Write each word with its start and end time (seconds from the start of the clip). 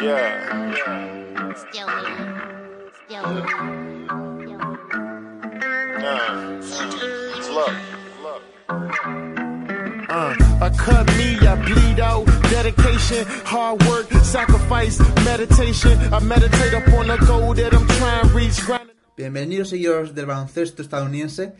Uh. 0.00 0.06
Uh, 10.08 10.34
hard 13.44 13.82
work, 13.84 14.10
sacrifice, 14.22 14.98
meditation. 15.26 15.98
I 16.14 16.18
meditate 16.20 16.72
upon 16.72 17.08
goal 17.26 17.52
that 17.52 17.74
I'm 17.74 17.86
trying 17.86 18.22
to 18.22 18.34
reach. 18.34 18.58
Bienvenidos 19.18 19.68
seguidores 19.68 20.14
del 20.14 20.24
baloncesto 20.24 20.80
estadounidense. 20.80 21.52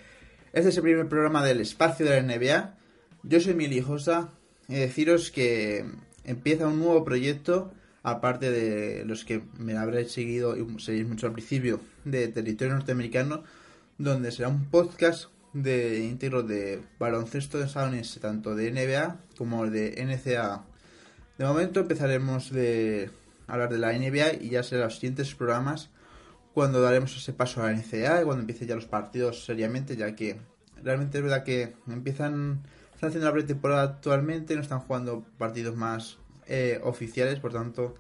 Este 0.55 0.71
es 0.71 0.77
el 0.79 0.83
primer 0.83 1.09
programa 1.09 1.45
del 1.45 1.61
espacio 1.61 2.07
de 2.07 2.23
la 2.23 2.23
NBA. 2.23 2.75
Yo 3.23 3.41
soy 3.41 3.53
Mili 3.53 3.83
Josa 3.83 4.31
y 4.67 4.77
deciros 4.77 5.31
que 5.31 5.85
empieza 6.25 6.69
un 6.69 6.79
nuevo 6.79 7.05
proyecto, 7.05 7.75
aparte 8.03 8.51
de 8.51 9.05
los 9.05 9.25
que 9.25 9.43
me 9.59 9.77
habréis 9.77 10.13
seguido 10.13 10.57
y 10.57 10.81
seguís 10.81 11.07
mucho 11.07 11.27
al 11.27 11.33
principio, 11.33 11.81
de 12.05 12.29
territorio 12.29 12.75
norteamericano, 12.75 13.45
donde 13.99 14.33
será 14.33 14.49
un 14.49 14.65
podcast 14.67 15.27
de 15.53 16.05
íntegro 16.05 16.43
de 16.43 16.83
baloncesto 16.99 17.63
estadounidense, 17.63 18.21
tanto 18.21 18.55
de 18.55 18.71
NBA 18.71 19.19
como 19.37 19.67
de 19.67 20.03
NCAA. 20.03 20.65
De 21.39 21.45
momento 21.45 21.81
empezaremos 21.81 22.51
de 22.51 23.11
hablar 23.47 23.71
de 23.71 23.79
la 23.79 23.93
NBA 23.93 24.45
y 24.45 24.51
ya 24.51 24.63
serán 24.63 24.85
los 24.85 24.95
siguientes 24.95 25.35
programas 25.35 25.91
cuando 26.55 26.81
daremos 26.81 27.17
ese 27.17 27.33
paso 27.33 27.63
a 27.63 27.67
la 27.67 27.73
NCAA 27.73 28.23
y 28.23 28.25
cuando 28.25 28.41
empiecen 28.41 28.69
ya 28.69 28.75
los 28.75 28.87
partidos 28.87 29.45
seriamente, 29.45 29.97
ya 29.97 30.15
que 30.15 30.41
realmente 30.83 31.19
es 31.19 31.25
verdad 31.25 31.45
que 31.45 31.75
empiezan, 31.89 32.63
están 32.95 33.09
haciendo 33.09 33.27
la 33.27 33.33
pretemporada 33.33 33.83
actualmente, 33.83 34.55
no 34.55 34.63
están 34.63 34.81
jugando 34.81 35.25
partidos 35.39 35.77
más 35.77 36.19
eh, 36.51 36.81
oficiales, 36.83 37.39
por 37.39 37.53
tanto 37.53 37.95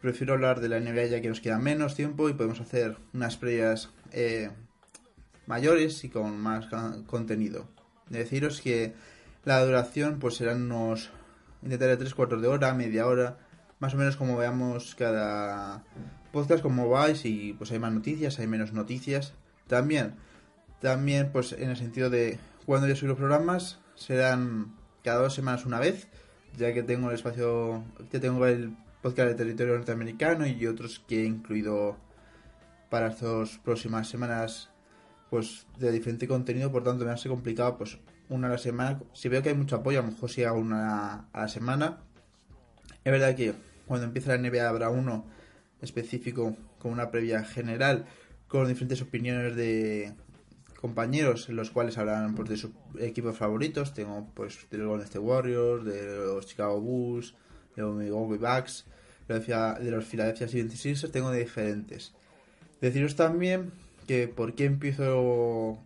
prefiero 0.00 0.34
hablar 0.34 0.60
de 0.60 0.68
la 0.68 0.80
NBA 0.80 1.06
ya 1.06 1.20
que 1.20 1.28
nos 1.28 1.40
queda 1.40 1.58
menos 1.58 1.94
tiempo 1.94 2.28
y 2.28 2.34
podemos 2.34 2.60
hacer 2.60 2.96
unas 3.12 3.36
previas 3.36 3.90
eh, 4.12 4.50
mayores 5.46 6.04
y 6.04 6.08
con 6.08 6.38
más 6.38 6.66
contenido. 7.06 7.68
Deciros 8.08 8.60
que 8.60 8.94
la 9.44 9.64
duración 9.64 10.18
pues 10.20 10.34
serán 10.34 10.62
unos 10.70 11.10
intentaré 11.62 11.96
tres 11.96 12.14
cuartos 12.14 12.40
de 12.40 12.48
hora, 12.48 12.72
media 12.74 13.06
hora, 13.06 13.38
más 13.78 13.94
o 13.94 13.96
menos 13.96 14.16
como 14.16 14.36
veamos 14.36 14.94
cada 14.94 15.84
podcast 16.32 16.62
como 16.62 16.88
vais 16.88 17.24
y 17.24 17.52
pues 17.52 17.70
hay 17.72 17.78
más 17.78 17.92
noticias, 17.92 18.38
hay 18.38 18.46
menos 18.46 18.72
noticias. 18.72 19.34
También, 19.66 20.14
también 20.80 21.30
pues 21.32 21.52
en 21.52 21.70
el 21.70 21.76
sentido 21.76 22.10
de 22.10 22.38
cuando 22.64 22.88
yo 22.88 22.96
subo 22.96 23.10
los 23.10 23.18
programas 23.18 23.78
serán 23.94 24.74
cada 25.04 25.22
dos 25.22 25.34
semanas 25.34 25.66
una 25.66 25.78
vez, 25.78 26.08
ya 26.56 26.72
que 26.72 26.82
tengo 26.82 27.08
el 27.08 27.14
espacio, 27.14 27.84
que 28.10 28.18
tengo 28.18 28.46
el 28.46 28.76
podcast 29.02 29.30
de 29.30 29.34
territorio 29.34 29.74
norteamericano 29.74 30.46
y 30.46 30.66
otros 30.66 31.02
que 31.06 31.22
he 31.22 31.26
incluido 31.26 31.96
para 32.90 33.08
estas 33.08 33.58
próximas 33.58 34.08
semanas 34.08 34.70
pues 35.30 35.66
de 35.78 35.90
diferente 35.90 36.28
contenido, 36.28 36.70
por 36.70 36.84
tanto 36.84 37.06
me 37.06 37.10
hace 37.10 37.28
complicado 37.28 37.78
pues 37.78 37.98
una 38.28 38.48
a 38.48 38.50
la 38.50 38.58
semana. 38.58 39.00
Si 39.14 39.28
veo 39.28 39.42
que 39.42 39.48
hay 39.48 39.54
mucho 39.54 39.76
apoyo, 39.76 40.00
a 40.00 40.02
lo 40.02 40.12
mejor 40.12 40.30
sí 40.30 40.44
hago 40.44 40.58
una 40.58 41.28
a 41.32 41.40
la 41.40 41.48
semana. 41.48 42.00
Es 43.02 43.10
verdad 43.10 43.34
que 43.34 43.54
cuando 43.86 44.06
empiece 44.06 44.28
la 44.28 44.36
NBA 44.36 44.68
habrá 44.68 44.90
uno 44.90 45.26
específico 45.80 46.54
con 46.78 46.92
una 46.92 47.10
previa 47.10 47.44
general 47.44 48.06
con 48.46 48.68
diferentes 48.68 49.00
opiniones 49.00 49.56
de 49.56 50.12
compañeros 50.82 51.48
en 51.48 51.56
los 51.56 51.70
cuales 51.70 51.96
hablarán 51.96 52.34
pues, 52.34 52.50
de 52.50 52.56
sus 52.58 52.72
equipos 53.00 53.38
favoritos. 53.38 53.94
Tengo 53.94 54.28
pues 54.34 54.66
de 54.70 54.76
los 54.76 54.88
Golden 54.88 55.06
State 55.06 55.18
Warriors, 55.24 55.84
de 55.86 56.16
los 56.16 56.46
Chicago 56.46 56.78
Bulls, 56.80 57.34
de 57.74 57.82
los 57.82 57.94
Milwaukee 57.96 58.36
Bucks, 58.36 58.84
de 59.28 59.34
los 59.36 59.44
Phila- 59.46 59.78
de 59.78 59.90
los 59.90 60.04
Philadelphia 60.04 60.46
76ers, 60.48 61.10
tengo 61.10 61.30
de 61.30 61.38
diferentes. 61.40 62.12
Deciros 62.82 63.16
también 63.16 63.72
que 64.06 64.28
por 64.28 64.54
qué 64.54 64.64
empiezo 64.66 65.78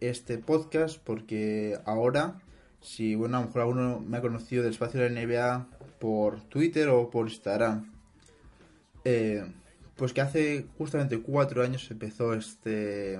este 0.00 0.38
podcast, 0.38 0.98
porque 1.02 1.78
ahora, 1.84 2.40
si 2.80 3.14
bueno, 3.16 3.36
a 3.36 3.40
lo 3.40 3.46
mejor 3.48 3.62
alguno 3.62 4.00
me 4.00 4.16
ha 4.18 4.20
conocido 4.22 4.62
del 4.62 4.72
espacio 4.72 5.00
de 5.00 5.10
la 5.10 5.20
NBA 5.20 5.66
por 5.98 6.40
Twitter 6.44 6.88
o 6.88 7.10
por 7.10 7.26
Instagram, 7.28 7.90
eh, 9.04 9.44
pues 9.96 10.12
que 10.12 10.20
hace 10.20 10.66
justamente 10.78 11.20
cuatro 11.20 11.62
años 11.62 11.90
empezó 11.90 12.34
este 12.34 13.18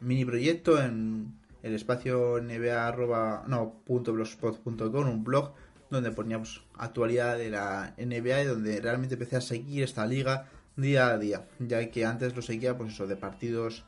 mini 0.00 0.24
proyecto 0.24 0.82
en 0.82 1.34
el 1.62 1.74
espacio 1.74 2.40
NBA 2.40 2.86
arroba, 2.86 3.44
no, 3.48 3.82
punto 3.84 4.12
blogspot.com, 4.12 5.08
un 5.08 5.24
blog 5.24 5.52
donde 5.90 6.10
poníamos 6.10 6.64
actualidad 6.76 7.38
de 7.38 7.50
la 7.50 7.94
NBA 7.98 8.42
y 8.42 8.46
donde 8.46 8.80
realmente 8.80 9.14
empecé 9.14 9.36
a 9.36 9.40
seguir 9.40 9.82
esta 9.82 10.06
liga 10.06 10.46
día 10.76 11.08
a 11.08 11.18
día, 11.18 11.46
ya 11.58 11.90
que 11.90 12.04
antes 12.04 12.36
lo 12.36 12.42
seguía 12.42 12.76
pues 12.76 12.92
eso 12.92 13.06
de 13.06 13.16
partidos 13.16 13.84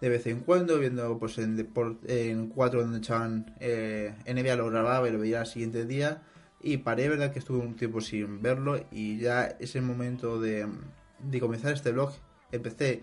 de 0.00 0.08
vez 0.08 0.26
en 0.28 0.40
cuando, 0.40 0.78
viendo 0.78 1.18
pues 1.18 1.38
en 1.38 1.58
deport- 1.58 1.98
en 2.06 2.46
cuatro 2.48 2.82
donde 2.82 2.98
echaban 2.98 3.56
eh, 3.58 4.14
NBA 4.26 4.54
lo 4.54 4.70
grababa 4.70 5.08
y 5.08 5.12
lo 5.12 5.18
veía 5.18 5.40
al 5.40 5.46
siguiente 5.46 5.86
día 5.86 6.22
y 6.62 6.76
paré, 6.78 7.08
verdad 7.08 7.32
que 7.32 7.40
estuve 7.40 7.58
un 7.58 7.74
tiempo 7.74 8.00
sin 8.00 8.40
verlo 8.40 8.80
y 8.92 9.18
ya 9.18 9.44
es 9.58 9.74
el 9.74 9.82
momento 9.82 10.40
de, 10.40 10.68
de 11.18 11.40
comenzar 11.40 11.72
este 11.72 11.90
blog, 11.90 12.12
empecé. 12.52 13.02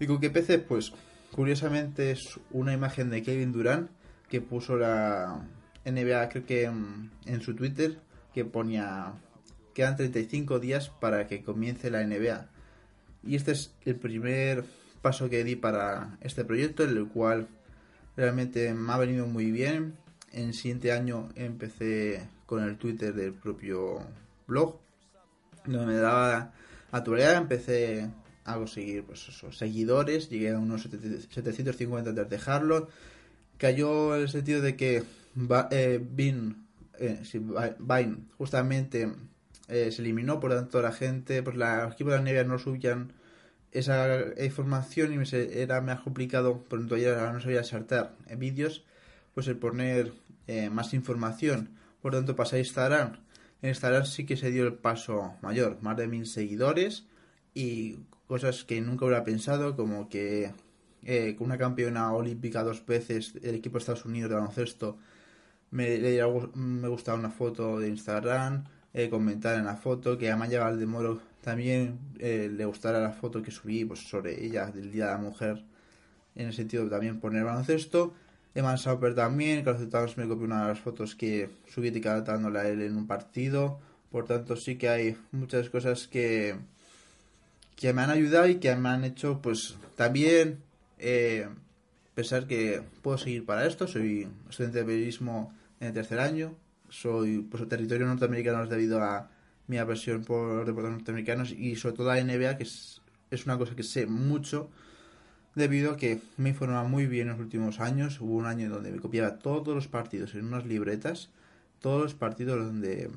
Y 0.00 0.06
con 0.06 0.18
que 0.18 0.26
empecé 0.26 0.58
pues 0.58 0.92
curiosamente 1.34 2.10
es 2.10 2.38
una 2.50 2.72
imagen 2.72 3.10
de 3.10 3.22
Kevin 3.22 3.52
Durant 3.52 3.90
que 4.28 4.40
puso 4.40 4.76
la 4.76 5.44
NBA 5.84 6.28
creo 6.28 6.46
que 6.46 6.64
en, 6.64 7.10
en 7.26 7.40
su 7.40 7.54
Twitter 7.54 7.98
que 8.32 8.44
ponía 8.44 9.14
quedan 9.74 9.96
35 9.96 10.58
días 10.58 10.90
para 10.90 11.26
que 11.26 11.42
comience 11.42 11.90
la 11.90 12.04
NBA 12.04 12.48
y 13.24 13.36
este 13.36 13.52
es 13.52 13.74
el 13.84 13.96
primer 13.96 14.64
paso 15.00 15.28
que 15.28 15.44
di 15.44 15.56
para 15.56 16.16
este 16.20 16.44
proyecto, 16.44 16.84
el 16.84 17.06
cual 17.08 17.48
realmente 18.16 18.72
me 18.74 18.92
ha 18.92 18.98
venido 18.98 19.26
muy 19.26 19.50
bien. 19.50 19.96
En 20.32 20.48
el 20.48 20.54
siguiente 20.54 20.92
año 20.92 21.28
empecé 21.34 22.26
con 22.46 22.64
el 22.64 22.78
Twitter 22.78 23.14
del 23.14 23.32
propio 23.34 24.00
blog, 24.46 24.78
donde 25.66 25.86
me 25.86 25.96
daba 25.96 26.52
actualidad, 26.90 27.36
empecé 27.36 28.08
a 28.44 28.54
conseguir 28.56 29.04
pues, 29.04 29.28
esos 29.28 29.56
seguidores, 29.56 30.28
llegué 30.28 30.50
a 30.50 30.58
unos 30.58 30.82
750 30.82 32.10
antes 32.10 32.24
de 32.28 32.36
dejarlo. 32.36 32.88
Cayó 33.58 34.16
en 34.16 34.22
el 34.22 34.28
sentido 34.28 34.60
de 34.60 34.76
que 34.76 35.02
eh, 35.70 36.00
Vin, 36.10 36.66
eh, 36.98 37.20
sí, 37.24 37.38
Vine 37.78 38.16
justamente 38.36 39.12
eh, 39.68 39.90
se 39.92 40.02
eliminó, 40.02 40.40
por 40.40 40.50
lo 40.50 40.56
tanto 40.56 40.82
la 40.82 40.92
gente, 40.92 41.42
pues 41.42 41.56
la- 41.56 41.84
los 41.86 41.96
de 41.96 42.04
la 42.04 42.16
NBA 42.20 42.44
no 42.44 42.58
subían 42.58 43.12
esa 43.70 44.18
información 44.42 45.12
y 45.12 45.16
me 45.18 45.24
se- 45.26 45.62
era 45.62 45.80
más 45.80 46.00
complicado, 46.00 46.62
por 46.64 46.78
ejemplo, 46.78 46.96
ayer 46.96 47.14
ahora 47.14 47.32
no 47.32 47.40
sabía 47.40 47.64
saltar 47.64 48.14
vídeos, 48.36 48.84
pues 49.34 49.46
el 49.48 49.56
poner 49.56 50.12
eh, 50.48 50.68
más 50.70 50.92
información. 50.92 51.70
Por 52.02 52.12
lo 52.12 52.18
tanto, 52.18 52.34
pasé 52.36 52.56
a 52.56 52.58
Instagram. 52.58 53.16
En 53.62 53.70
Instagram 53.70 54.04
sí 54.04 54.26
que 54.26 54.36
se 54.36 54.50
dio 54.50 54.64
el 54.66 54.74
paso 54.74 55.34
mayor, 55.40 55.78
más 55.82 55.96
de 55.96 56.08
mil 56.08 56.26
seguidores 56.26 57.06
y 57.54 58.00
cosas 58.32 58.64
que 58.64 58.80
nunca 58.80 59.04
hubiera 59.04 59.24
pensado, 59.24 59.76
como 59.76 60.08
que 60.08 60.54
eh, 61.04 61.34
con 61.36 61.48
una 61.48 61.58
campeona 61.58 62.14
olímpica 62.14 62.62
dos 62.64 62.86
veces, 62.86 63.34
el 63.42 63.56
equipo 63.56 63.74
de 63.74 63.80
Estados 63.80 64.06
Unidos 64.06 64.30
de 64.30 64.36
baloncesto, 64.36 64.96
me, 65.70 65.98
le 65.98 66.18
me 66.54 66.88
gustaba 66.88 67.18
una 67.18 67.28
foto 67.28 67.78
de 67.78 67.88
Instagram, 67.90 68.64
eh, 68.94 69.10
comentar 69.10 69.58
en 69.58 69.66
la 69.66 69.76
foto, 69.76 70.16
que 70.16 70.30
a 70.30 70.36
Maya 70.38 70.60
Valdemoro 70.60 71.20
también 71.42 71.98
eh, 72.20 72.50
le 72.50 72.64
gustara 72.64 73.00
la 73.00 73.12
foto 73.12 73.42
que 73.42 73.50
subí 73.50 73.84
pues, 73.84 74.00
sobre 74.08 74.42
ella 74.42 74.70
del 74.70 74.90
Día 74.90 75.08
de 75.08 75.12
la 75.12 75.18
Mujer, 75.18 75.62
en 76.34 76.46
el 76.46 76.54
sentido 76.54 76.84
de 76.84 76.90
también 76.90 77.20
poner 77.20 77.44
baloncesto. 77.44 78.14
Eman 78.54 78.78
Sauper 78.78 79.14
también, 79.14 79.62
Carlos 79.62 79.90
Towns 79.90 80.16
me 80.16 80.26
copió 80.26 80.46
una 80.46 80.62
de 80.62 80.68
las 80.68 80.80
fotos 80.80 81.14
que 81.14 81.50
subí 81.66 81.88
etiquetándola 81.88 82.60
a 82.60 82.68
él 82.68 82.80
en 82.80 82.96
un 82.96 83.06
partido. 83.06 83.78
Por 84.10 84.24
tanto, 84.24 84.56
sí 84.56 84.76
que 84.76 84.88
hay 84.88 85.16
muchas 85.32 85.68
cosas 85.68 86.08
que, 86.08 86.56
que 87.82 87.92
me 87.92 88.02
han 88.02 88.10
ayudado 88.10 88.46
y 88.46 88.60
que 88.60 88.76
me 88.76 88.90
han 88.90 89.02
hecho, 89.02 89.42
pues, 89.42 89.74
también 89.96 90.62
eh, 91.00 91.48
pensar 92.14 92.46
que 92.46 92.80
puedo 93.02 93.18
seguir 93.18 93.44
para 93.44 93.66
esto. 93.66 93.88
Soy 93.88 94.28
estudiante 94.48 94.78
de 94.78 94.84
periodismo 94.84 95.52
en 95.80 95.88
el 95.88 95.92
tercer 95.92 96.20
año. 96.20 96.54
Soy, 96.88 97.40
pues, 97.40 97.68
territorio 97.68 98.06
norteamericano 98.06 98.64
debido 98.68 99.02
a 99.02 99.32
mi 99.66 99.78
aversión 99.78 100.22
por 100.22 100.58
los 100.58 100.64
deportes 100.64 100.92
norteamericanos 100.92 101.50
y 101.50 101.74
sobre 101.74 101.96
todo 101.96 102.06
la 102.06 102.22
NBA, 102.22 102.56
que 102.56 102.62
es, 102.62 103.02
es 103.32 103.46
una 103.46 103.58
cosa 103.58 103.74
que 103.74 103.82
sé 103.82 104.06
mucho 104.06 104.70
debido 105.56 105.90
a 105.90 105.96
que 105.96 106.20
me 106.36 106.50
informaba 106.50 106.84
muy 106.84 107.06
bien 107.06 107.26
en 107.26 107.32
los 107.32 107.40
últimos 107.40 107.80
años. 107.80 108.20
Hubo 108.20 108.36
un 108.36 108.46
año 108.46 108.70
donde 108.70 108.92
me 108.92 109.00
copiaba 109.00 109.40
todos 109.40 109.74
los 109.74 109.88
partidos 109.88 110.36
en 110.36 110.44
unas 110.44 110.66
libretas, 110.66 111.30
todos 111.80 112.00
los 112.00 112.14
partidos 112.14 112.64
donde 112.64 113.10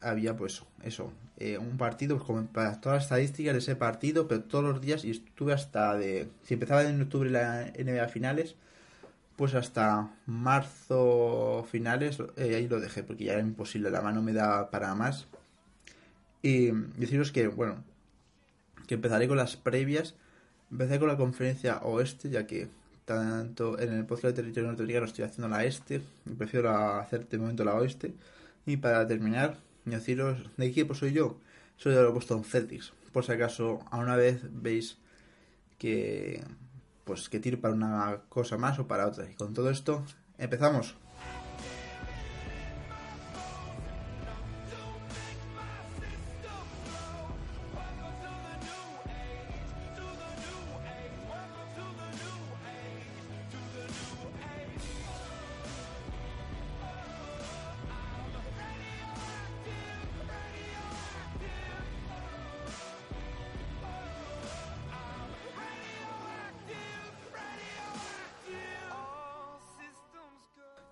había 0.00 0.36
pues 0.36 0.62
eso, 0.82 1.12
eh, 1.38 1.58
un 1.58 1.76
partido 1.76 2.16
pues, 2.16 2.26
como 2.26 2.46
para 2.46 2.80
todas 2.80 2.96
las 2.96 3.04
estadísticas 3.04 3.54
de 3.54 3.58
ese 3.58 3.76
partido, 3.76 4.28
pero 4.28 4.42
todos 4.42 4.64
los 4.64 4.80
días 4.80 5.04
y 5.04 5.10
estuve 5.10 5.52
hasta 5.52 5.96
de, 5.96 6.28
si 6.42 6.54
empezaba 6.54 6.82
en 6.84 7.02
octubre 7.02 7.30
la 7.30 7.72
NBA 7.78 8.08
finales, 8.08 8.56
pues 9.36 9.54
hasta 9.54 10.10
marzo 10.26 11.66
finales, 11.70 12.18
eh, 12.36 12.56
ahí 12.56 12.68
lo 12.68 12.80
dejé 12.80 13.02
porque 13.02 13.24
ya 13.24 13.32
era 13.32 13.40
imposible, 13.40 13.90
la 13.90 14.02
mano 14.02 14.22
me 14.22 14.32
daba 14.32 14.70
para 14.70 14.94
más. 14.94 15.26
Y 16.42 16.70
deciros 16.96 17.32
que, 17.32 17.48
bueno, 17.48 17.82
que 18.90 18.94
empezaré 18.94 19.28
con 19.28 19.36
las 19.36 19.56
previas. 19.56 20.16
Empecé 20.70 20.98
con 20.98 21.06
la 21.06 21.16
conferencia 21.16 21.78
oeste, 21.78 22.28
ya 22.28 22.46
que 22.46 22.68
tanto 23.04 23.78
en 23.78 23.92
el 23.92 24.04
podcast 24.04 24.34
de 24.34 24.42
territorio 24.42 24.68
norteamericano 24.68 25.06
estoy 25.06 25.24
haciendo 25.24 25.48
la 25.48 25.64
este, 25.64 26.00
prefiero 26.36 26.70
hacer 26.70 27.28
de 27.28 27.38
momento 27.38 27.64
la 27.64 27.74
oeste. 27.74 28.14
Y 28.66 28.78
para 28.78 29.06
terminar, 29.06 29.58
deciros 29.84 30.38
de 30.56 30.66
qué 30.66 30.80
equipo 30.80 30.94
soy 30.94 31.12
yo. 31.12 31.38
Soy 31.76 31.94
de 31.94 32.02
los 32.02 32.12
Boston 32.12 32.44
Celtics. 32.44 32.92
Por 33.12 33.24
si 33.24 33.32
acaso, 33.32 33.80
a 33.90 33.98
una 33.98 34.16
vez 34.16 34.42
veis 34.50 34.98
que 35.78 36.44
pues 37.04 37.28
que 37.28 37.40
tiro 37.40 37.60
para 37.60 37.74
una 37.74 38.22
cosa 38.28 38.56
más 38.56 38.78
o 38.78 38.86
para 38.86 39.06
otra. 39.06 39.28
Y 39.28 39.34
con 39.34 39.54
todo 39.54 39.70
esto, 39.70 40.04
empezamos. 40.38 40.96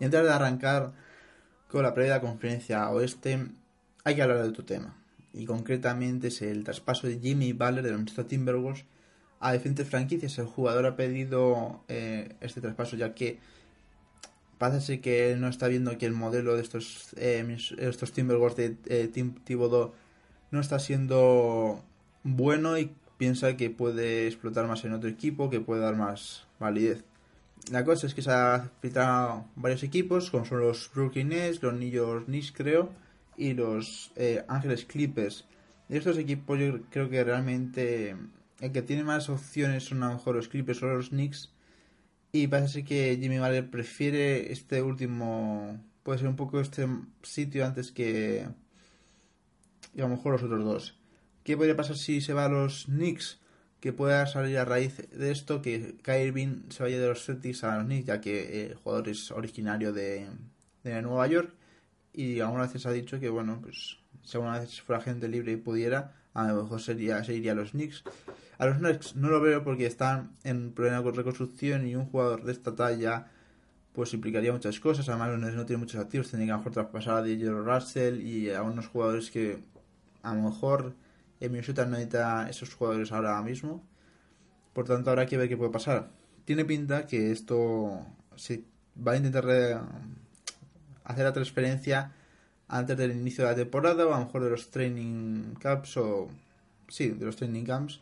Antes 0.08 0.22
de 0.22 0.32
arrancar 0.32 0.92
con 1.68 1.82
la 1.82 1.94
previa 1.94 2.20
conferencia 2.20 2.88
oeste, 2.90 3.46
hay 4.04 4.14
que 4.14 4.22
hablar 4.22 4.42
de 4.42 4.48
otro 4.48 4.64
tema. 4.64 4.96
Y 5.34 5.44
concretamente 5.44 6.28
es 6.28 6.40
el 6.42 6.64
traspaso 6.64 7.06
de 7.06 7.18
Jimmy 7.18 7.52
Butler 7.52 7.82
de 7.84 7.92
los 7.92 8.26
Timberwolves 8.26 8.84
a 9.40 9.52
diferentes 9.52 9.86
franquicias. 9.86 10.38
El 10.38 10.46
jugador 10.46 10.86
ha 10.86 10.96
pedido 10.96 11.84
eh, 11.88 12.34
este 12.40 12.60
traspaso 12.60 12.96
ya 12.96 13.14
que 13.14 13.38
parece 14.56 15.00
que 15.00 15.32
él 15.32 15.40
no 15.40 15.48
está 15.48 15.68
viendo 15.68 15.96
que 15.98 16.06
el 16.06 16.14
modelo 16.14 16.56
de 16.56 16.62
estos, 16.62 17.14
eh, 17.16 17.56
estos 17.78 18.12
Timberwolves 18.12 18.56
de 18.56 18.76
eh, 18.86 19.08
Tim 19.08 19.34
Thibodeau 19.44 19.92
no 20.50 20.60
está 20.60 20.78
siendo 20.78 21.84
bueno 22.24 22.78
y 22.78 22.92
piensa 23.18 23.56
que 23.56 23.68
puede 23.68 24.26
explotar 24.26 24.66
más 24.66 24.84
en 24.84 24.94
otro 24.94 25.10
equipo, 25.10 25.50
que 25.50 25.60
puede 25.60 25.82
dar 25.82 25.96
más 25.96 26.46
validez. 26.58 27.04
La 27.70 27.84
cosa 27.84 28.06
es 28.06 28.14
que 28.14 28.22
se 28.22 28.30
ha 28.30 28.70
filtrado 28.80 29.46
varios 29.56 29.82
equipos, 29.82 30.30
como 30.30 30.44
son 30.44 30.60
los 30.60 30.90
Brooklyn 30.94 31.28
Nets, 31.28 31.62
los 31.62 31.74
New 31.74 31.90
York 31.90 32.24
Knicks, 32.24 32.52
creo, 32.52 32.90
y 33.36 33.52
los 33.52 34.10
eh, 34.16 34.44
Ángeles 34.48 34.84
Clippers. 34.86 35.44
De 35.88 35.98
estos 35.98 36.18
equipos 36.18 36.58
yo 36.58 36.80
creo 36.90 37.08
que 37.08 37.22
realmente 37.24 38.16
el 38.60 38.72
que 38.72 38.82
tiene 38.82 39.04
más 39.04 39.28
opciones 39.28 39.84
son 39.84 40.02
a 40.02 40.08
lo 40.08 40.14
mejor 40.14 40.36
los 40.36 40.48
Clippers 40.48 40.82
o 40.82 40.86
los 40.86 41.10
Knicks. 41.10 41.50
Y 42.32 42.46
parece 42.46 42.84
que 42.84 43.16
Jimmy 43.20 43.38
Butler 43.38 43.70
prefiere 43.70 44.52
este 44.52 44.82
último, 44.82 45.78
puede 46.02 46.18
ser 46.18 46.28
un 46.28 46.36
poco 46.36 46.60
este 46.60 46.86
sitio 47.22 47.64
antes 47.64 47.92
que, 47.92 48.46
que 49.94 50.02
a 50.02 50.08
lo 50.08 50.16
mejor 50.16 50.32
los 50.32 50.42
otros 50.42 50.64
dos. 50.64 50.98
¿Qué 51.44 51.56
podría 51.56 51.76
pasar 51.76 51.96
si 51.96 52.20
se 52.20 52.34
va 52.34 52.46
a 52.46 52.48
los 52.48 52.84
Knicks? 52.86 53.40
Que 53.80 53.92
pueda 53.92 54.26
salir 54.26 54.58
a 54.58 54.64
raíz 54.64 55.08
de 55.10 55.30
esto 55.30 55.62
que 55.62 55.96
Kyrie 56.02 56.62
se 56.68 56.82
vaya 56.82 56.98
de 56.98 57.06
los 57.06 57.24
Celtics 57.24 57.62
a 57.64 57.76
los 57.76 57.84
Knicks, 57.84 58.06
ya 58.06 58.20
que 58.20 58.40
eh, 58.40 58.66
el 58.70 58.74
jugador 58.74 59.08
es 59.08 59.30
originario 59.30 59.92
de, 59.92 60.26
de 60.82 61.02
Nueva 61.02 61.26
York. 61.28 61.54
Y 62.12 62.40
alguna 62.40 62.66
vez 62.66 62.82
se 62.82 62.88
ha 62.88 62.92
dicho 62.92 63.20
que, 63.20 63.28
bueno, 63.28 63.60
pues 63.62 63.98
si 64.24 64.36
alguna 64.36 64.58
vez 64.58 64.80
fuera 64.80 65.00
gente 65.00 65.28
libre 65.28 65.52
y 65.52 65.56
pudiera, 65.56 66.14
a 66.34 66.48
lo 66.48 66.62
mejor 66.62 66.80
sería, 66.80 67.22
se 67.22 67.50
a 67.50 67.54
los 67.54 67.70
Knicks. 67.70 68.02
A 68.58 68.66
los 68.66 68.78
Knicks 68.78 69.14
no 69.14 69.28
lo 69.28 69.40
veo 69.40 69.62
porque 69.62 69.86
están 69.86 70.32
en 70.42 70.72
con 70.72 71.14
reconstrucción 71.14 71.86
y 71.86 71.94
un 71.94 72.06
jugador 72.06 72.42
de 72.42 72.52
esta 72.52 72.74
talla 72.74 73.28
pues 73.98 74.14
implicaría 74.14 74.52
muchas 74.52 74.78
cosas. 74.78 75.08
Además, 75.08 75.30
los 75.30 75.40
Nets 75.40 75.56
no 75.56 75.66
tienen 75.66 75.80
muchos 75.80 76.00
activos, 76.00 76.30
tendrían 76.30 76.46
que 76.46 76.52
a 76.52 76.54
lo 76.54 76.58
mejor 76.58 76.72
traspasar 76.72 77.16
a 77.16 77.22
D'Angelo 77.22 77.64
Russell 77.64 78.20
y 78.20 78.48
a 78.50 78.62
unos 78.62 78.86
jugadores 78.86 79.28
que 79.28 79.58
a 80.22 80.34
lo 80.34 80.42
mejor 80.42 80.94
en 81.40 81.52
Minnesota 81.52 81.84
no 81.84 81.92
necesita 81.92 82.48
esos 82.48 82.74
jugadores 82.74 83.12
ahora 83.12 83.40
mismo. 83.42 83.84
Por 84.72 84.86
tanto, 84.86 85.10
habrá 85.10 85.26
que 85.26 85.36
ver 85.36 85.48
qué 85.48 85.56
puede 85.56 85.70
pasar. 85.70 86.10
Tiene 86.44 86.64
pinta 86.64 87.06
que 87.06 87.32
esto 87.32 88.06
se 88.36 88.64
va 89.06 89.12
a 89.12 89.16
intentar 89.16 89.44
hacer 91.04 91.24
la 91.24 91.32
transferencia 91.32 92.12
antes 92.68 92.96
del 92.96 93.12
inicio 93.12 93.44
de 93.44 93.50
la 93.50 93.56
temporada 93.56 94.06
o 94.06 94.14
a 94.14 94.18
lo 94.18 94.26
mejor 94.26 94.44
de 94.44 94.50
los 94.50 94.70
training 94.70 95.54
camps 95.58 95.96
o 95.96 96.28
sí, 96.88 97.08
de 97.08 97.24
los 97.24 97.36
training 97.36 97.64
camps 97.64 98.00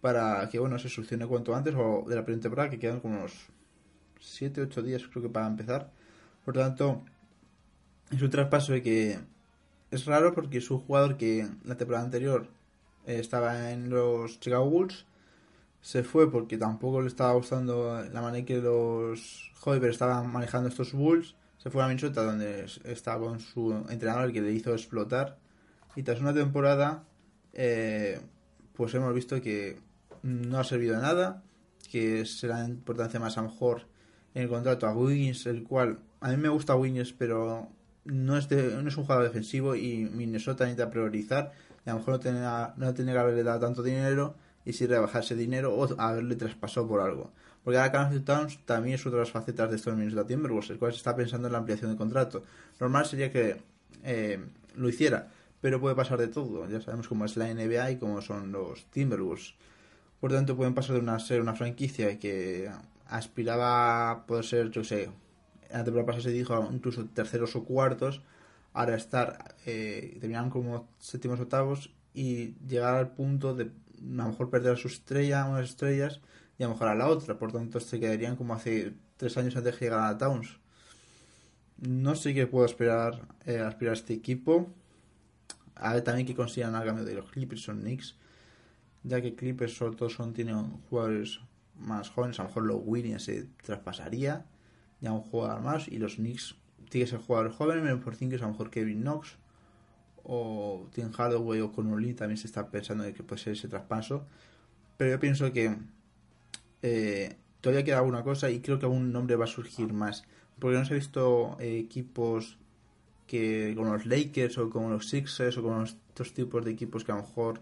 para 0.00 0.48
que 0.48 0.58
bueno 0.58 0.78
se 0.78 0.88
solucione 0.88 1.26
cuanto 1.26 1.54
antes 1.54 1.74
o 1.74 2.04
de 2.08 2.14
la 2.14 2.24
primera 2.24 2.42
temporada 2.42 2.70
que 2.70 2.78
quedan 2.78 3.00
como 3.00 3.18
unos 3.18 3.48
7 4.20 4.62
8 4.62 4.82
días 4.82 5.02
creo 5.08 5.22
que 5.22 5.28
para 5.28 5.46
empezar. 5.46 5.90
Por 6.44 6.54
tanto, 6.54 7.02
es 8.10 8.20
un 8.20 8.30
traspaso 8.30 8.72
de 8.72 8.82
que 8.82 9.18
es 9.90 10.06
raro 10.06 10.34
porque 10.34 10.58
es 10.58 10.70
un 10.70 10.78
jugador 10.80 11.16
que 11.16 11.48
la 11.64 11.76
temporada 11.76 12.04
anterior 12.04 12.48
eh, 13.06 13.18
estaba 13.18 13.70
en 13.72 13.90
los 13.90 14.38
Chicago 14.40 14.68
Bulls 14.68 15.06
se 15.82 16.02
fue 16.04 16.30
porque 16.30 16.58
tampoco 16.58 17.00
le 17.00 17.08
estaba 17.08 17.32
gustando 17.32 18.04
la 18.12 18.20
manera 18.20 18.44
que 18.44 18.58
los 18.60 19.50
Hoiberg 19.64 19.92
estaban 19.92 20.30
manejando 20.30 20.68
estos 20.68 20.92
Bulls. 20.92 21.34
Se 21.56 21.70
fue 21.70 21.82
a 21.82 21.86
Minnesota 21.88 22.22
donde 22.22 22.64
es- 22.64 22.80
estaba 22.84 23.24
con 23.26 23.40
su 23.40 23.72
entrenador 23.88 24.30
que 24.30 24.42
le 24.42 24.52
hizo 24.52 24.72
explotar. 24.72 25.38
Y 25.96 26.02
tras 26.02 26.20
una 26.20 26.34
temporada, 26.34 27.04
eh, 27.54 28.20
pues 28.74 28.92
hemos 28.94 29.14
visto 29.14 29.40
que 29.40 29.78
no 30.22 30.58
ha 30.58 30.64
servido 30.64 30.96
de 30.96 31.00
nada. 31.02 31.42
Que 31.90 32.26
será 32.26 32.62
de 32.62 32.68
importancia 32.68 33.18
más 33.18 33.38
a 33.38 33.42
lo 33.42 33.48
mejor 33.48 33.86
en 34.34 34.42
el 34.42 34.48
contrato 34.50 34.86
a 34.86 34.92
Wiggins, 34.94 35.46
el 35.46 35.62
cual 35.64 35.98
a 36.20 36.28
mí 36.28 36.36
me 36.36 36.50
gusta 36.50 36.76
Wiggins, 36.76 37.14
pero 37.14 37.68
no 38.04 38.36
es, 38.36 38.48
de- 38.48 38.82
no 38.82 38.88
es 38.88 38.96
un 38.96 39.04
jugador 39.04 39.24
defensivo 39.24 39.74
y 39.76 40.08
Minnesota 40.12 40.64
necesita 40.64 40.90
priorizar. 40.90 41.52
Y 41.86 41.90
a 41.90 41.92
lo 41.94 41.98
mejor 42.00 42.14
no 42.14 42.20
tenía, 42.20 42.74
no 42.76 42.94
tenía 42.94 43.14
que 43.14 43.18
haberle 43.20 43.42
dado 43.42 43.60
tanto 43.60 43.82
dinero 43.82 44.34
y 44.64 44.72
si 44.74 44.86
rebajar 44.86 45.22
ese 45.22 45.34
dinero 45.36 45.74
o 45.74 45.88
haberle 46.00 46.36
traspasado 46.36 46.86
por 46.88 47.00
algo. 47.00 47.30
Porque 47.64 47.78
ahora 47.78 47.92
Carl 47.92 48.06
Anthony 48.06 48.24
Towns 48.24 48.58
también 48.64 48.94
es 48.94 49.06
otra 49.06 49.18
de 49.18 49.24
las 49.24 49.32
facetas 49.32 49.70
de 49.70 49.76
estos 49.76 49.94
Minnesota 49.96 50.26
Timberwolves, 50.26 50.70
el 50.70 50.78
cual 50.78 50.92
se 50.92 50.98
está 50.98 51.14
pensando 51.16 51.48
en 51.48 51.52
la 51.52 51.58
ampliación 51.58 51.90
de 51.90 51.96
contrato. 51.96 52.42
Normal 52.78 53.06
sería 53.06 53.30
que 53.32 53.60
eh, 54.04 54.40
lo 54.76 54.88
hiciera, 54.88 55.28
pero 55.60 55.80
puede 55.80 55.94
pasar 55.94 56.18
de 56.18 56.28
todo. 56.28 56.68
Ya 56.68 56.80
sabemos 56.80 57.08
cómo 57.08 57.24
es 57.26 57.36
la 57.36 57.48
NBA 57.48 57.90
y 57.92 57.96
cómo 57.98 58.20
son 58.22 58.52
los 58.52 58.86
Timberwolves. 58.90 59.54
Por 60.20 60.32
tanto, 60.32 60.56
pueden 60.56 60.74
pasar 60.74 60.94
de 60.96 61.00
una, 61.02 61.18
ser 61.18 61.40
una 61.40 61.54
franquicia 61.54 62.18
que 62.18 62.70
aspiraba 63.08 64.10
a 64.10 64.26
poder 64.26 64.44
ser, 64.44 64.70
yo 64.70 64.84
sé, 64.84 65.10
la 65.72 65.84
temporada 65.84 66.06
pasada 66.06 66.24
se 66.24 66.30
dijo 66.30 66.68
incluso 66.72 67.06
terceros 67.06 67.56
o 67.56 67.64
cuartos, 67.64 68.22
ahora 68.72 68.96
estar, 68.96 69.54
eh, 69.66 70.16
terminar 70.20 70.48
como 70.50 70.88
séptimos 70.98 71.40
octavos 71.40 71.92
y 72.14 72.54
llegar 72.66 72.96
al 72.96 73.12
punto 73.12 73.54
de 73.54 73.64
a 73.64 74.24
lo 74.24 74.28
mejor 74.28 74.50
perder 74.50 74.74
a 74.74 74.76
su 74.76 74.88
estrella, 74.88 75.44
unas 75.44 75.70
estrellas, 75.70 76.20
y 76.58 76.62
a 76.62 76.66
lo 76.66 76.74
mejor 76.74 76.88
a 76.88 76.94
la 76.94 77.08
otra. 77.08 77.38
Por 77.38 77.52
tanto, 77.52 77.80
se 77.80 78.00
quedarían 78.00 78.36
como 78.36 78.54
hace 78.54 78.94
tres 79.16 79.36
años 79.36 79.56
antes 79.56 79.74
de 79.74 79.80
llegar 79.80 80.12
a 80.12 80.18
Towns. 80.18 80.58
No 81.78 82.14
sé 82.14 82.34
qué 82.34 82.46
puedo 82.46 82.66
esperar, 82.66 83.26
eh, 83.46 83.58
aspirar 83.58 83.92
a 83.92 83.98
este 83.98 84.14
equipo. 84.14 84.72
A 85.74 85.94
ver 85.94 86.02
también 86.02 86.26
que 86.26 86.34
consigan 86.34 86.74
a 86.74 86.84
cambio 86.84 87.04
de 87.04 87.14
los 87.14 87.30
Clippers 87.30 87.68
o 87.68 87.72
Knicks. 87.72 88.16
Ya 89.02 89.22
que 89.22 89.34
Clippers 89.34 89.74
sobre 89.74 89.96
todo 89.96 90.10
son, 90.10 90.34
tienen 90.34 90.70
jugadores 90.90 91.40
más 91.78 92.10
jóvenes. 92.10 92.38
A 92.38 92.42
lo 92.42 92.48
mejor 92.48 92.64
los 92.64 92.80
Williams 92.84 93.24
se 93.24 93.44
traspasaría. 93.62 94.44
Ya 95.00 95.12
un 95.12 95.22
jugador 95.22 95.62
más. 95.62 95.88
Y 95.88 95.98
los 95.98 96.16
Knicks 96.16 96.56
tiene 96.88 97.06
que 97.06 97.10
ser 97.10 97.20
jugadores 97.20 97.54
jóvenes. 97.54 97.84
Menos 97.84 98.02
por 98.02 98.16
5 98.16 98.34
es 98.34 98.42
a 98.42 98.46
lo 98.46 98.52
mejor 98.52 98.70
Kevin 98.70 99.02
Knox. 99.02 99.36
O 100.22 100.86
Tim 100.92 101.10
Hardaway 101.12 101.60
o 101.60 101.72
Connolly 101.72 102.14
también 102.14 102.36
se 102.36 102.46
está 102.46 102.68
pensando 102.70 103.04
de 103.04 103.14
que 103.14 103.22
puede 103.22 103.42
ser 103.42 103.54
ese 103.54 103.68
traspaso. 103.68 104.26
Pero 104.96 105.12
yo 105.12 105.20
pienso 105.20 105.52
que 105.52 105.76
eh, 106.82 107.36
todavía 107.60 107.84
queda 107.84 107.98
alguna 107.98 108.22
cosa 108.22 108.50
y 108.50 108.60
creo 108.60 108.78
que 108.78 108.86
algún 108.86 109.12
nombre 109.12 109.36
va 109.36 109.44
a 109.44 109.48
surgir 109.48 109.92
más. 109.92 110.24
Porque 110.58 110.78
no 110.78 110.84
se 110.84 110.92
ha 110.92 110.96
visto 110.96 111.56
eh, 111.58 111.78
equipos 111.78 112.58
que 113.26 113.74
como 113.76 113.92
los 113.92 114.06
Lakers 114.06 114.58
o 114.58 114.70
como 114.70 114.90
los 114.90 115.08
Sixers 115.08 115.56
o 115.56 115.62
como 115.62 115.84
estos 115.84 116.34
tipos 116.34 116.64
de 116.64 116.72
equipos 116.72 117.04
que 117.04 117.12
a 117.12 117.14
lo 117.14 117.22
mejor 117.22 117.60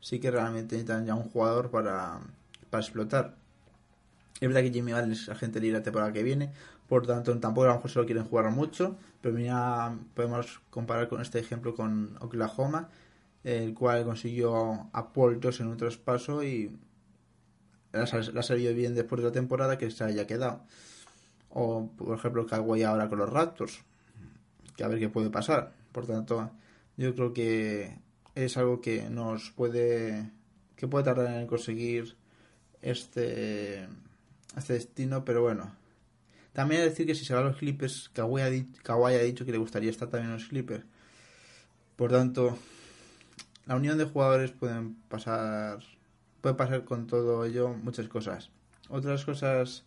sí 0.00 0.20
que 0.20 0.30
realmente 0.30 0.76
necesitan 0.76 1.04
ya 1.04 1.14
un 1.14 1.24
jugador 1.24 1.70
para, 1.70 2.20
para 2.70 2.82
explotar. 2.82 3.36
Es 4.40 4.48
verdad 4.48 4.62
que 4.62 4.70
Jimmy 4.70 4.92
Butler 4.92 5.12
es 5.12 5.28
agente 5.28 5.60
libre 5.60 5.78
la 5.78 5.84
temporada 5.84 6.12
que 6.12 6.22
viene, 6.22 6.50
por 6.88 7.06
tanto 7.06 7.38
tampoco 7.38 7.66
a 7.66 7.68
lo 7.68 7.74
mejor 7.74 7.90
se 7.90 7.98
lo 7.98 8.06
quieren 8.06 8.24
jugar 8.24 8.50
mucho, 8.50 8.96
pero 9.20 9.34
mira, 9.34 9.94
podemos 10.14 10.60
comparar 10.70 11.08
con 11.08 11.20
este 11.20 11.38
ejemplo 11.38 11.74
con 11.74 12.16
Oklahoma, 12.20 12.88
el 13.44 13.74
cual 13.74 14.04
consiguió 14.04 14.88
a 14.92 15.12
Paul 15.12 15.40
en 15.42 15.66
un 15.66 15.76
traspaso 15.76 16.42
y 16.42 16.76
le 17.92 18.00
ha 18.00 18.42
salido 18.42 18.74
bien 18.74 18.94
después 18.94 19.20
de 19.20 19.28
la 19.28 19.32
temporada 19.32 19.76
que 19.76 19.90
se 19.90 20.04
haya 20.04 20.26
quedado. 20.26 20.62
O 21.50 21.90
por 21.96 22.16
ejemplo 22.16 22.46
Kawhi 22.46 22.82
ahora 22.82 23.08
con 23.08 23.18
los 23.18 23.30
Raptors, 23.30 23.82
que 24.76 24.84
a 24.84 24.88
ver 24.88 24.98
qué 24.98 25.08
puede 25.08 25.30
pasar. 25.30 25.74
Por 25.92 26.06
tanto, 26.06 26.50
yo 26.96 27.14
creo 27.14 27.32
que 27.34 27.98
es 28.34 28.56
algo 28.56 28.80
que 28.80 29.10
nos 29.10 29.50
puede 29.50 30.30
que 30.76 30.88
puede 30.88 31.04
tardar 31.04 31.38
en 31.38 31.46
conseguir 31.46 32.16
este, 32.80 33.86
este 34.56 34.74
destino, 34.74 35.24
pero 35.24 35.42
bueno. 35.42 35.74
También 36.52 36.80
hay 36.82 36.88
decir 36.88 37.06
que 37.06 37.14
si 37.14 37.24
se 37.24 37.32
va 37.34 37.40
a 37.40 37.44
los 37.44 37.56
Clippers, 37.56 38.10
Kawhi 38.12 38.42
ha, 38.42 38.50
di- 38.50 38.66
Kawhi 38.82 39.14
ha 39.14 39.18
dicho 39.22 39.44
que 39.44 39.52
le 39.52 39.58
gustaría 39.58 39.90
estar 39.90 40.08
también 40.08 40.30
en 40.30 40.36
los 40.38 40.48
Clippers. 40.48 40.84
Por 41.96 42.10
tanto, 42.10 42.58
la 43.66 43.76
unión 43.76 43.98
de 43.98 44.04
jugadores 44.04 44.50
pueden 44.50 44.94
pasar 45.08 45.78
puede 46.40 46.54
pasar 46.54 46.84
con 46.84 47.06
todo 47.06 47.44
ello 47.44 47.68
muchas 47.74 48.08
cosas. 48.08 48.50
Otras 48.88 49.24
cosas 49.24 49.84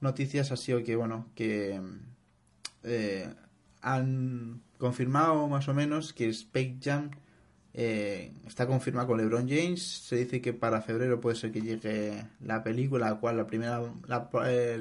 noticias 0.00 0.50
ha 0.52 0.56
sido 0.56 0.82
que 0.82 0.96
bueno 0.96 1.26
que 1.34 1.80
eh, 2.82 3.32
han 3.80 4.60
confirmado 4.78 5.46
más 5.48 5.68
o 5.68 5.74
menos 5.74 6.12
que 6.12 6.28
Space 6.28 6.76
Jam 6.82 7.10
eh, 7.80 8.32
está 8.46 8.66
confirmado 8.66 9.06
con 9.08 9.18
LeBron 9.18 9.48
James. 9.48 9.80
Se 9.82 10.16
dice 10.16 10.40
que 10.40 10.52
para 10.52 10.82
febrero 10.82 11.20
puede 11.20 11.36
ser 11.36 11.52
que 11.52 11.60
llegue 11.62 12.24
la 12.40 12.62
película, 12.64 13.10
la 13.10 13.16
cual 13.20 13.36
la 13.36 13.46
primera 13.46 13.80
la, 14.08 14.28
eh, 14.46 14.78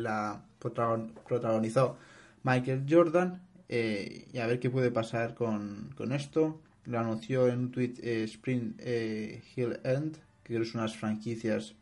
protagonizó 1.27 1.97
Michael 2.43 2.85
Jordan. 2.89 3.41
eh, 3.69 4.27
y 4.33 4.39
a 4.39 4.47
ver 4.47 4.59
qué 4.59 4.69
puede 4.69 4.91
pasar 4.91 5.35
con, 5.35 5.91
con 5.95 6.11
esto. 6.11 6.59
Lo 6.85 6.99
anunció 6.99 7.47
en 7.47 7.59
un 7.59 7.71
tweet 7.71 7.95
eh, 8.01 8.23
Spring 8.23 8.75
eh, 8.79 9.41
Hill 9.55 9.79
End, 9.83 10.17
que 10.43 10.57
es 10.57 10.73
unas 10.73 10.95
franquicias 10.97 11.75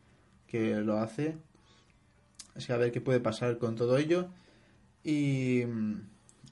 que 0.47 0.75
lo 0.81 0.97
hace. 0.99 1.37
Así 2.55 2.67
que 2.67 2.73
a 2.73 2.77
ver 2.77 2.91
qué 2.91 3.01
puede 3.01 3.19
pasar 3.19 3.57
con 3.57 3.75
todo 3.75 3.97
ello. 3.97 4.27
Y 5.03 5.63
mm, 5.65 5.93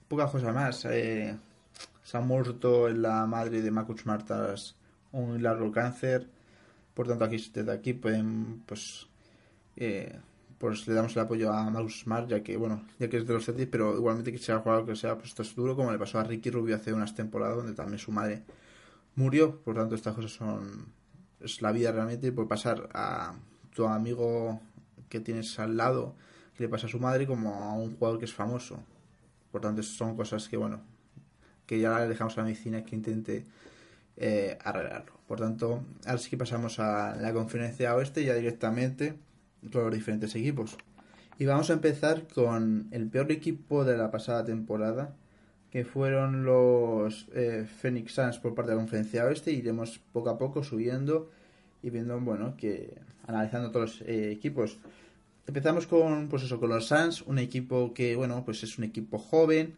poca 0.08 0.28
cosa 0.32 0.52
más. 0.54 0.86
eh, 0.86 1.36
se 2.14 2.18
ha 2.18 2.22
muerto 2.22 2.90
la 2.90 3.26
madre 3.26 3.64
de 3.64 3.72
Marcus 3.72 4.06
Martas 4.06 4.76
un 5.14 5.42
largo 5.42 5.72
cáncer. 5.72 6.30
Por 6.94 7.08
tanto, 7.08 7.26
aquí 7.26 7.38
desde 7.52 7.72
aquí 7.72 7.94
pueden, 7.94 8.62
pues, 8.68 9.08
eh, 9.78 10.20
pues 10.60 10.88
le 10.88 10.94
damos 10.94 11.16
el 11.16 11.24
apoyo 11.24 11.52
a 11.52 11.68
Marcus 11.72 12.02
Smart, 12.02 12.30
ya 12.30 12.44
que, 12.44 12.56
bueno, 12.56 12.86
ya 13.00 13.10
que 13.10 13.18
es 13.18 13.26
de 13.26 13.34
los 13.34 13.46
Celtics, 13.46 13.68
pero 13.72 13.96
igualmente 13.98 14.32
que 14.32 14.38
sea 14.38 14.60
jugador 14.60 14.86
que 14.86 14.96
sea, 14.96 15.16
pues 15.16 15.30
esto 15.30 15.42
es 15.42 15.56
duro, 15.56 15.76
como 15.76 15.92
le 15.92 15.98
pasó 15.98 16.20
a 16.20 16.24
Ricky 16.24 16.52
Rubio 16.52 16.76
hace 16.76 16.94
unas 16.94 17.16
temporadas, 17.16 17.58
donde 17.58 17.74
también 17.74 17.98
su 17.98 18.12
madre 18.12 18.44
murió. 19.16 19.60
Por 19.64 19.74
tanto, 19.74 19.96
estas 19.96 20.14
cosas 20.14 20.34
son, 20.34 20.86
es 21.40 21.64
la 21.64 21.72
vida 21.72 21.92
realmente, 21.92 22.28
y 22.28 22.32
puede 22.32 22.48
pasar 22.48 22.90
a 22.94 23.34
tu 23.74 23.88
amigo 23.88 24.62
que 25.10 25.20
tienes 25.20 25.58
al 25.58 25.78
lado, 25.78 26.14
que 26.56 26.62
le 26.62 26.70
pasa 26.70 26.86
a 26.86 26.92
su 26.92 27.00
madre, 27.00 27.26
como 27.26 27.56
a 27.56 27.74
un 27.74 27.96
jugador 27.98 28.20
que 28.20 28.26
es 28.26 28.34
famoso. 28.36 28.78
Por 29.52 29.62
tanto, 29.62 29.82
son 29.82 30.16
cosas 30.16 30.48
que, 30.48 30.58
bueno, 30.58 30.93
que 31.66 31.80
ya 31.80 32.00
le 32.00 32.08
dejamos 32.08 32.38
a 32.38 32.42
la 32.42 32.46
medicina 32.46 32.84
que 32.84 32.96
intente 32.96 33.46
eh, 34.18 34.58
arreglarlo. 34.64 35.14
Por 35.28 35.40
tanto, 35.40 35.84
ahora 36.06 36.18
sí 36.18 36.30
que 36.30 36.38
pasamos 36.38 36.80
a 36.80 37.16
la 37.16 37.34
conferencia 37.34 37.96
oeste 37.96 38.24
ya 38.24 38.36
directamente 38.36 39.16
con 39.72 39.84
los 39.86 39.94
diferentes 39.94 40.36
equipos. 40.36 40.78
Y 41.40 41.46
vamos 41.46 41.70
a 41.70 41.74
empezar 41.74 42.28
con 42.28 42.88
el 42.92 43.08
peor 43.08 43.32
equipo 43.32 43.86
de 43.86 43.98
la 43.98 44.12
pasada 44.12 44.46
temporada, 44.46 45.16
que 45.72 45.84
fueron 45.84 46.46
los 46.46 47.28
eh, 47.34 47.66
Phoenix 47.82 48.14
Suns 48.14 48.38
por 48.38 48.54
parte 48.54 48.72
de 48.72 48.78
la 48.78 48.82
conferencia 48.84 49.26
oeste. 49.26 49.52
Iremos 49.52 50.00
poco 50.12 50.30
a 50.30 50.38
poco 50.38 50.64
subiendo 50.64 51.32
y 51.82 51.90
viendo, 51.90 52.20
bueno, 52.20 52.56
que 52.56 52.94
analizando 53.26 53.72
todos 53.72 54.00
los 54.00 54.08
eh, 54.08 54.32
equipos. 54.32 54.78
Empezamos 55.48 55.88
con, 55.88 56.30
pues 56.30 56.44
eso, 56.44 56.60
con 56.60 56.70
los 56.70 56.86
Suns, 56.86 57.24
un 57.24 57.40
equipo 57.40 57.94
que, 57.94 58.16
bueno, 58.16 58.44
pues 58.46 58.62
es 58.62 58.78
un 58.78 58.84
equipo 58.84 59.18
joven, 59.18 59.76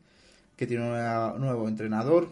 que 0.55 0.67
tiene 0.67 0.83
un 0.83 1.41
nuevo 1.41 1.67
entrenador 1.67 2.29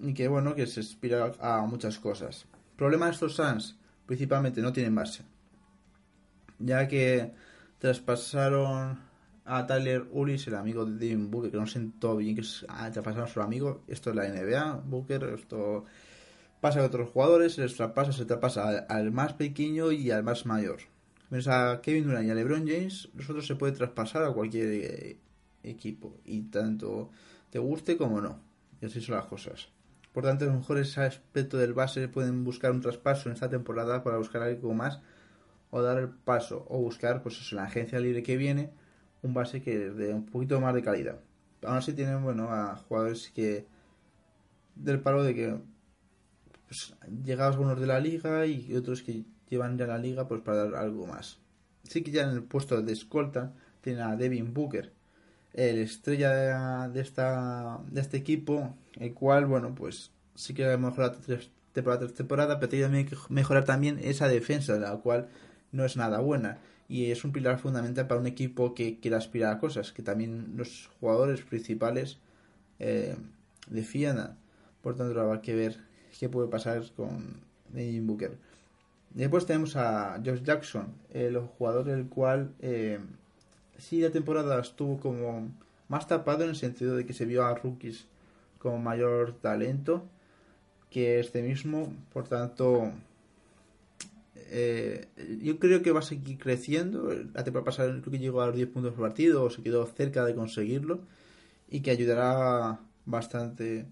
y 0.00 0.14
que, 0.14 0.28
bueno, 0.28 0.54
que 0.54 0.66
se 0.66 0.80
inspira 0.80 1.32
a 1.40 1.62
muchas 1.62 1.98
cosas. 1.98 2.46
Problema 2.76 3.06
de 3.06 3.12
estos 3.12 3.34
Suns, 3.34 3.76
principalmente 4.06 4.60
no 4.60 4.72
tienen 4.72 4.94
base. 4.94 5.24
Ya 6.58 6.86
que 6.88 7.32
traspasaron 7.78 8.98
a 9.44 9.66
Tyler 9.66 10.06
Ulis, 10.10 10.46
el 10.48 10.54
amigo 10.56 10.84
de 10.84 10.98
Devin 10.98 11.30
Booker, 11.30 11.50
que 11.50 11.56
no 11.56 11.66
sentó 11.66 12.16
bien 12.16 12.34
que 12.34 12.42
ah, 12.68 12.90
traspasaron 12.90 13.28
a 13.28 13.32
su 13.32 13.40
amigo. 13.40 13.82
Esto 13.88 14.10
es 14.10 14.16
la 14.16 14.28
NBA, 14.28 14.82
Booker, 14.86 15.24
esto 15.34 15.84
pasa 16.60 16.80
a 16.80 16.84
otros 16.84 17.10
jugadores, 17.10 17.54
se 17.54 17.62
les 17.62 17.76
traspasa, 17.76 18.12
se 18.12 18.24
traspasa 18.24 18.78
al, 18.88 19.12
más 19.12 19.34
pequeño 19.34 19.92
y 19.92 20.10
al 20.10 20.24
más 20.24 20.46
mayor. 20.46 20.78
Ves 21.30 21.48
a 21.48 21.80
Kevin 21.80 22.04
Durant 22.04 22.26
y 22.26 22.30
a 22.30 22.34
LeBron 22.34 22.66
James, 22.66 23.08
nosotros 23.14 23.46
se 23.46 23.56
puede 23.56 23.72
traspasar 23.72 24.24
a 24.24 24.32
cualquier 24.32 24.66
eh, 24.72 25.18
equipo. 25.62 26.18
Y 26.24 26.42
tanto 26.42 27.10
te 27.50 27.58
guste 27.58 27.96
como 27.96 28.20
no. 28.20 28.40
Y 28.80 28.86
así 28.86 29.00
son 29.00 29.16
las 29.16 29.26
cosas. 29.26 29.68
Por 30.12 30.24
tanto, 30.24 30.44
a 30.44 30.48
lo 30.48 30.54
mejor 30.54 30.78
ese 30.78 31.02
aspecto 31.02 31.58
del 31.58 31.74
base 31.74 32.08
pueden 32.08 32.42
buscar 32.44 32.72
un 32.72 32.80
traspaso 32.80 33.28
en 33.28 33.34
esta 33.34 33.50
temporada 33.50 34.02
para 34.02 34.16
buscar 34.16 34.42
algo 34.42 34.72
más 34.72 35.00
o 35.70 35.82
dar 35.82 35.98
el 35.98 36.08
paso 36.08 36.64
o 36.68 36.78
buscar 36.78 37.22
pues 37.22 37.38
eso, 37.38 37.54
en 37.54 37.62
la 37.62 37.68
agencia 37.68 38.00
libre 38.00 38.22
que 38.22 38.36
viene 38.36 38.70
un 39.22 39.34
base 39.34 39.60
que 39.60 39.90
de 39.90 40.14
un 40.14 40.24
poquito 40.24 40.60
más 40.60 40.74
de 40.74 40.82
calidad. 40.82 41.20
Aún 41.64 41.76
así 41.76 41.92
tienen 41.92 42.22
bueno 42.22 42.50
a 42.50 42.76
jugadores 42.76 43.30
que 43.34 43.66
del 44.74 45.00
palo 45.00 45.22
de 45.22 45.34
que 45.34 45.58
pues, 46.66 46.94
llegados 47.24 47.56
algunos 47.56 47.80
de 47.80 47.86
la 47.86 48.00
liga 48.00 48.46
y 48.46 48.74
otros 48.74 49.02
que 49.02 49.24
llevan 49.48 49.76
ya 49.76 49.86
la 49.86 49.98
liga 49.98 50.28
pues 50.28 50.40
para 50.42 50.64
dar 50.64 50.74
algo 50.76 51.06
más. 51.06 51.40
Sí 51.82 52.02
que 52.02 52.10
ya 52.10 52.22
en 52.22 52.30
el 52.30 52.42
puesto 52.42 52.80
de 52.80 52.92
escolta 52.92 53.54
tienen 53.80 54.02
a 54.02 54.16
Devin 54.16 54.52
Booker, 54.52 54.92
el 55.56 55.78
estrella 55.78 56.88
de, 56.88 57.00
esta 57.00 57.80
de 57.90 58.00
este 58.00 58.18
equipo, 58.18 58.74
el 59.00 59.12
cual 59.14 59.46
bueno 59.46 59.74
pues 59.74 60.12
sí 60.36 60.54
que 60.54 60.70
ha 60.70 60.76
mejorado 60.76 61.16
tres 61.26 61.50
temporada 61.76 62.00
tras 62.00 62.14
temporada, 62.14 62.58
pero 62.58 62.70
tiene 62.70 63.04
que 63.04 63.16
mejorar 63.28 63.64
también 63.66 64.00
esa 64.02 64.28
defensa, 64.28 64.78
la 64.78 64.96
cual 64.96 65.28
no 65.72 65.84
es 65.84 65.96
nada 65.96 66.20
buena. 66.20 66.58
Y 66.88 67.10
es 67.10 67.24
un 67.24 67.32
pilar 67.32 67.58
fundamental 67.58 68.06
para 68.06 68.20
un 68.20 68.26
equipo 68.26 68.74
que 68.74 68.98
quiera 68.98 69.18
aspirar 69.18 69.52
a 69.52 69.58
cosas, 69.58 69.92
que 69.92 70.02
también 70.02 70.54
los 70.56 70.88
jugadores 71.00 71.42
principales 71.42 72.18
eh, 72.78 73.16
defiendan. 73.68 74.38
Por 74.82 74.96
tanto, 74.96 75.20
habrá 75.20 75.42
que 75.42 75.54
ver 75.54 75.76
qué 76.18 76.28
puede 76.30 76.48
pasar 76.48 76.82
con 76.96 77.40
Devin 77.72 78.06
Booker. 78.06 78.38
Después 79.12 79.44
tenemos 79.44 79.76
a 79.76 80.20
Josh 80.24 80.42
Jackson, 80.42 80.94
el 81.12 81.38
jugador 81.38 81.90
el 81.90 82.06
cual 82.06 82.54
eh, 82.60 83.00
sí 83.78 84.00
la 84.00 84.10
temporada 84.10 84.60
estuvo 84.60 84.98
como 84.98 85.50
más 85.88 86.06
tapado 86.08 86.44
en 86.44 86.50
el 86.50 86.56
sentido 86.56 86.96
de 86.96 87.06
que 87.06 87.12
se 87.12 87.24
vio 87.24 87.44
a 87.44 87.54
rookies 87.54 88.06
con 88.58 88.82
mayor 88.82 89.34
talento 89.40 90.04
que 90.90 91.20
este 91.20 91.42
mismo, 91.42 91.92
por 92.12 92.28
tanto 92.28 92.92
eh, 94.50 95.08
yo 95.42 95.58
creo 95.58 95.82
que 95.82 95.92
va 95.92 96.00
a 96.00 96.02
seguir 96.02 96.38
creciendo. 96.38 97.12
La 97.34 97.44
temporada 97.44 97.64
pasada 97.64 97.90
creo 98.00 98.12
que 98.12 98.18
llegó 98.18 98.40
a 98.42 98.46
los 98.46 98.56
10 98.56 98.68
puntos 98.68 98.94
por 98.94 99.02
partido 99.02 99.44
o 99.44 99.50
se 99.50 99.62
quedó 99.62 99.86
cerca 99.86 100.24
de 100.24 100.34
conseguirlo 100.34 101.00
y 101.68 101.80
que 101.80 101.90
ayudará 101.90 102.80
bastante 103.04 103.86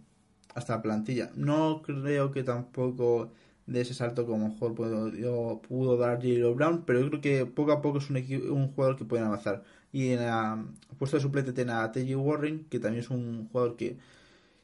hasta 0.54 0.76
la 0.76 0.82
plantilla. 0.82 1.30
No 1.34 1.82
creo 1.82 2.30
que 2.30 2.44
tampoco 2.44 3.32
de 3.66 3.80
ese 3.80 3.94
salto 3.94 4.26
como 4.26 4.49
mejor 4.49 4.75
pudo, 4.75 5.61
pudo 5.62 5.97
dar 5.97 6.16
J.Lo 6.16 6.54
Brown, 6.54 6.85
pero 6.85 7.00
yo 7.00 7.09
creo 7.09 7.21
que 7.21 7.47
poco 7.47 7.73
a 7.73 7.80
poco 7.83 7.99
es 7.99 8.11
un, 8.11 8.16
un 8.50 8.68
jugador 8.73 8.97
que 8.97 9.04
pueden 9.04 9.26
avanzar. 9.26 9.64
Y 9.92 10.09
en 10.11 10.21
la 10.21 10.64
puesto 10.99 11.16
de 11.16 11.23
suplente 11.23 11.52
tiene 11.52 11.73
a 11.73 11.90
T.J. 11.92 12.16
Warren, 12.18 12.64
que 12.68 12.78
también 12.80 13.02
es 13.04 13.11
un 13.11 13.49
jugador 13.49 13.76
que 13.76 13.99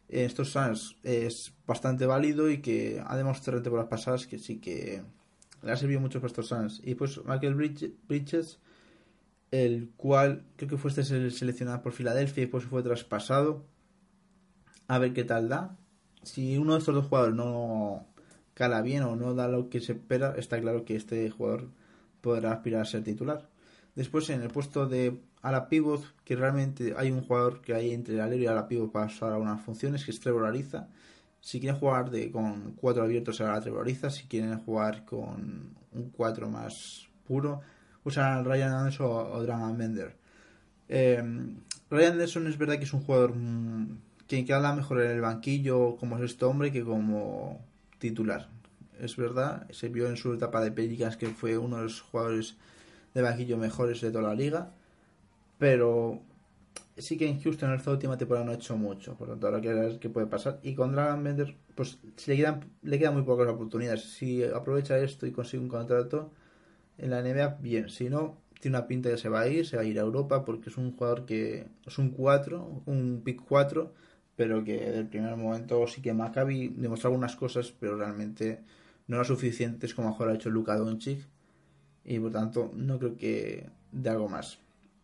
en 0.08 0.24
estos 0.26 0.50
Suns 0.50 0.96
es 1.04 1.52
bastante 1.66 2.04
válido 2.06 2.50
y 2.50 2.58
que 2.58 3.02
ha 3.06 3.16
demostrado 3.16 3.58
en 3.58 3.62
temporadas 3.64 3.88
pasadas 3.90 4.26
que 4.26 4.38
sí 4.38 4.58
que 4.58 5.02
le 5.62 5.70
ha 5.72 5.76
servido 5.76 6.00
mucho 6.00 6.20
para 6.20 6.28
estos 6.28 6.48
Suns. 6.48 6.80
Y 6.84 6.94
pues 6.96 7.20
Michael 7.24 7.54
Bridge- 7.54 7.92
Bridges, 8.08 8.58
el 9.52 9.90
cual 9.96 10.44
creo 10.56 10.68
que 10.70 10.76
fue 10.78 10.90
este 10.90 11.02
sele- 11.04 11.30
seleccionado 11.30 11.82
por 11.82 11.92
Filadelfia 11.92 12.42
y 12.42 12.46
después 12.46 12.64
fue 12.64 12.82
traspasado. 12.82 13.64
A 14.88 14.98
ver 14.98 15.12
qué 15.12 15.24
tal 15.24 15.48
da. 15.48 15.76
Si 16.22 16.58
uno 16.58 16.72
de 16.74 16.80
estos 16.80 16.94
dos 16.94 17.06
jugadores 17.06 17.34
no 17.36 18.06
cala 18.54 18.82
bien 18.82 19.02
o 19.02 19.16
no 19.16 19.34
da 19.34 19.48
lo 19.48 19.68
que 19.70 19.80
se 19.80 19.92
espera, 19.92 20.34
está 20.36 20.60
claro 20.60 20.84
que 20.84 20.96
este 20.96 21.28
jugador 21.30 21.68
podrá 22.20 22.52
aspirar 22.52 22.82
a 22.82 22.84
ser 22.84 23.02
titular. 23.02 23.48
Después 23.94 24.30
en 24.30 24.42
el 24.42 24.48
puesto 24.48 24.86
de 24.86 25.20
ala 25.42 25.68
pivot, 25.68 26.04
que 26.24 26.36
realmente 26.36 26.94
hay 26.96 27.10
un 27.10 27.22
jugador 27.22 27.60
que 27.60 27.74
hay 27.74 27.92
entre 27.92 28.14
el 28.14 28.20
alero 28.20 28.42
y 28.42 28.46
ala 28.46 28.68
pivot 28.68 28.92
para 28.92 29.06
usar 29.06 29.32
algunas 29.32 29.60
funciones, 29.62 30.04
que 30.04 30.10
es 30.10 30.20
Trevor 30.20 30.46
Ariza. 30.46 30.88
Si 31.40 31.58
quieren 31.58 31.78
jugar 31.78 32.10
de, 32.10 32.30
con 32.30 32.72
cuatro 32.72 33.02
abiertos 33.02 33.36
será 33.36 33.60
Trevor 33.60 33.82
Ariza, 33.82 34.10
si 34.10 34.24
quieren 34.24 34.58
jugar 34.58 35.04
con 35.04 35.74
un 35.92 36.10
4 36.10 36.48
más 36.48 37.08
puro, 37.26 37.60
usan 38.04 38.38
a 38.38 38.42
Ryan 38.42 38.72
Anderson 38.72 39.06
o, 39.06 39.42
Dragan 39.42 39.76
Bender. 39.76 40.16
Eh, 40.88 41.22
Ryan 41.90 42.12
Anderson 42.12 42.46
es 42.46 42.58
verdad 42.58 42.78
que 42.78 42.84
es 42.84 42.92
un 42.92 43.02
jugador 43.02 43.34
mm, 43.34 43.98
que 44.26 44.44
queda 44.44 44.74
mejor 44.74 45.02
en 45.02 45.10
el 45.10 45.20
banquillo 45.20 45.96
como 45.96 46.16
es 46.18 46.22
este 46.22 46.44
hombre 46.44 46.70
que 46.70 46.84
como 46.84 47.60
titular. 48.00 48.48
Es 48.98 49.16
verdad, 49.16 49.70
se 49.70 49.88
vio 49.88 50.08
en 50.08 50.16
su 50.16 50.34
etapa 50.34 50.60
de 50.60 50.72
Pelicans 50.72 51.16
que 51.16 51.28
fue 51.28 51.56
uno 51.56 51.76
de 51.76 51.84
los 51.84 52.00
jugadores 52.00 52.56
de 53.14 53.22
banquillo 53.22 53.56
mejores 53.56 54.00
de 54.00 54.10
toda 54.10 54.24
la 54.24 54.34
liga, 54.34 54.72
pero 55.58 56.20
sí 56.96 57.16
que 57.16 57.28
en 57.28 57.40
Houston 57.40 57.70
en 57.70 57.76
esta 57.76 57.90
última 57.90 58.18
temporada 58.18 58.44
no 58.44 58.52
ha 58.52 58.56
hecho 58.56 58.76
mucho, 58.76 59.14
por 59.14 59.28
lo 59.28 59.34
tanto 59.34 59.46
ahora 59.46 59.60
que 59.60 59.72
ver 59.72 59.98
qué 59.98 60.08
puede 60.10 60.26
pasar. 60.26 60.58
Y 60.62 60.74
con 60.74 60.92
Dragon 60.92 61.22
Bender, 61.22 61.56
pues 61.74 61.98
si 62.16 62.30
le 62.30 62.36
quedan, 62.36 62.64
le 62.82 62.98
quedan 62.98 63.14
muy 63.14 63.22
pocas 63.22 63.48
oportunidades. 63.48 64.02
Si 64.02 64.42
aprovecha 64.44 64.98
esto 64.98 65.26
y 65.26 65.32
consigue 65.32 65.62
un 65.62 65.68
contrato 65.68 66.30
en 66.98 67.10
la 67.10 67.22
NBA, 67.22 67.58
bien. 67.60 67.88
Si 67.88 68.10
no, 68.10 68.38
tiene 68.60 68.76
una 68.76 68.86
pinta 68.86 69.10
que 69.10 69.16
se 69.16 69.28
va 69.28 69.40
a 69.40 69.48
ir, 69.48 69.66
se 69.66 69.76
va 69.76 69.82
a 69.82 69.86
ir 69.86 69.98
a 69.98 70.02
Europa 70.02 70.44
porque 70.44 70.70
es 70.70 70.76
un 70.76 70.92
jugador 70.92 71.24
que 71.26 71.66
es 71.86 71.98
un 71.98 72.10
4, 72.10 72.82
un 72.86 73.22
pick 73.24 73.42
4, 73.42 73.92
pero 74.40 74.64
que 74.64 74.90
del 74.90 75.06
primer 75.06 75.36
momento 75.36 75.86
sí 75.86 76.00
que 76.00 76.14
Maccabi 76.14 76.68
demostró 76.68 77.08
algunas 77.08 77.36
cosas, 77.36 77.74
pero 77.78 77.98
realmente 77.98 78.62
no 79.06 79.16
eran 79.16 79.26
suficientes 79.26 79.92
como 79.92 80.08
mejor 80.08 80.30
ha 80.30 80.34
hecho 80.34 80.48
Luka 80.48 80.78
Doncic 80.78 81.28
y 82.06 82.18
por 82.18 82.32
tanto 82.32 82.70
no 82.74 82.98
creo 82.98 83.18
que 83.18 83.68
de 83.92 84.08
algo 84.08 84.30
más. 84.30 84.58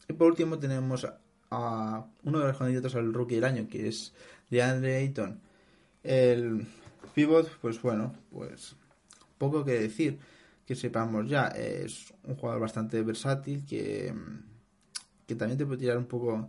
Y 0.08 0.14
por 0.14 0.28
último 0.28 0.58
tenemos 0.58 1.06
a 1.50 2.06
uno 2.24 2.38
de 2.38 2.46
los 2.46 2.56
candidatos 2.56 2.94
al 2.94 3.12
rookie 3.12 3.34
del 3.34 3.44
año, 3.44 3.68
que 3.68 3.88
es 3.88 4.14
DeAndre 4.48 4.96
Ayton. 4.96 5.38
El 6.02 6.66
pivot, 7.14 7.58
pues 7.60 7.82
bueno, 7.82 8.14
pues 8.32 8.74
poco 9.36 9.66
que 9.66 9.72
decir, 9.72 10.18
que 10.64 10.74
sepamos 10.74 11.28
ya, 11.28 11.48
es 11.48 12.14
un 12.24 12.36
jugador 12.36 12.62
bastante 12.62 13.02
versátil 13.02 13.66
que, 13.66 14.14
que 15.26 15.34
también 15.34 15.58
te 15.58 15.66
puede 15.66 15.80
tirar 15.80 15.98
un 15.98 16.06
poco 16.06 16.48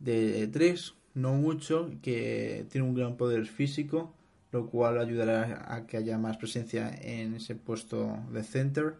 de 0.00 0.46
tres, 0.48 0.92
no 1.14 1.34
mucho, 1.34 1.90
que 2.02 2.66
tiene 2.70 2.86
un 2.86 2.94
gran 2.94 3.16
poder 3.16 3.46
físico, 3.46 4.14
lo 4.52 4.66
cual 4.66 4.98
ayudará 4.98 5.72
a 5.74 5.86
que 5.86 5.96
haya 5.96 6.18
más 6.18 6.36
presencia 6.36 6.90
en 7.02 7.34
ese 7.34 7.54
puesto 7.54 8.18
de 8.32 8.42
center, 8.42 8.96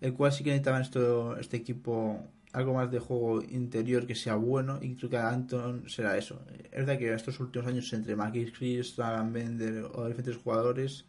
el 0.00 0.14
cual 0.14 0.32
sí 0.32 0.44
que 0.44 0.50
necesitaba 0.50 0.80
esto, 0.80 1.36
este 1.38 1.56
equipo 1.56 2.28
algo 2.52 2.72
más 2.72 2.90
de 2.90 3.00
juego 3.00 3.42
interior 3.42 4.06
que 4.06 4.14
sea 4.14 4.36
bueno 4.36 4.78
y 4.80 4.94
creo 4.94 5.10
que 5.10 5.18
Anton 5.18 5.90
será 5.90 6.16
eso. 6.16 6.40
Es 6.72 6.86
verdad 6.86 6.98
que 6.98 7.12
estos 7.12 7.38
últimos 7.38 7.68
años 7.68 7.92
entre 7.92 8.16
Marquis 8.16 8.50
Chris, 8.56 8.96
Dragon 8.96 9.30
Bender 9.30 9.84
o 9.92 10.06
diferentes 10.06 10.38
jugadores 10.42 11.04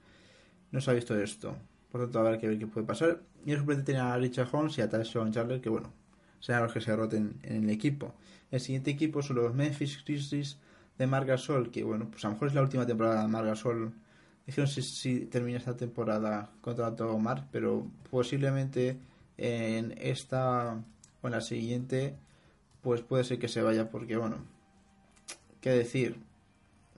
no 0.71 0.81
se 0.81 0.91
ha 0.91 0.93
visto 0.93 1.17
esto. 1.17 1.55
Por 1.89 2.01
tanto, 2.01 2.19
habrá 2.19 2.37
que 2.37 2.49
ver 2.49 2.59
qué 2.59 2.67
puede 2.67 2.85
pasar. 2.85 3.21
Y 3.45 3.51
el 3.51 3.59
suplente 3.59 3.83
tiene 3.83 4.01
a 4.01 4.17
Richard 4.17 4.49
Holmes 4.51 4.77
y 4.77 4.81
a 4.81 4.89
Tyson 4.89 5.31
Charler 5.31 5.61
que 5.61 5.69
bueno, 5.69 5.93
serán 6.41 6.63
los 6.63 6.73
que 6.73 6.81
se 6.81 6.93
roten 6.93 7.39
en 7.43 7.63
el 7.63 7.69
equipo. 7.69 8.13
El 8.51 8.59
siguiente 8.59 8.91
equipo 8.91 9.21
son 9.21 9.37
los 9.37 9.53
Memphis 9.53 10.03
Grizzlies 10.05 10.57
de 10.97 11.07
Margasol, 11.07 11.69
que 11.71 11.83
bueno, 11.83 12.09
pues 12.09 12.23
a 12.25 12.27
lo 12.27 12.33
mejor 12.33 12.47
es 12.47 12.53
la 12.53 12.61
última 12.61 12.85
temporada 12.85 13.21
de 13.21 13.27
Margasol. 13.27 13.93
Dijeron 14.45 14.67
si, 14.69 14.81
si 14.81 15.25
termina 15.25 15.57
esta 15.57 15.75
temporada 15.75 16.49
contra 16.61 16.91
Mar, 17.19 17.47
pero 17.51 17.85
posiblemente 18.09 18.97
en 19.37 19.93
esta 19.99 20.81
o 21.21 21.27
en 21.27 21.31
la 21.31 21.41
siguiente, 21.41 22.15
pues 22.81 23.01
puede 23.01 23.25
ser 23.25 23.39
que 23.39 23.49
se 23.49 23.61
vaya 23.61 23.89
porque, 23.89 24.15
bueno, 24.15 24.37
¿qué 25.59 25.71
decir? 25.71 26.17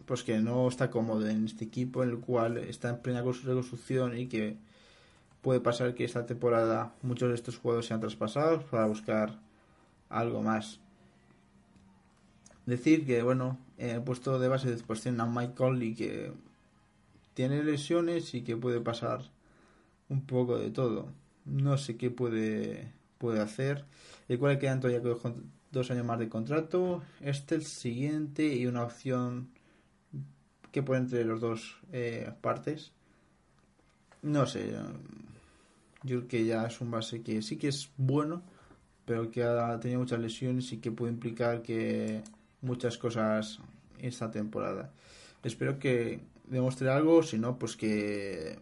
Pues 0.05 0.23
que 0.23 0.39
no 0.39 0.67
está 0.67 0.91
cómodo 0.91 1.27
en 1.27 1.45
este 1.45 1.65
equipo 1.65 2.03
en 2.03 2.09
el 2.09 2.19
cual 2.19 2.57
está 2.57 2.89
en 2.89 2.99
plena 2.99 3.21
reconstrucción 3.21 4.17
y 4.17 4.27
que 4.27 4.57
puede 5.41 5.59
pasar 5.59 5.95
que 5.95 6.03
esta 6.03 6.25
temporada 6.25 6.93
muchos 7.01 7.29
de 7.29 7.35
estos 7.35 7.57
jugadores 7.57 7.87
sean 7.87 7.99
traspasados 7.99 8.63
para 8.65 8.85
buscar 8.85 9.39
algo 10.09 10.41
más. 10.41 10.79
Decir 12.69 13.05
que, 13.05 13.23
bueno, 13.23 13.57
en 13.77 13.89
el 13.89 14.03
puesto 14.03 14.37
de 14.39 14.47
base 14.47 14.69
después 14.69 15.01
tienen 15.01 15.21
a 15.21 15.25
Mike 15.25 15.55
Conley 15.55 15.95
que 15.95 16.31
tiene 17.33 17.63
lesiones 17.63 18.33
y 18.35 18.43
que 18.43 18.55
puede 18.55 18.79
pasar 18.79 19.23
un 20.07 20.25
poco 20.25 20.57
de 20.57 20.69
todo. 20.69 21.11
No 21.45 21.77
sé 21.77 21.97
qué 21.97 22.11
puede 22.11 22.93
puede 23.19 23.41
hacer. 23.41 23.85
El 24.27 24.39
cual 24.39 24.57
quedan 24.57 24.79
todavía 24.79 25.01
dos 25.71 25.91
años 25.91 26.05
más 26.05 26.17
de 26.17 26.29
contrato. 26.29 27.03
Este 27.21 27.53
el 27.55 27.65
siguiente 27.65 28.47
y 28.47 28.65
una 28.65 28.83
opción 28.83 29.49
que 30.71 30.81
pone 30.81 30.99
entre 30.99 31.23
los 31.25 31.39
dos 31.39 31.77
eh, 31.91 32.31
partes. 32.41 32.91
No 34.21 34.47
sé. 34.47 34.71
Yo 36.03 36.19
creo 36.19 36.27
que 36.27 36.45
ya 36.45 36.65
es 36.65 36.81
un 36.81 36.89
base 36.89 37.21
que 37.21 37.41
sí 37.41 37.57
que 37.57 37.67
es 37.67 37.89
bueno, 37.97 38.41
pero 39.05 39.29
que 39.29 39.43
ha 39.43 39.79
tenido 39.79 39.99
muchas 39.99 40.19
lesiones 40.19 40.71
y 40.71 40.77
que 40.77 40.91
puede 40.91 41.11
implicar 41.11 41.61
que 41.61 42.23
muchas 42.61 42.97
cosas 42.97 43.59
esta 43.99 44.31
temporada. 44.31 44.91
Espero 45.43 45.79
que 45.79 46.21
demuestre 46.47 46.89
algo, 46.89 47.23
si 47.23 47.37
no, 47.37 47.57
pues 47.57 47.75
que 47.75 48.59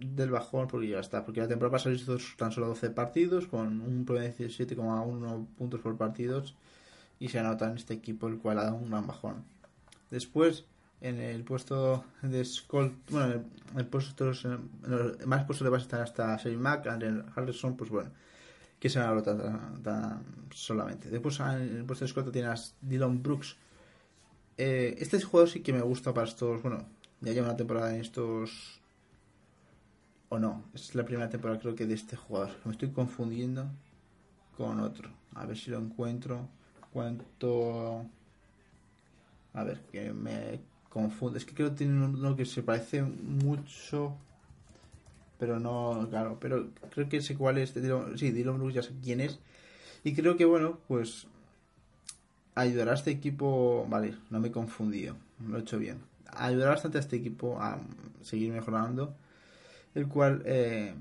del 0.00 0.30
bajón 0.30 0.66
porque 0.68 0.88
ya 0.88 1.00
está. 1.00 1.24
Porque 1.24 1.40
la 1.40 1.48
temporada 1.48 1.72
pasada 1.72 1.94
hizo 1.94 2.16
tan 2.36 2.52
solo 2.52 2.68
12 2.68 2.90
partidos 2.90 3.46
con 3.46 3.80
un 3.80 4.04
promedio 4.04 4.32
de 4.32 4.48
17,1 4.48 5.46
puntos 5.58 5.80
por 5.80 5.96
partidos 5.96 6.54
y 7.18 7.28
se 7.28 7.38
anota 7.38 7.70
en 7.70 7.76
este 7.76 7.94
equipo 7.94 8.28
el 8.28 8.38
cual 8.38 8.58
ha 8.58 8.64
dado 8.64 8.76
un 8.76 8.90
gran 8.90 9.06
bajón. 9.06 9.44
Después, 10.10 10.64
en 11.00 11.20
el 11.20 11.44
puesto 11.44 12.04
de 12.22 12.44
Skull, 12.44 12.96
bueno, 13.10 13.34
en 13.34 13.78
el, 13.78 13.86
puesto, 13.86 14.32
en 14.44 15.28
más 15.28 15.44
puestos 15.44 15.64
de 15.64 15.70
base 15.70 15.84
están 15.84 16.00
hasta 16.00 16.36
Shane 16.36 16.56
Mack, 16.56 16.86
Andrew 16.86 17.24
Harrison, 17.36 17.76
pues 17.76 17.90
bueno, 17.90 18.10
que 18.80 18.88
se 18.88 18.98
anota 18.98 19.36
tan, 19.82 20.24
solamente. 20.50 21.10
Después 21.10 21.38
en 21.40 21.76
el 21.76 21.84
puesto 21.84 22.04
de 22.04 22.08
escolta 22.08 22.32
tienes 22.32 22.74
Dylan 22.80 23.22
Brooks. 23.22 23.56
Eh, 24.56 24.96
este 24.98 25.20
jugador 25.20 25.48
sí 25.48 25.60
que 25.60 25.72
me 25.72 25.82
gusta 25.82 26.12
para 26.12 26.26
estos, 26.26 26.60
bueno, 26.62 26.84
ya 27.20 27.32
lleva 27.32 27.48
una 27.48 27.56
temporada 27.56 27.94
en 27.94 28.00
estos 28.00 28.80
o 30.30 30.38
no, 30.38 30.64
es 30.74 30.94
la 30.94 31.04
primera 31.04 31.28
temporada 31.28 31.58
creo 31.58 31.74
que 31.74 31.86
de 31.86 31.94
este 31.94 32.16
jugador. 32.16 32.50
Me 32.64 32.70
estoy 32.70 32.90
confundiendo 32.90 33.68
con 34.56 34.78
otro. 34.78 35.10
A 35.34 35.44
ver 35.44 35.58
si 35.58 35.70
lo 35.70 35.78
encuentro. 35.78 36.48
Cuánto... 36.92 38.06
A 39.52 39.64
ver, 39.64 39.80
que 39.90 40.12
me 40.12 40.60
confunde. 40.88 41.38
Es 41.38 41.44
que 41.44 41.52
creo 41.52 41.70
que 41.70 41.78
tiene 41.78 42.04
uno 42.04 42.36
que 42.36 42.46
se 42.46 42.62
parece 42.62 43.02
mucho. 43.02 44.16
Pero 45.40 45.58
no, 45.58 46.06
claro. 46.10 46.38
Pero 46.40 46.68
creo 46.94 47.08
que 47.08 47.20
sé 47.22 47.36
cuál 47.36 47.58
es. 47.58 47.74
sí, 48.16 48.30
Dylan 48.30 48.58
Brooks 48.58 48.74
ya 48.74 48.82
sé 48.82 48.92
quién 49.02 49.20
es. 49.20 49.40
Y 50.04 50.14
creo 50.14 50.36
que, 50.36 50.44
bueno, 50.44 50.78
pues 50.86 51.26
ayudará 52.54 52.92
a 52.92 52.94
este 52.94 53.10
equipo. 53.10 53.86
Vale, 53.88 54.14
no 54.30 54.38
me 54.38 54.48
he 54.48 54.52
confundido. 54.52 55.16
Lo 55.48 55.58
he 55.58 55.60
hecho 55.62 55.78
bien. 55.78 55.98
Ayudará 56.36 56.70
bastante 56.72 56.98
a 56.98 57.00
este 57.00 57.16
equipo 57.16 57.60
a 57.60 57.80
seguir 58.22 58.52
mejorando 58.52 59.16
el 59.94 60.08
cual 60.08 60.42
eh, 60.44 60.94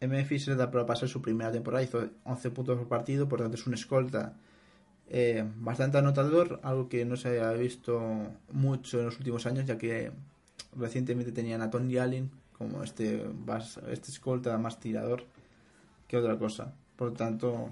Memphis 0.00 0.48
le 0.48 0.56
da 0.56 0.70
para 0.70 0.86
pasar 0.86 1.08
su 1.08 1.20
primera 1.20 1.52
temporada, 1.52 1.84
hizo 1.84 2.08
11 2.24 2.50
puntos 2.50 2.78
por 2.78 2.88
partido, 2.88 3.28
por 3.28 3.40
tanto 3.40 3.56
es 3.56 3.66
un 3.66 3.74
escolta 3.74 4.34
eh, 5.08 5.44
bastante 5.56 5.98
anotador, 5.98 6.60
algo 6.62 6.88
que 6.88 7.04
no 7.04 7.16
se 7.16 7.28
había 7.28 7.52
visto 7.52 8.00
mucho 8.52 9.00
en 9.00 9.06
los 9.06 9.18
últimos 9.18 9.46
años, 9.46 9.66
ya 9.66 9.78
que 9.78 10.12
recientemente 10.76 11.32
tenían 11.32 11.62
a 11.62 11.70
Tony 11.70 11.98
Allen 11.98 12.30
como 12.58 12.82
este, 12.82 13.26
este 13.88 14.10
escolta 14.10 14.56
más 14.58 14.80
tirador 14.80 15.24
que 16.08 16.16
otra 16.16 16.38
cosa. 16.38 16.72
Por 16.96 17.08
lo 17.08 17.14
tanto, 17.14 17.70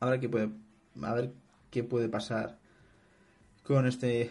ahora 0.00 0.18
que 0.18 0.28
puede, 0.28 0.50
a 1.02 1.14
ver 1.14 1.32
qué 1.70 1.84
puede 1.84 2.08
pasar 2.08 2.58
con 3.62 3.86
este 3.86 4.30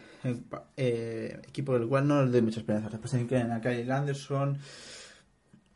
eh, 0.75 1.39
equipo 1.47 1.73
del 1.73 1.87
cual 1.87 2.07
no 2.07 2.23
le 2.25 2.31
doy 2.31 2.41
mucha 2.41 2.59
esperanza. 2.59 2.89
Después 2.89 3.11
tienen 3.11 3.51
a 3.51 3.61
Kyle 3.61 3.91
Anderson, 3.91 4.57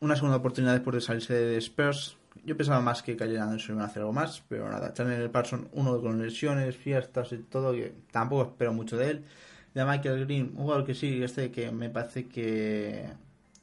una 0.00 0.16
segunda 0.16 0.36
oportunidad 0.36 0.74
después 0.74 0.94
de 0.94 1.00
salirse 1.00 1.34
de 1.34 1.56
Spurs. 1.58 2.16
Yo 2.44 2.56
pensaba 2.56 2.80
más 2.80 3.02
que 3.02 3.16
Kyle 3.16 3.38
Anderson 3.38 3.76
iba 3.76 3.84
a 3.84 3.86
hacer 3.86 4.00
algo 4.00 4.12
más, 4.12 4.42
pero 4.48 4.68
nada. 4.68 4.92
Chandler 4.92 5.30
Parson, 5.30 5.68
uno 5.72 6.00
con 6.00 6.20
lesiones, 6.20 6.76
fiestas 6.76 7.32
y 7.32 7.38
todo, 7.38 7.72
que 7.72 7.94
tampoco 8.10 8.50
espero 8.50 8.72
mucho 8.72 8.96
de 8.96 9.10
él. 9.10 9.24
De 9.74 9.84
Michael 9.84 10.24
Green, 10.26 10.52
un 10.54 10.64
jugador 10.64 10.84
que 10.84 10.94
sí, 10.94 11.22
este 11.22 11.50
que 11.50 11.70
me 11.70 11.88
parece 11.88 12.28
que 12.28 13.06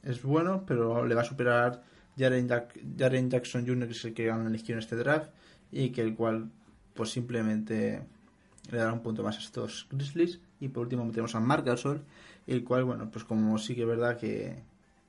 es 0.02 0.22
bueno, 0.22 0.64
pero 0.66 1.06
le 1.06 1.14
va 1.14 1.22
a 1.22 1.24
superar 1.24 1.82
Jaren, 2.18 3.30
Jackson 3.30 3.66
Jr., 3.66 3.86
que 3.86 3.92
es 3.92 4.04
el 4.04 4.14
que 4.14 4.26
gana 4.26 4.48
elegido 4.48 4.74
en 4.74 4.80
este 4.80 4.96
draft, 4.96 5.30
y 5.70 5.90
que 5.90 6.02
el 6.02 6.14
cual, 6.14 6.50
pues 6.94 7.10
simplemente 7.10 8.02
le 8.70 8.78
dará 8.78 8.92
un 8.92 9.00
punto 9.00 9.22
más 9.22 9.36
a 9.36 9.40
estos 9.40 9.86
Grizzlies. 9.90 10.40
Y 10.58 10.68
por 10.68 10.82
último 10.82 11.04
metemos 11.04 11.34
a 11.34 11.40
Mark 11.40 11.64
Gasol, 11.64 12.02
el 12.46 12.64
cual, 12.64 12.84
bueno, 12.84 13.10
pues 13.10 13.24
como 13.24 13.56
sí 13.58 13.74
que 13.74 13.82
es 13.82 13.86
verdad 13.86 14.18
que 14.18 14.56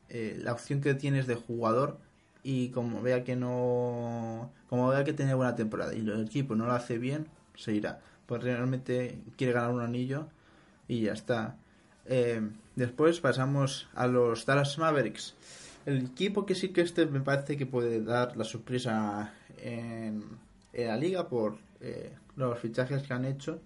eh, 0.09 0.37
la 0.43 0.53
opción 0.53 0.81
que 0.81 0.93
tiene 0.93 1.19
es 1.19 1.27
de 1.27 1.35
jugador 1.35 1.97
y 2.43 2.69
como 2.69 3.01
vea 3.01 3.23
que 3.23 3.35
no 3.35 4.51
como 4.69 4.89
vea 4.89 5.03
que 5.03 5.13
tiene 5.13 5.33
buena 5.33 5.55
temporada 5.55 5.93
y 5.93 5.99
el 5.99 6.25
equipo 6.25 6.55
no 6.55 6.65
lo 6.65 6.73
hace 6.73 6.97
bien 6.97 7.27
se 7.55 7.73
irá 7.73 8.01
pues 8.25 8.43
realmente 8.43 9.19
quiere 9.37 9.53
ganar 9.53 9.71
un 9.71 9.81
anillo 9.81 10.27
y 10.91 11.03
ya 11.03 11.13
está 11.13 11.55
eh, 12.05 12.41
después 12.75 13.21
pasamos 13.21 13.87
a 13.95 14.07
los 14.07 14.45
Dallas 14.45 14.77
Mavericks 14.77 15.35
el 15.85 16.05
equipo 16.07 16.45
que 16.45 16.53
sí 16.53 16.69
que 16.69 16.81
este 16.81 17.05
me 17.05 17.21
parece 17.21 17.55
que 17.55 17.65
puede 17.65 18.03
dar 18.03 18.35
la 18.35 18.43
sorpresa 18.43 19.33
en, 19.57 20.23
la 20.73 20.97
liga 20.97 21.29
por 21.29 21.57
eh, 21.79 22.13
los 22.35 22.59
fichajes 22.59 23.03
que 23.03 23.13
han 23.13 23.25
hecho 23.25 23.59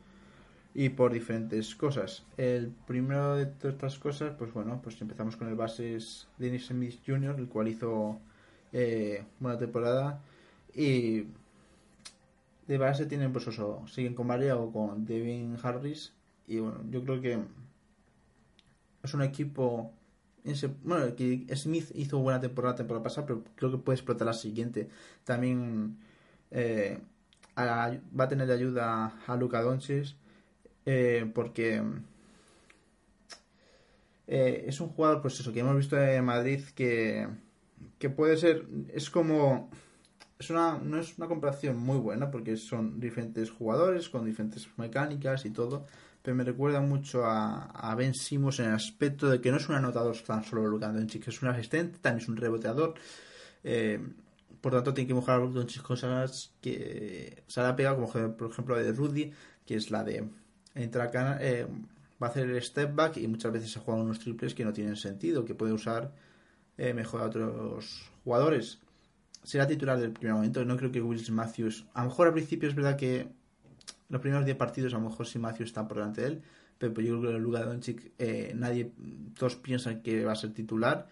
y 0.73 0.89
por 0.89 1.13
diferentes 1.13 1.75
cosas. 1.75 2.23
El 2.35 2.69
primero 2.85 3.37
de 3.37 3.45
todas 3.45 3.75
estas 3.75 3.97
cosas, 3.97 4.33
pues 4.37 4.51
bueno, 4.53 4.81
pues 4.83 4.99
empezamos 5.01 5.37
con 5.37 5.47
el 5.47 5.55
bases 5.55 6.27
Dennis 6.37 6.67
Smith 6.67 6.99
Jr., 7.05 7.35
el 7.37 7.47
cual 7.47 7.69
hizo 7.69 8.19
eh, 8.73 9.23
buena 9.39 9.57
temporada 9.57 10.21
y 10.73 11.25
de 12.67 12.77
base 12.77 13.05
tienen 13.05 13.31
pues 13.31 13.47
eso, 13.47 13.83
siguen 13.87 14.15
con 14.15 14.27
María 14.27 14.57
o 14.57 14.71
con 14.71 15.05
Devin 15.05 15.57
Harris 15.61 16.14
y 16.47 16.59
bueno, 16.59 16.83
yo 16.89 17.03
creo 17.03 17.21
que 17.21 17.39
es 19.03 19.13
un 19.13 19.21
equipo 19.21 19.93
bueno, 20.83 21.15
que 21.15 21.47
Smith 21.55 21.89
hizo 21.95 22.19
buena 22.19 22.39
temporada 22.39 22.73
la 22.73 22.77
temporada 22.77 23.03
pasada, 23.03 23.25
pero 23.27 23.43
creo 23.55 23.71
que 23.71 23.77
puede 23.77 23.95
explotar 23.95 24.27
la 24.27 24.33
siguiente. 24.33 24.89
También 25.23 25.97
eh, 26.51 26.99
va 27.57 28.23
a 28.23 28.27
tener 28.27 28.49
ayuda 28.51 29.13
a 29.25 29.35
Luka 29.35 29.61
Doncic 29.61 30.15
eh, 30.85 31.29
porque 31.33 31.81
eh, 34.27 34.65
es 34.67 34.79
un 34.79 34.89
jugador, 34.89 35.21
pues 35.21 35.39
eso, 35.39 35.51
que 35.51 35.61
hemos 35.61 35.75
visto 35.75 35.99
en 35.99 36.23
Madrid 36.23 36.61
que, 36.75 37.27
que 37.97 38.09
puede 38.09 38.37
ser, 38.37 38.65
es 38.93 39.09
como, 39.09 39.69
es 40.37 40.49
una, 40.51 40.77
no 40.77 40.99
es 40.99 41.17
una 41.17 41.27
comparación 41.27 41.77
muy 41.77 41.97
buena 41.97 42.29
porque 42.29 42.55
son 42.57 42.99
diferentes 42.99 43.49
jugadores 43.49 44.09
con 44.09 44.25
diferentes 44.25 44.67
mecánicas 44.77 45.45
y 45.45 45.49
todo, 45.49 45.87
pero 46.25 46.35
me 46.35 46.43
recuerda 46.43 46.81
mucho 46.81 47.23
a, 47.23 47.65
a 47.65 47.93
Ben 47.93 48.15
Simmons 48.15 48.59
en 48.59 48.65
el 48.65 48.73
aspecto 48.73 49.29
de 49.29 49.39
que 49.39 49.51
no 49.51 49.57
es 49.57 49.69
un 49.69 49.75
anotador 49.75 50.17
tan 50.25 50.43
solo 50.43 50.65
Luka 50.65 50.91
Doncic, 50.91 51.23
que 51.23 51.29
es 51.29 51.41
un 51.43 51.49
asistente, 51.49 51.99
también 51.99 52.23
es 52.23 52.27
un 52.27 52.35
reboteador. 52.35 52.95
eh, 53.63 54.01
por 54.59 54.73
tanto, 54.73 54.91
tiene 54.95 55.07
que 55.07 55.13
mejorar 55.13 55.41
Luka 55.41 55.59
Doncic 55.59 55.83
cosas 55.83 56.51
que 56.59 57.43
se 57.45 57.61
ha 57.61 57.75
pegado, 57.75 57.97
como 57.97 58.35
por 58.35 58.49
ejemplo 58.49 58.75
la 58.75 58.81
de 58.81 58.91
Rudy, 58.91 59.31
que 59.67 59.75
es 59.75 59.91
la 59.91 60.03
de 60.03 60.27
entrar 60.73 61.15
a 61.15 61.37
eh, 61.41 61.67
va 62.21 62.27
a 62.27 62.29
hacer 62.31 62.49
el 62.49 62.61
step 62.63 62.95
back 62.95 63.17
y 63.17 63.27
muchas 63.27 63.51
veces 63.51 63.71
se 63.71 63.79
juegan 63.79 64.03
unos 64.03 64.19
triples 64.19 64.55
que 64.55 64.65
no 64.65 64.73
tienen 64.73 64.95
sentido, 64.95 65.45
que 65.45 65.53
puede 65.53 65.73
usar 65.73 66.11
eh, 66.77 66.93
mejor 66.95 67.21
a 67.21 67.25
otros 67.25 68.09
jugadores. 68.23 68.79
Será 69.43 69.67
titular 69.67 69.99
del 69.99 70.11
primer 70.11 70.33
momento, 70.33 70.65
no 70.65 70.75
creo 70.75 70.91
que 70.91 71.01
Willis 71.01 71.29
Matthews, 71.29 71.85
a 71.93 72.01
lo 72.01 72.09
mejor 72.09 72.27
al 72.27 72.33
principio 72.33 72.67
es 72.67 72.73
verdad 72.73 72.97
que 72.97 73.27
los 74.09 74.21
primeros 74.21 74.45
10 74.45 74.57
partidos 74.57 74.93
a 74.93 74.97
lo 74.97 75.09
mejor 75.09 75.27
si 75.27 75.39
Matthews 75.39 75.69
está 75.69 75.87
por 75.87 75.97
delante 75.97 76.21
de 76.21 76.27
él, 76.27 76.41
pero 76.77 76.93
yo 77.01 77.19
creo 77.19 77.33
que 77.33 77.39
Luka 77.39 77.63
Doncic 77.63 78.11
eh, 78.19 78.53
nadie, 78.55 78.91
todos 79.37 79.55
piensan 79.55 80.01
que 80.01 80.25
va 80.25 80.33
a 80.33 80.35
ser 80.35 80.53
titular. 80.53 81.07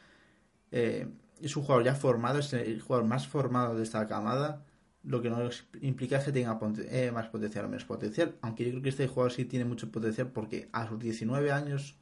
Eh, 0.72 1.08
es 1.42 1.56
un 1.58 1.64
jugador 1.64 1.84
ya 1.84 1.96
formado, 1.96 2.40
es 2.40 2.54
el 2.54 2.82
jugador 2.82 3.08
más 3.08 3.28
formado 3.28 3.76
de 3.76 3.84
esta 3.84 4.08
camada, 4.08 4.64
lo 5.04 5.22
que 5.22 5.30
no 5.30 5.50
implica 5.82 6.24
que 6.24 6.32
tenga 6.32 6.58
eh, 6.90 7.12
más 7.12 7.28
potencial 7.28 7.66
o 7.66 7.70
menos 7.70 7.86
potencial, 7.86 8.36
aunque 8.42 8.64
yo 8.64 8.72
creo 8.72 8.82
que 8.84 8.90
este 8.90 9.08
jugador 9.08 9.34
sí 9.34 9.46
tiene 9.46 9.66
mucho 9.66 9.92
potencial 9.92 10.28
porque 10.28 10.70
a 10.72 10.88
sus 10.88 11.00
19 11.00 11.52
años 11.52 11.98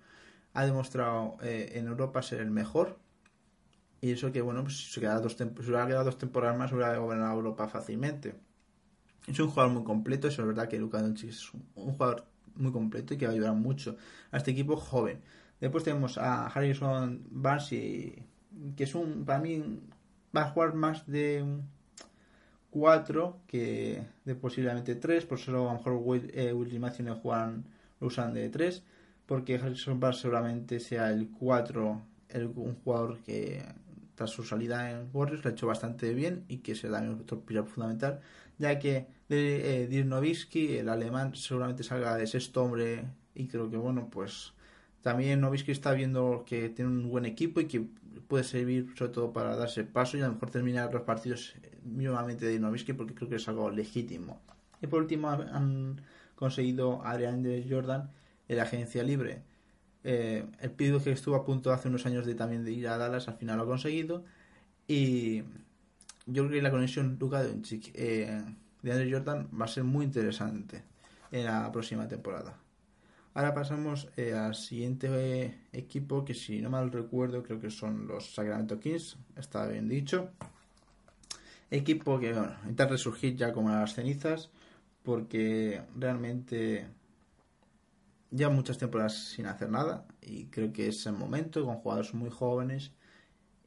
ha 0.54 0.65
demostrado 0.65 1.38
eh, 1.41 1.71
en 1.75 1.88
Europa 1.88 2.21
ser 2.21 2.41
el 2.41 2.51
mejor 2.51 2.99
y 4.01 4.12
eso 4.12 4.32
que 4.32 4.41
bueno, 4.41 4.63
pues 4.63 4.77
si 4.77 4.99
se, 4.99 5.08
dos 5.08 5.34
si 5.34 5.43
hubiera 5.43 5.88
quedado 5.88 6.06
dos 6.06 6.17
temporadas 6.17 6.58
más 6.58 6.71
hubiera 6.71 6.97
gobernado 6.97 7.34
Europa 7.34 7.67
fácilmente. 7.67 8.36
Es 9.27 9.39
un 9.39 9.49
jugador 9.49 9.73
muy 9.73 9.84
completo, 9.84 10.27
eso 10.27 10.41
es 10.41 10.47
verdad 10.47 10.67
que 10.67 10.79
Luka 10.79 11.01
Doncic 11.01 11.29
es 11.29 11.53
un, 11.53 11.93
jugador 11.93 12.25
muy 12.55 12.71
completo 12.71 13.13
y 13.13 13.17
que 13.17 13.25
va 13.25 13.31
a 13.31 13.36
ayudar 13.36 13.53
mucho 13.53 13.95
a 14.31 14.38
este 14.38 14.51
equipo 14.51 14.75
joven. 14.75 15.21
Después 15.60 15.84
tenemos 15.84 16.17
a 16.17 16.47
Harrison 16.47 17.21
Barnes, 17.29 17.69
que 17.69 18.25
es 18.77 18.95
un, 18.95 19.25
para 19.25 19.39
mí, 19.39 19.63
va 20.36 20.43
a 20.43 20.49
jugar 20.49 20.73
más 20.73 21.05
de 21.05 21.43
un 21.43 21.69
4 22.71 23.41
que 23.47 24.03
de 24.25 24.36
posiblemente 24.36 24.95
3, 24.95 25.25
por 25.25 25.38
eso 25.38 25.51
a 25.51 25.73
lo 25.73 25.77
mejor 25.77 25.93
Will, 26.01 26.31
eh, 26.34 26.53
juegan, 27.21 27.65
lo 27.99 28.07
usan 28.07 28.34
de 28.34 28.49
3, 28.49 28.84
porque 29.27 29.55
Harrison 29.55 29.99
Barnes 29.99 30.21
seguramente 30.21 30.79
sea 30.79 31.12
el 31.12 31.29
4, 31.29 32.01
el, 32.29 32.47
un 32.47 32.75
jugador 32.75 33.19
que 33.19 33.63
tras 34.15 34.29
su 34.29 34.43
salida 34.43 34.91
en 34.91 35.10
Warriors 35.13 35.43
lo 35.43 35.49
ha 35.49 35.53
hecho 35.53 35.67
bastante 35.67 36.13
bien 36.13 36.45
y 36.47 36.57
que 36.57 36.75
será 36.75 37.01
otro 37.12 37.41
pilar 37.41 37.65
fundamental, 37.65 38.21
ya 38.62 38.80
que 38.80 39.08
de, 39.30 39.84
eh, 39.84 39.88
Dirk 39.88 40.08
Nowitzki, 40.08 40.78
el 40.78 40.89
alemán, 40.89 41.36
seguramente 41.36 41.84
salga 41.84 42.15
de 42.15 42.28
sexto 42.28 42.63
hombre 42.63 43.06
y 43.36 43.47
creo 43.47 43.69
que 43.69 43.78
bueno, 43.78 44.10
pues 44.10 44.54
también 45.02 45.41
Nowitzki 45.41 45.71
está 45.71 45.93
viendo 45.93 46.43
que 46.45 46.69
tiene 46.69 46.91
un 46.91 47.10
buen 47.10 47.26
equipo 47.26 47.60
y 47.62 47.65
que 47.65 47.86
puede 48.28 48.43
servir 48.43 48.93
sobre 48.95 49.12
todo 49.13 49.34
para 49.34 49.56
darse 49.56 49.84
paso 49.84 50.17
y 50.17 50.21
a 50.21 50.28
lo 50.28 50.34
mejor 50.34 50.52
terminar 50.52 50.93
los 50.93 51.04
partidos 51.04 51.56
mínimamente 51.84 52.45
de 52.45 52.60
Nowitzki 52.60 52.93
porque 52.93 53.13
creo 53.15 53.30
que 53.30 53.36
es 53.38 53.47
algo 53.47 53.69
legítimo. 53.71 54.39
Y 54.82 54.88
por 54.88 55.02
último 55.02 55.30
han- 55.30 56.02
conseguido 56.36 57.06
a 57.06 57.17
DeAndre 57.17 57.63
Jordan 57.69 58.10
en 58.47 58.58
la 58.58 58.63
agencia 58.63 59.04
libre. 59.04 59.43
Eh, 60.04 60.43
el 60.60 60.71
pido 60.71 61.00
que 61.04 61.12
estuvo 61.12 61.36
a 61.36 61.45
punto 61.45 61.71
hace 61.71 61.88
unos 61.88 62.08
años 62.08 62.26
de 62.26 62.34
también 62.34 62.65
de 62.65 62.71
ir 62.71 62.88
a 62.88 62.97
Dallas 62.97 63.28
al 63.28 63.36
final 63.36 63.58
lo 63.58 63.63
ha 63.63 63.67
conseguido 63.67 64.26
y 64.88 65.43
yo 66.25 66.43
creo 66.43 66.60
que 66.60 66.62
la 66.62 66.71
conexión 66.71 67.17
Luka 67.19 67.43
Doncic 67.43 67.91
eh, 67.93 68.43
de 68.81 68.91
Andre 68.91 69.12
Jordan 69.12 69.49
va 69.60 69.65
a 69.65 69.67
ser 69.67 69.84
muy 69.84 70.05
interesante 70.05 70.84
en 71.31 71.45
la 71.45 71.71
próxima 71.71 72.07
temporada. 72.07 72.57
Ahora 73.34 73.53
pasamos 73.53 74.10
eh, 74.17 74.34
al 74.34 74.55
siguiente 74.55 75.07
eh, 75.10 75.57
equipo 75.71 76.25
que 76.25 76.34
si 76.34 76.62
no 76.62 76.69
mal 76.69 76.91
recuerdo 76.91 77.41
creo 77.43 77.60
que 77.62 77.69
son 77.69 78.05
los 78.07 78.34
Sacramento 78.34 78.79
Kings, 78.79 79.17
está 79.38 79.67
bien 79.67 79.88
dicho. 79.88 80.31
Equipo 81.69 82.19
que 82.19 82.34
bueno, 82.34 82.53
intenta 82.63 82.88
resurgir 82.88 83.38
ya 83.38 83.53
como 83.53 83.69
las 83.69 83.93
cenizas 83.93 84.49
porque 85.03 85.81
realmente 85.95 86.88
ya 88.31 88.49
muchas 88.49 88.77
temporadas 88.77 89.29
sin 89.29 89.45
hacer 89.45 89.69
nada 89.69 90.05
y 90.21 90.45
creo 90.45 90.73
que 90.73 90.89
es 90.89 91.05
el 91.05 91.13
momento 91.13 91.65
con 91.65 91.77
jugadores 91.77 92.13
muy 92.13 92.29
jóvenes 92.29 92.91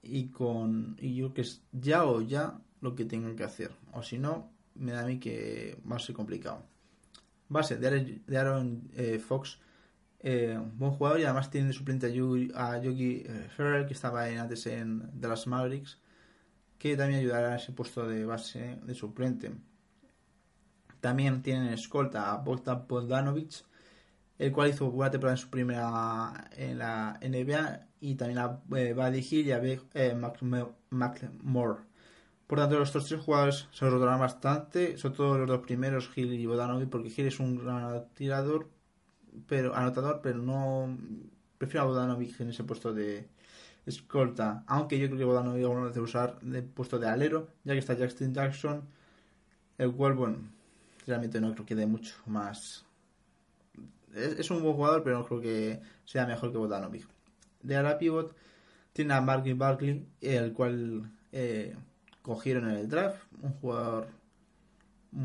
y 0.05 0.29
con 0.29 0.97
y 1.01 1.15
yo 1.17 1.33
que 1.35 1.43
es 1.43 1.63
ya 1.73 2.05
o 2.05 2.21
ya 2.21 2.61
lo 2.81 2.95
que 2.95 3.05
tengan 3.05 3.37
que 3.37 3.45
hacer. 3.45 3.73
O 3.93 4.03
si 4.03 4.19
no 4.19 4.51
me 4.75 4.93
da 4.93 5.03
a 5.03 5.07
mí 5.07 5.19
que 5.19 5.79
va 5.91 5.97
a 5.97 5.99
ser 5.99 6.15
complicado. 6.15 6.65
Base 7.49 7.77
de 7.77 8.37
Aaron, 8.37 8.89
eh, 8.95 9.19
Fox 9.19 9.59
eh, 10.21 10.59
buen 10.77 10.93
jugador 10.93 11.21
y 11.21 11.25
además 11.25 11.51
tiene 11.51 11.67
de 11.69 11.73
suplente 11.75 12.07
a, 12.55 12.79
Yogi 12.81 13.23
eh, 13.27 13.49
Ferrell 13.55 13.87
que 13.87 13.93
estaba 13.93 14.29
en- 14.31 14.39
antes 14.39 14.67
en 14.67 15.11
Dallas 15.21 15.47
Mavericks 15.47 15.99
que 16.79 16.97
también 16.97 17.21
ayudará 17.21 17.53
a 17.53 17.57
ese 17.57 17.73
puesto 17.73 18.07
de 18.09 18.25
base 18.25 18.79
de 18.83 18.95
suplente. 18.95 19.53
También 21.01 21.43
tienen 21.43 21.73
escolta 21.73 22.33
a 22.33 22.39
Bogdan 22.39 22.87
Bogdanovic 22.89 23.65
el 24.39 24.53
cual 24.53 24.71
hizo 24.71 24.91
buena 24.91 25.11
temporada 25.11 25.37
en 25.37 25.43
su 25.43 25.51
primera 25.51 26.51
en 26.57 26.79
la 26.79 27.19
NBA 27.23 27.87
y 28.01 28.15
también 28.17 28.39
a 28.39 28.61
eh, 28.77 28.95
y 29.31 29.51
a 29.53 29.59
Beck, 29.59 29.83
eh, 29.95 30.15
McMore. 30.91 31.81
Por 32.47 32.59
tanto, 32.59 32.79
los 32.79 32.93
tres 32.93 33.21
jugadores 33.21 33.69
se 33.73 33.89
rotarán 33.89 34.21
bastante, 34.21 34.99
sobre 34.99 35.17
todo 35.17 35.39
los 35.39 35.49
dos 35.49 35.61
primeros, 35.61 36.11
Hill 36.15 36.35
y 36.35 36.47
Bodanovic, 36.47 36.91
porque 36.91 37.09
Hill 37.09 37.27
es 37.29 37.41
un 37.41 37.57
gran 37.57 38.09
tirador, 38.15 38.69
pero 39.47 39.75
anotador, 39.75 40.21
pero 40.23 40.39
no 40.39 40.97
prefiero 41.59 41.85
a 41.85 41.89
Bodanovic 41.89 42.41
en 42.41 42.51
ese 42.51 42.65
puesto 42.65 42.93
de 42.93 43.29
escolta, 43.87 44.65
aunque 44.67 44.99
yo 44.99 45.07
creo 45.07 45.19
que 45.19 45.25
Bodanovic 45.25 45.63
alguna 45.65 45.87
vez 45.87 45.97
usar 45.97 46.41
de 46.41 46.63
puesto 46.63 46.99
de 46.99 47.09
alero, 47.09 47.49
ya 47.65 47.73
que 47.73 47.79
está 47.79 47.97
Justin 47.97 48.35
Jackson, 48.35 48.83
el 49.79 49.93
cual, 49.93 50.15
bueno, 50.15 50.39
realmente 51.07 51.41
no 51.41 51.53
creo 51.55 51.67
que 51.67 51.75
dé 51.75 51.87
mucho 51.87 52.17
más 52.27 52.85
es, 54.15 54.51
un 54.51 54.63
buen 54.63 54.75
jugador, 54.75 55.03
pero 55.03 55.19
no 55.19 55.25
creo 55.25 55.41
que 55.41 55.81
sea 56.05 56.27
mejor 56.27 56.53
que 56.53 56.59
Bogdanovic. 56.59 57.07
De 57.63 57.77
ala 57.77 57.99
pivot 57.99 58.35
tiene 58.93 59.15
a 59.15 59.21
Marky 59.21 59.53
Barkley, 59.53 60.07
el 60.21 60.53
cual 60.53 61.11
eh, 61.33 61.75
cogieron 62.23 62.71
en 62.71 62.77
el 62.77 62.89
draft, 62.89 63.23
un 63.43 63.53
jugador 63.55 64.09
mm, 65.13 65.19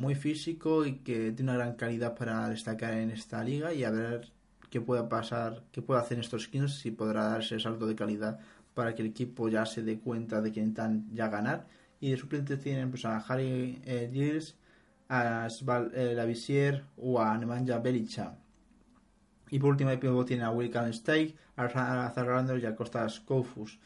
muy 0.00 0.14
físico 0.14 0.84
y 0.84 0.98
que 0.98 1.32
tiene 1.32 1.52
una 1.52 1.58
gran 1.58 1.74
calidad 1.74 2.14
para 2.14 2.48
destacar 2.48 2.94
en 2.94 3.10
esta 3.10 3.42
liga 3.42 3.72
y 3.72 3.84
a 3.84 3.90
ver 3.90 4.30
qué 4.70 4.80
pueda 4.80 5.08
pasar, 5.08 5.62
qué 5.72 5.82
puede 5.82 6.00
hacer 6.00 6.16
en 6.16 6.22
estos 6.22 6.44
skins, 6.44 6.80
si 6.80 6.90
podrá 6.90 7.24
darse 7.24 7.54
el 7.54 7.60
salto 7.60 7.86
de 7.86 7.94
calidad 7.94 8.40
para 8.74 8.94
que 8.94 9.02
el 9.02 9.08
equipo 9.08 9.48
ya 9.48 9.64
se 9.66 9.82
dé 9.82 9.98
cuenta 10.00 10.40
de 10.40 10.52
que 10.52 10.60
intentan 10.60 11.06
ya 11.12 11.28
ganar. 11.28 11.66
Y 12.00 12.10
de 12.10 12.16
suplentes 12.16 12.60
tienen 12.60 12.90
pues, 12.90 13.04
a 13.04 13.18
Harry 13.18 13.80
eh, 13.84 14.10
Giles, 14.12 14.56
a 15.08 15.48
Sval 15.50 15.92
eh, 15.94 16.82
o 16.96 17.20
a 17.20 17.36
Nemanja 17.36 17.78
Belicha. 17.78 18.36
Y 19.50 19.58
por 19.58 19.70
último, 19.70 19.90
el 19.90 19.98
pivot 19.98 20.26
tiene 20.26 20.44
a 20.44 20.50
William 20.50 20.92
Steig, 20.92 21.36
a 21.56 21.66
Randall 21.68 22.62
y 22.62 22.66
a 22.66 22.74
Costas 22.74 23.20
Kofus. 23.20 23.78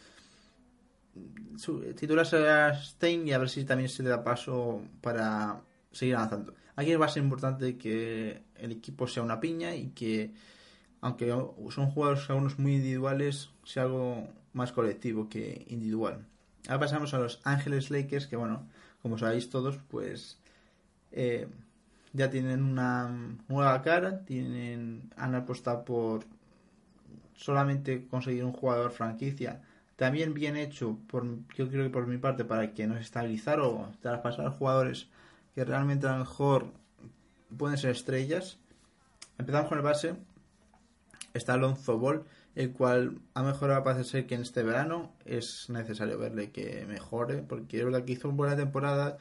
Su 1.57 1.81
titular 1.94 2.24
será 2.24 2.74
Stein 2.81 3.26
y 3.26 3.33
a 3.33 3.38
ver 3.38 3.48
si 3.48 3.64
también 3.64 3.88
se 3.88 4.02
le 4.02 4.09
da 4.09 4.22
paso 4.22 4.83
para 5.00 5.61
seguir 5.90 6.16
avanzando. 6.16 6.54
Aquí 6.76 6.94
va 6.94 7.07
a 7.07 7.09
ser 7.09 7.24
importante 7.24 7.76
que 7.76 8.42
el 8.54 8.70
equipo 8.70 9.09
sea 9.09 9.24
una 9.24 9.40
piña 9.40 9.74
y 9.74 9.88
que, 9.88 10.33
aunque 11.00 11.28
son 11.70 11.90
jugadores 11.90 12.31
algunos 12.31 12.59
muy 12.59 12.76
individuales, 12.76 13.50
sea 13.64 13.83
algo 13.83 14.28
más 14.52 14.70
colectivo 14.70 15.28
que 15.28 15.66
individual. 15.68 16.24
Ahora 16.68 16.81
pasamos 16.81 17.14
a 17.14 17.18
los 17.18 17.40
Ángeles 17.44 17.90
Lakers, 17.90 18.28
que 18.28 18.37
bueno, 18.37 18.68
como 19.02 19.18
sabéis 19.18 19.50
todos, 19.50 19.78
pues 19.88 20.38
eh, 21.12 21.49
ya 22.12 22.31
tienen 22.31 22.62
una 22.62 23.09
nueva 23.49 23.83
cara, 23.83 24.25
tienen 24.25 25.11
han 25.16 25.35
apostado 25.35 25.85
por 25.85 26.25
solamente 27.35 28.07
conseguir 28.07 28.44
un 28.44 28.53
jugador 28.53 28.90
franquicia, 28.90 29.62
también 29.99 30.33
bien 30.33 30.57
hecho, 30.57 30.97
por, 31.09 31.27
yo 31.57 31.68
creo 31.68 31.83
que 31.83 31.90
por 31.90 32.07
mi 32.07 32.18
parte, 32.18 32.44
para 32.44 32.73
que 32.73 32.87
no 32.87 32.94
se 32.94 33.01
estabilizar 33.01 33.59
o 33.59 33.90
traspasar 34.01 34.51
jugadores 34.51 35.09
que 35.57 35.64
realmente 35.64 36.07
a 36.07 36.12
lo 36.12 36.18
mejor 36.21 36.73
pueden 37.57 37.79
ser 37.79 37.90
estrellas. 37.90 38.59
Empezamos 39.38 39.68
con 39.68 39.79
el 39.79 39.85
base. 39.85 40.14
Está 41.35 41.55
Alonso 41.55 41.99
Ball, 41.99 42.23
el 42.59 42.73
cual 42.73 43.21
ha 43.35 43.44
mejorado, 43.44 43.85
parece 43.85 44.03
ser 44.03 44.27
que 44.27 44.35
en 44.35 44.40
este 44.40 44.64
verano 44.64 45.12
es 45.25 45.71
necesario 45.71 46.18
verle 46.18 46.51
que 46.51 46.85
mejore, 46.88 47.37
porque 47.42 47.79
es 47.79 47.85
verdad 47.85 48.05
que 48.05 48.14
hizo 48.14 48.33
buena 48.33 48.57
temporada, 48.57 49.16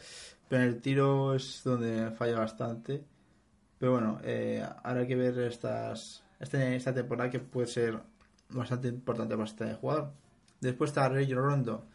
pero 0.49 0.63
en 0.63 0.69
el 0.69 0.81
tiro 0.81 1.35
es 1.35 1.61
donde 1.63 2.09
falla 2.09 2.39
bastante. 2.39 3.03
Pero 3.77 3.91
bueno, 3.91 4.19
eh, 4.23 4.65
ahora 4.83 5.01
hay 5.01 5.07
que 5.07 5.15
ver 5.15 5.37
estas, 5.37 6.23
este, 6.39 6.75
esta 6.75 6.95
temporada 6.95 7.29
que 7.29 7.37
puede 7.37 7.67
ser 7.67 7.99
bastante 8.49 8.87
importante 8.87 9.35
para 9.35 9.47
este 9.47 9.71
jugador. 9.75 10.13
Después 10.59 10.89
está 10.89 11.07
Rey 11.07 11.31
Rondo. 11.31 11.85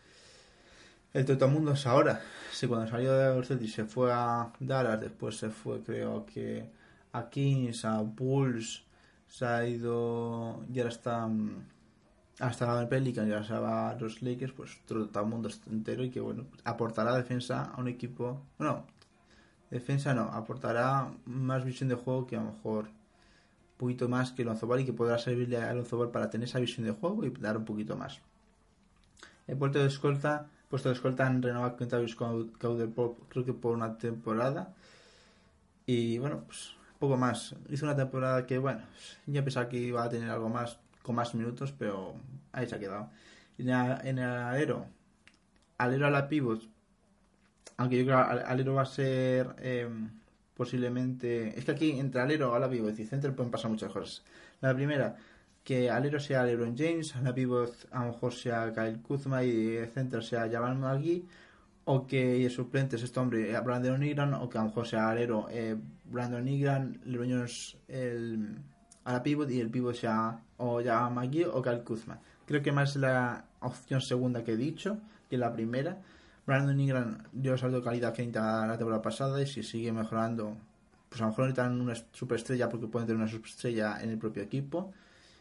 El 1.12 1.24
Totamundo 1.24 1.72
es 1.72 1.84
ahora. 1.88 2.20
Sí, 2.52 2.68
cuando 2.68 2.86
salió 2.86 3.14
de 3.14 3.34
los 3.34 3.48
Celtics 3.48 3.72
se 3.72 3.84
fue 3.84 4.12
a 4.12 4.52
Dallas, 4.60 5.00
después 5.00 5.36
se 5.38 5.50
fue 5.50 5.82
creo 5.82 6.24
que 6.24 6.70
a 7.12 7.28
Kings, 7.28 7.84
a 7.84 7.98
Bulls, 8.00 8.84
se 9.32 9.46
ha 9.46 9.66
ido 9.66 10.62
y 10.70 10.78
ahora 10.78 10.90
está 10.90 11.26
mm, 11.26 11.64
hasta 12.40 12.80
el 12.82 12.88
Pelican 12.88 13.26
y 13.26 13.32
ahora 13.32 13.44
se 13.44 13.54
va 13.54 13.88
a 13.88 13.94
los 13.94 14.20
Lakers, 14.20 14.52
pues 14.52 14.78
todo 14.84 15.08
el 15.14 15.26
mundo 15.26 15.48
entero 15.70 16.04
y 16.04 16.10
que 16.10 16.20
bueno, 16.20 16.44
aportará 16.64 17.16
defensa 17.16 17.72
a 17.74 17.80
un 17.80 17.88
equipo, 17.88 18.42
bueno, 18.58 18.84
defensa 19.70 20.12
no, 20.12 20.24
aportará 20.24 21.10
más 21.24 21.64
visión 21.64 21.88
de 21.88 21.94
juego 21.94 22.26
que 22.26 22.36
a 22.36 22.40
lo 22.40 22.52
mejor 22.52 22.84
un 22.84 23.78
poquito 23.78 24.06
más 24.06 24.32
que 24.32 24.44
Lonzo 24.44 24.66
Ball 24.66 24.80
y 24.80 24.84
que 24.84 24.92
podrá 24.92 25.18
servirle 25.18 25.56
a 25.56 25.72
Lonzo 25.72 25.96
Ball 25.96 26.10
para 26.10 26.28
tener 26.28 26.46
esa 26.46 26.60
visión 26.60 26.86
de 26.86 26.92
juego 26.92 27.24
y 27.24 27.30
dar 27.30 27.56
un 27.56 27.64
poquito 27.64 27.96
más. 27.96 28.20
El 29.46 29.56
puesto 29.56 29.78
de 29.78 29.86
escolta, 29.86 30.50
puesto 30.68 30.90
de 30.90 30.94
escolta 30.94 31.26
han 31.26 31.40
renovado 31.40 31.76
Cauder 32.58 32.90
Pop, 32.90 33.18
creo 33.30 33.46
que 33.46 33.54
por 33.54 33.74
una 33.74 33.96
temporada. 33.96 34.74
Y 35.86 36.18
bueno, 36.18 36.42
pues 36.46 36.76
poco 37.02 37.16
más. 37.16 37.56
Hizo 37.68 37.84
una 37.84 37.96
temporada 37.96 38.46
que, 38.46 38.58
bueno, 38.58 38.82
ya 39.26 39.42
pensaba 39.42 39.68
que 39.68 39.76
iba 39.76 40.04
a 40.04 40.08
tener 40.08 40.30
algo 40.30 40.48
más, 40.48 40.78
con 41.02 41.16
más 41.16 41.34
minutos, 41.34 41.74
pero 41.76 42.14
ahí 42.52 42.64
se 42.68 42.76
ha 42.76 42.78
quedado. 42.78 43.10
En, 43.58 43.70
en 43.70 44.18
el 44.18 44.30
alero, 44.30 44.86
alero 45.78 46.06
a 46.06 46.10
la 46.10 46.28
pivot, 46.28 46.62
aunque 47.76 47.98
yo 47.98 48.04
creo 48.04 48.24
que 48.24 48.44
alero 48.44 48.74
va 48.74 48.82
a 48.82 48.86
ser 48.86 49.48
eh, 49.58 49.88
posiblemente. 50.56 51.58
Es 51.58 51.64
que 51.64 51.72
aquí 51.72 51.90
entre 51.98 52.20
alero 52.20 52.54
a 52.54 52.60
la 52.60 52.70
pivot 52.70 52.96
y 52.96 53.04
center 53.04 53.34
pueden 53.34 53.50
pasar 53.50 53.68
muchas 53.72 53.90
cosas. 53.90 54.22
La 54.60 54.72
primera, 54.72 55.16
que 55.64 55.90
alero 55.90 56.20
sea 56.20 56.44
LeBron 56.44 56.76
James, 56.78 57.16
a 57.16 57.22
la 57.22 57.34
pivot 57.34 57.74
a 57.90 58.04
lo 58.04 58.12
mejor 58.12 58.32
sea 58.32 58.72
Kyle 58.72 59.02
Kuzma 59.02 59.42
y 59.42 59.76
el 59.76 59.88
center 59.88 60.22
sea 60.22 60.48
Javan 60.48 60.78
Magui 60.78 61.26
o 61.84 62.06
que 62.06 62.44
el 62.44 62.50
suplente 62.50 62.96
es 62.96 63.02
este 63.02 63.18
hombre, 63.20 63.58
Brandon 63.60 64.02
Ingram, 64.02 64.34
o 64.34 64.48
que 64.48 64.58
a 64.58 64.62
lo 64.62 64.68
mejor 64.68 64.86
sea 64.86 65.10
alero 65.10 65.48
eh, 65.50 65.76
Brandon 66.12 66.46
Ingram, 66.46 67.00
LeBron 67.04 67.30
James 67.30 67.76
el, 67.88 68.58
a 69.04 69.14
la 69.14 69.22
pivot 69.22 69.50
y 69.50 69.60
el 69.60 69.70
pivot 69.70 69.94
sea 69.94 70.40
o 70.58 70.80
ya 70.80 71.08
McGee 71.08 71.46
o 71.46 71.62
Kyle 71.62 71.82
Kuzma. 71.82 72.20
Creo 72.46 72.62
que 72.62 72.72
más 72.72 72.94
la 72.96 73.46
opción 73.60 74.00
segunda 74.00 74.44
que 74.44 74.52
he 74.52 74.56
dicho 74.56 74.98
que 75.28 75.38
la 75.38 75.52
primera. 75.52 75.98
Brandon 76.46 76.78
Ingram 76.78 77.18
dio 77.32 77.56
salto 77.56 77.78
de 77.78 77.84
calidad 77.84 78.12
que 78.12 78.22
necesitaba 78.22 78.66
la 78.66 78.76
temporada 78.76 79.02
pasada 79.02 79.40
y 79.40 79.46
si 79.46 79.62
sigue 79.62 79.92
mejorando, 79.92 80.56
pues 81.08 81.20
a 81.20 81.24
lo 81.24 81.30
mejor 81.30 81.44
necesitan 81.46 81.80
una 81.80 81.94
superestrella 82.12 82.68
porque 82.68 82.88
pueden 82.88 83.06
tener 83.06 83.22
una 83.22 83.30
superestrella 83.30 84.02
en 84.02 84.10
el 84.10 84.18
propio 84.18 84.42
equipo. 84.42 84.92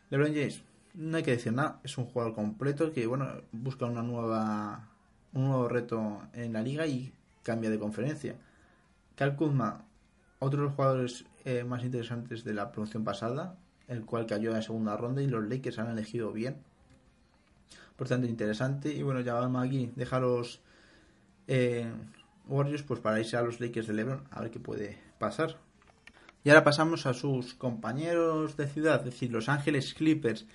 LeBron 0.10 0.34
James, 0.34 0.64
no 0.94 1.18
hay 1.18 1.24
que 1.24 1.32
decir 1.32 1.54
nada, 1.54 1.80
es 1.84 1.98
un 1.98 2.06
jugador 2.06 2.36
completo 2.36 2.92
que 2.94 3.08
bueno 3.08 3.28
busca 3.52 3.86
una 3.86 4.04
nueva 4.04 4.88
un 5.34 5.46
nuevo 5.46 5.68
reto 5.68 6.22
en 6.34 6.54
la 6.54 6.62
liga 6.62 6.86
y 6.86 7.14
cambia 7.44 7.70
de 7.70 7.80
conferencia. 7.80 8.36
Cal 9.16 9.36
Kuzma, 9.36 9.86
otro 10.42 10.60
de 10.60 10.66
los 10.66 10.76
jugadores 10.76 11.26
eh, 11.46 11.64
más 11.64 11.84
interesantes 11.84 12.44
de 12.44 12.54
la 12.54 12.72
promoción 12.72 13.04
pasada, 13.04 13.56
el 13.88 14.06
cual 14.06 14.26
cayó 14.26 14.50
en 14.50 14.56
la 14.58 14.62
segunda 14.62 14.98
ronda 14.98 15.22
y 15.22 15.28
los 15.28 15.48
Lakers 15.48 15.80
han 15.80 15.90
elegido 15.90 16.34
bien. 16.34 16.58
Por 17.96 18.08
tanto, 18.08 18.28
interesante. 18.28 18.94
Y 18.94 19.04
bueno, 19.04 19.22
ya 19.22 19.36
vamos 19.36 19.66
aquí, 19.66 19.92
deja 19.96 20.20
los 20.20 20.62
eh, 21.48 21.90
Warriors 22.48 22.84
pues 22.84 23.00
para 23.00 23.20
irse 23.20 23.38
a 23.38 23.42
los 23.42 23.60
Lakers 23.60 23.88
de 23.88 23.94
LeBron 23.94 24.24
a 24.32 24.42
ver 24.42 24.52
qué 24.52 24.60
puede 24.60 24.98
pasar. 25.20 25.58
Y 26.44 26.50
ahora 26.50 26.64
pasamos 26.64 27.06
a 27.06 27.14
sus 27.14 27.54
compañeros 27.54 28.58
de 28.58 28.68
ciudad, 28.68 29.00
es 29.00 29.06
decir, 29.06 29.32
Los 29.32 29.48
Ángeles 29.48 29.94
Clippers 29.94 30.48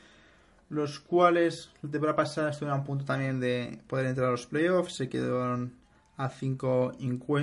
los 0.69 0.99
cuales 0.99 1.71
la 1.83 1.91
temporada 1.91 2.17
pasada 2.17 2.51
estuvieron 2.51 2.81
a 2.81 2.85
punto 2.85 3.05
también 3.05 3.41
de 3.41 3.81
poder 3.87 4.07
entrar 4.07 4.29
a 4.29 4.33
los 4.33 4.47
playoffs, 4.47 4.95
se 4.95 5.09
quedaron 5.09 5.75
a 6.17 6.29
cinco, 6.29 6.93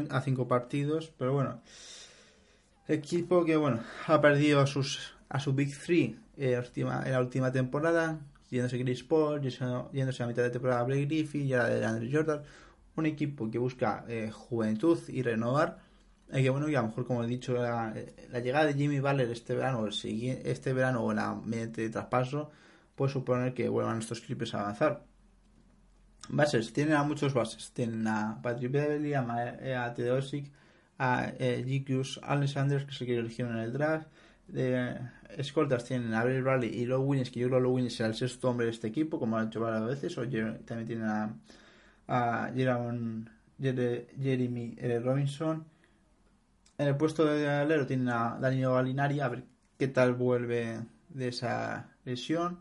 a 0.09 0.21
cinco 0.21 0.47
partidos, 0.47 1.13
pero 1.17 1.33
bueno, 1.33 1.61
equipo 2.87 3.45
que 3.45 3.55
bueno 3.55 3.79
ha 4.07 4.19
perdido 4.21 4.59
a 4.59 4.67
sus 4.67 5.13
a 5.29 5.39
su 5.39 5.53
Big 5.53 5.77
Three 5.77 6.17
en 6.37 6.51
la 6.51 6.59
última, 6.59 7.03
en 7.05 7.11
la 7.11 7.19
última 7.19 7.51
temporada, 7.51 8.19
yéndose 8.49 8.79
Chris 8.81 9.03
Paul, 9.03 9.41
yéndose 9.41 10.23
a 10.23 10.27
mitad 10.27 10.43
de 10.43 10.49
temporada 10.49 10.83
Blake 10.83 11.05
Griffin 11.05 11.47
y 11.47 11.53
ahora 11.53 11.69
de 11.69 11.85
Andrew 11.85 12.09
Jordan, 12.11 12.43
un 12.95 13.05
equipo 13.05 13.49
que 13.49 13.57
busca 13.57 14.05
eh, 14.07 14.29
juventud 14.31 14.99
y 15.07 15.21
renovar. 15.21 15.79
Y 16.31 16.41
que 16.41 16.49
bueno, 16.49 16.67
que 16.67 16.77
a 16.77 16.81
lo 16.81 16.87
mejor 16.87 17.05
como 17.05 17.23
he 17.23 17.27
dicho, 17.27 17.53
la, 17.53 17.93
llegada 18.39 18.65
de 18.65 18.73
Jimmy 18.73 18.99
Butler 18.99 19.29
este 19.29 19.55
verano, 19.55 19.87
este 19.87 20.73
verano 20.73 21.03
o 21.03 21.13
la 21.13 21.35
mediante 21.35 21.89
traspaso, 21.89 22.49
puede 22.95 23.11
suponer 23.11 23.53
que 23.53 23.69
vuelvan 23.69 23.99
estos 23.99 24.21
Clippers 24.21 24.53
a 24.55 24.61
avanzar. 24.61 25.03
Bases, 26.29 26.73
tienen 26.73 26.95
a 26.95 27.03
muchos 27.03 27.33
bases. 27.33 27.71
Tienen 27.73 28.07
a 28.07 28.39
Patrick 28.41 28.71
Beverly, 28.71 29.13
a, 29.13 29.85
a 29.85 29.93
Teodosic, 29.93 30.51
a 31.03 31.33
eh, 31.37 31.83
Alexander, 32.21 32.85
que 32.85 32.93
se 32.93 33.05
quiere 33.05 33.19
elegir 33.21 33.45
en 33.45 33.57
el 33.57 33.73
draft. 33.73 34.07
De 34.47 34.97
escoltas 35.37 35.85
tienen 35.85 36.13
a 36.13 36.23
Bill 36.23 36.43
Bradley 36.43 36.69
y 36.69 36.85
Low 36.85 37.01
Williams, 37.01 37.29
que 37.31 37.39
yo 37.41 37.47
creo 37.47 37.59
que 37.59 37.63
Low 37.63 37.73
Williams 37.73 37.95
será 37.95 38.09
el 38.09 38.15
sexto 38.15 38.49
hombre 38.49 38.65
de 38.67 38.71
este 38.71 38.87
equipo, 38.87 39.19
como 39.19 39.37
han 39.37 39.47
hecho 39.47 39.59
varias 39.59 39.85
veces. 39.85 40.17
O 40.17 40.21
también 40.21 40.87
tienen 40.87 41.05
a, 41.05 41.35
a 42.07 42.51
Jeremy, 42.55 43.25
Jeremy 43.59 44.75
Robinson. 45.03 45.65
En 46.77 46.87
el 46.87 46.95
puesto 46.97 47.25
de 47.25 47.49
alero 47.49 47.85
tienen 47.85 48.09
a 48.09 48.37
Danilo 48.39 48.73
Galinari, 48.73 49.19
a 49.19 49.27
ver 49.27 49.43
qué 49.77 49.87
tal 49.87 50.13
vuelve 50.13 50.79
de 51.09 51.27
esa 51.27 51.89
lesión 52.05 52.59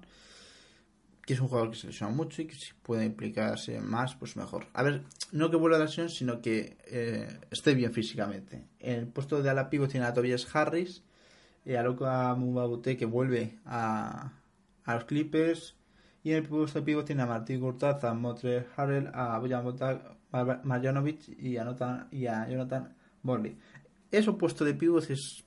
que 1.24 1.34
es 1.34 1.40
un 1.40 1.48
jugador 1.48 1.70
que 1.70 1.76
se 1.76 1.86
lesiona 1.86 2.12
mucho 2.12 2.42
y 2.42 2.46
que 2.46 2.54
si 2.54 2.72
puede 2.82 3.04
implicarse 3.04 3.80
más, 3.80 4.14
pues 4.16 4.36
mejor. 4.36 4.66
A 4.74 4.82
ver, 4.82 5.04
no 5.30 5.50
que 5.50 5.56
vuelva 5.56 5.76
a 5.76 5.80
la 5.80 5.86
lesión, 5.86 6.08
sino 6.08 6.40
que 6.40 6.76
eh, 6.86 7.40
esté 7.50 7.74
bien 7.74 7.92
físicamente. 7.92 8.64
En 8.80 8.98
el 8.98 9.06
puesto 9.06 9.42
de 9.42 9.48
ala 9.48 9.70
pivo 9.70 9.86
tiene 9.86 10.06
a 10.06 10.12
Tobias 10.12 10.48
Harris, 10.54 11.02
y 11.64 11.74
a 11.74 11.82
Luka 11.82 12.34
Mubabute 12.34 12.96
que 12.96 13.06
vuelve 13.06 13.58
a, 13.64 14.32
a, 14.84 14.94
los 14.94 15.04
Clippers, 15.04 15.76
y 16.24 16.32
en 16.32 16.38
el 16.38 16.42
puesto 16.42 16.80
de 16.80 16.84
pivo 16.84 17.04
tiene 17.04 17.22
a 17.22 17.26
Martín 17.26 17.60
Gurtaz, 17.60 18.02
a 18.04 18.14
Motre 18.14 18.66
Harrell, 18.76 19.08
a 19.14 19.38
Bojan 19.38 20.02
Marjanovic 20.64 21.28
y 21.38 21.56
a, 21.56 21.64
Jonathan, 21.64 22.08
y 22.10 22.26
a 22.26 22.48
Jonathan 22.48 22.94
Morley. 23.22 23.56
Eso 24.10 24.38
puesto 24.38 24.64
de 24.64 24.74
pivot 24.74 25.08
es, 25.10 25.44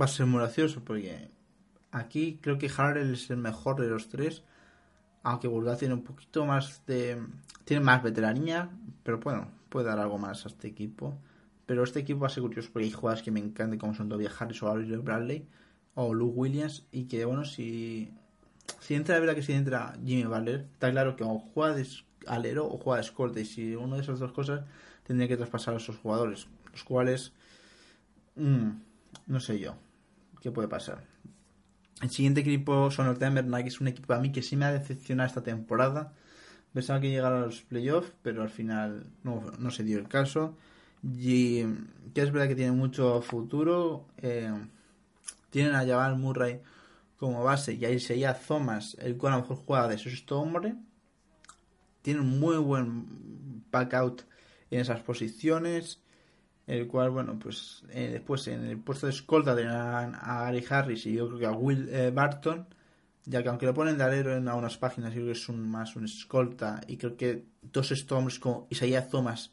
va 0.00 0.04
a 0.04 0.08
ser 0.08 0.26
muy 0.26 0.40
gracioso 0.40 0.82
porque 0.84 1.30
aquí 1.90 2.38
creo 2.40 2.58
que 2.58 2.70
Harrell 2.76 3.14
es 3.14 3.30
el 3.30 3.38
mejor 3.38 3.80
de 3.80 3.88
los 3.88 4.08
tres 4.08 4.42
aunque 5.24 5.48
Burgaz 5.48 5.78
tiene 5.78 5.94
un 5.94 6.04
poquito 6.04 6.44
más 6.44 6.82
de. 6.86 7.20
Tiene 7.64 7.82
más 7.82 8.02
veteranía, 8.02 8.70
pero 9.02 9.18
bueno, 9.18 9.48
puede 9.70 9.86
dar 9.86 9.98
algo 9.98 10.18
más 10.18 10.44
a 10.44 10.48
este 10.48 10.68
equipo. 10.68 11.18
Pero 11.66 11.82
este 11.82 12.00
equipo 12.00 12.20
va 12.20 12.26
a 12.26 12.30
ser 12.30 12.42
curioso 12.42 12.68
porque 12.72 12.84
hay 12.84 12.92
jugadores 12.92 13.24
que 13.24 13.30
me 13.30 13.40
encantan, 13.40 13.78
como 13.78 13.94
son 13.94 14.10
Tobias 14.10 14.40
Harris 14.40 14.62
o 14.62 14.70
Ariel 14.70 15.00
Bradley 15.00 15.48
o 15.94 16.12
Luke 16.12 16.34
Williams. 16.36 16.86
Y 16.92 17.04
que, 17.04 17.24
bueno, 17.24 17.44
si. 17.44 18.12
Si 18.80 18.94
entra, 18.94 19.14
la 19.14 19.20
verdad 19.20 19.34
que 19.34 19.42
si 19.42 19.52
entra 19.52 19.94
Jimmy 20.04 20.24
Butler, 20.24 20.66
está 20.72 20.90
claro 20.90 21.16
que 21.16 21.24
o 21.24 21.38
juega 21.38 21.74
de 21.74 21.86
alero 22.26 22.66
o 22.66 22.76
juega 22.76 23.00
de 23.00 23.06
escolta. 23.06 23.40
Y 23.40 23.46
si 23.46 23.74
una 23.74 23.96
de 23.96 24.02
esas 24.02 24.18
dos 24.18 24.32
cosas 24.32 24.64
tendría 25.04 25.26
que 25.26 25.38
traspasar 25.38 25.72
a 25.72 25.78
esos 25.78 25.96
jugadores, 25.96 26.48
los 26.70 26.84
cuales. 26.84 27.32
Mmm, 28.36 28.72
no 29.26 29.40
sé 29.40 29.58
yo. 29.58 29.74
¿Qué 30.42 30.50
puede 30.50 30.68
pasar? 30.68 31.13
El 32.02 32.10
siguiente 32.10 32.40
equipo 32.40 32.90
son 32.90 33.06
los 33.06 33.18
Denver 33.18 33.44
Nuggets, 33.44 33.80
un 33.80 33.88
equipo 33.88 34.12
a 34.14 34.18
mí 34.18 34.32
que 34.32 34.42
sí 34.42 34.56
me 34.56 34.64
ha 34.64 34.72
decepcionado 34.72 35.28
esta 35.28 35.42
temporada. 35.42 36.12
Pensaba 36.72 37.00
que 37.00 37.10
llegara 37.10 37.38
a 37.38 37.46
los 37.46 37.62
playoffs, 37.62 38.12
pero 38.22 38.42
al 38.42 38.50
final 38.50 39.06
no, 39.22 39.70
se 39.70 39.84
dio 39.84 39.98
el 39.98 40.08
caso. 40.08 40.56
Y 41.02 41.62
que 42.12 42.22
es 42.22 42.32
verdad 42.32 42.48
que 42.48 42.56
tiene 42.56 42.72
mucho 42.72 43.22
futuro. 43.22 44.06
Eh, 44.18 44.52
tienen 45.50 45.74
a 45.74 45.86
Jabal 45.86 46.18
Murray 46.18 46.60
como 47.16 47.44
base 47.44 47.74
y 47.74 47.84
a 47.84 47.90
Isaiah 47.90 48.34
Thomas, 48.34 48.96
el 49.00 49.16
cual 49.16 49.34
a 49.34 49.36
lo 49.36 49.42
mejor 49.42 49.58
juega 49.64 49.88
de 49.88 49.98
sexto 49.98 50.40
hombre. 50.40 50.74
Tiene 52.02 52.20
un 52.20 52.40
muy 52.40 52.56
buen 52.56 53.64
back 53.70 53.94
out 53.94 54.22
en 54.70 54.80
esas 54.80 55.00
posiciones 55.00 56.03
el 56.66 56.86
cual, 56.86 57.10
bueno, 57.10 57.38
pues 57.38 57.82
eh, 57.90 58.08
después 58.12 58.46
en 58.48 58.64
el 58.64 58.78
puesto 58.78 59.06
de 59.06 59.12
escolta 59.12 59.54
tendrán 59.54 60.14
a 60.14 60.46
Ari 60.46 60.64
Harris 60.68 61.06
y 61.06 61.12
yo 61.14 61.26
creo 61.28 61.38
que 61.38 61.46
a 61.46 61.52
Will 61.52 61.88
eh, 61.90 62.10
Barton, 62.10 62.66
ya 63.26 63.42
que 63.42 63.48
aunque 63.48 63.66
lo 63.66 63.74
ponen 63.74 63.98
de 63.98 64.04
alero 64.04 64.36
en 64.36 64.48
algunas 64.48 64.78
páginas, 64.78 65.12
yo 65.12 65.20
creo 65.20 65.32
que 65.32 65.38
es 65.38 65.48
un, 65.48 65.68
más 65.68 65.96
un 65.96 66.04
escolta 66.04 66.80
y 66.86 66.96
creo 66.96 67.16
que 67.16 67.44
dos 67.62 68.12
hombres 68.12 68.38
como 68.38 68.66
Isaiah 68.70 69.08
Thomas 69.08 69.50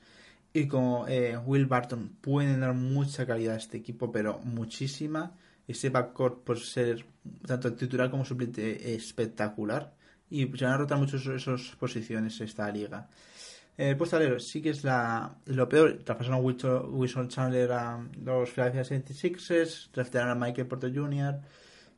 y 0.54 0.68
como 0.68 1.08
eh, 1.08 1.38
Will 1.38 1.66
Barton 1.66 2.18
pueden 2.22 2.60
dar 2.60 2.74
mucha 2.74 3.26
calidad 3.26 3.56
a 3.56 3.58
este 3.58 3.78
equipo, 3.78 4.12
pero 4.12 4.40
muchísima. 4.44 5.34
Ese 5.68 5.90
backcourt 5.90 6.44
por 6.44 6.60
ser 6.60 7.06
tanto 7.46 7.74
titular 7.74 8.10
como 8.12 8.26
suplente 8.26 8.94
espectacular. 8.94 9.94
Y 10.30 10.46
se 10.58 10.66
van 10.66 10.74
a 10.74 10.78
rotar 10.78 10.98
mucho 10.98 11.18
esas 11.18 11.62
posiciones 11.80 12.40
esta 12.42 12.70
liga. 12.72 13.10
El 13.78 13.98
puesto 13.98 14.18
alero 14.18 14.40
sí 14.40 14.62
que 14.62 14.70
es 14.70 14.84
la, 14.84 15.36
lo 15.46 15.68
peor. 15.68 16.00
Traspasaron 16.04 16.40
a 16.40 16.88
Wilson 16.88 17.30
Chandler 17.30 17.72
a 17.72 18.06
los 18.24 18.50
Philadelphia 18.52 18.84
76ers. 18.84 19.92
Draftearon 19.92 20.32
a 20.32 20.36
Michael 20.36 20.68
Porter 20.68 20.94
Jr. 20.94 21.40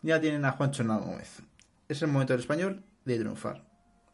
Ya 0.01 0.21
tienen 0.21 0.45
a 0.45 0.51
Juancho 0.51 0.83
Gómez. 0.83 1.41
Es 1.89 2.01
el 2.01 2.09
momento 2.09 2.33
del 2.33 2.41
español 2.41 2.83
de 3.05 3.19
triunfar. 3.19 3.63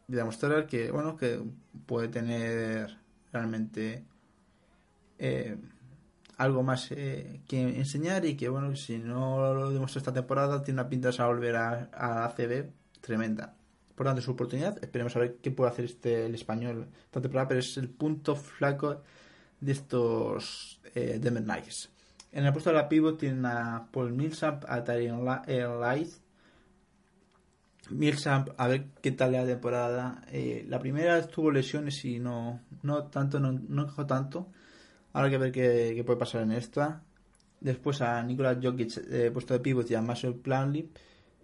De 0.08 0.16
demostrar 0.16 0.66
que, 0.66 0.90
bueno, 0.90 1.16
que 1.16 1.40
puede 1.86 2.08
tener 2.08 2.98
realmente 3.32 4.04
eh, 5.18 5.56
algo 6.38 6.62
más 6.62 6.90
eh, 6.92 7.42
que 7.46 7.60
enseñar 7.60 8.24
y 8.24 8.36
que 8.36 8.48
bueno 8.48 8.74
si 8.74 8.98
no 8.98 9.54
lo 9.54 9.70
demuestra 9.70 9.98
esta 9.98 10.12
temporada 10.12 10.62
tiene 10.64 10.80
una 10.80 10.88
pinta 10.88 11.10
de 11.10 11.22
volver 11.22 11.56
a, 11.56 11.90
a 11.92 12.24
ACB 12.24 12.70
tremenda 13.02 13.54
por 14.04 14.22
su 14.22 14.30
oportunidad. 14.30 14.82
Esperemos 14.82 15.14
a 15.16 15.18
ver 15.18 15.36
qué 15.42 15.50
puede 15.50 15.70
hacer 15.70 15.84
este 15.84 16.24
el 16.24 16.34
español 16.34 16.88
esta 17.04 17.20
temporada 17.20 17.48
pero 17.48 17.60
es 17.60 17.76
el 17.76 17.90
punto 17.90 18.34
flaco 18.34 19.02
de 19.60 19.72
estos 19.72 20.80
eh, 20.94 21.20
Knights 21.20 21.90
en 22.32 22.46
el 22.46 22.52
puesto 22.52 22.70
de 22.70 22.76
la 22.76 22.88
pivot 22.88 23.18
tienen 23.18 23.44
a 23.44 23.88
Paul 23.92 24.12
Millsap 24.12 24.64
a 24.66 24.82
Tyrion 24.82 25.22
Light 25.24 26.08
Millsap 27.90 28.50
a 28.56 28.68
ver 28.68 28.86
qué 29.02 29.10
tal 29.12 29.32
la 29.32 29.44
temporada. 29.44 30.22
Eh, 30.30 30.64
la 30.68 30.78
primera 30.78 31.26
tuvo 31.26 31.50
lesiones 31.50 32.04
y 32.04 32.20
no 32.20 32.60
no 32.82 33.04
tanto 33.04 33.38
no, 33.38 33.52
no 33.52 33.82
encajó 33.82 34.06
tanto. 34.06 34.46
Ahora 35.12 35.26
hay 35.26 35.32
que 35.32 35.38
ver 35.38 35.52
qué, 35.52 36.02
puede 36.06 36.18
pasar 36.18 36.42
en 36.42 36.52
esta. 36.52 37.02
Después 37.60 38.00
a 38.00 38.22
Nicolás 38.22 38.58
Jokic, 38.62 38.96
eh, 39.10 39.30
puesto 39.32 39.54
de 39.54 39.60
pivot, 39.60 39.90
y 39.90 39.94
a 39.94 40.02
Marcel 40.02 40.34
Planley. 40.34 40.88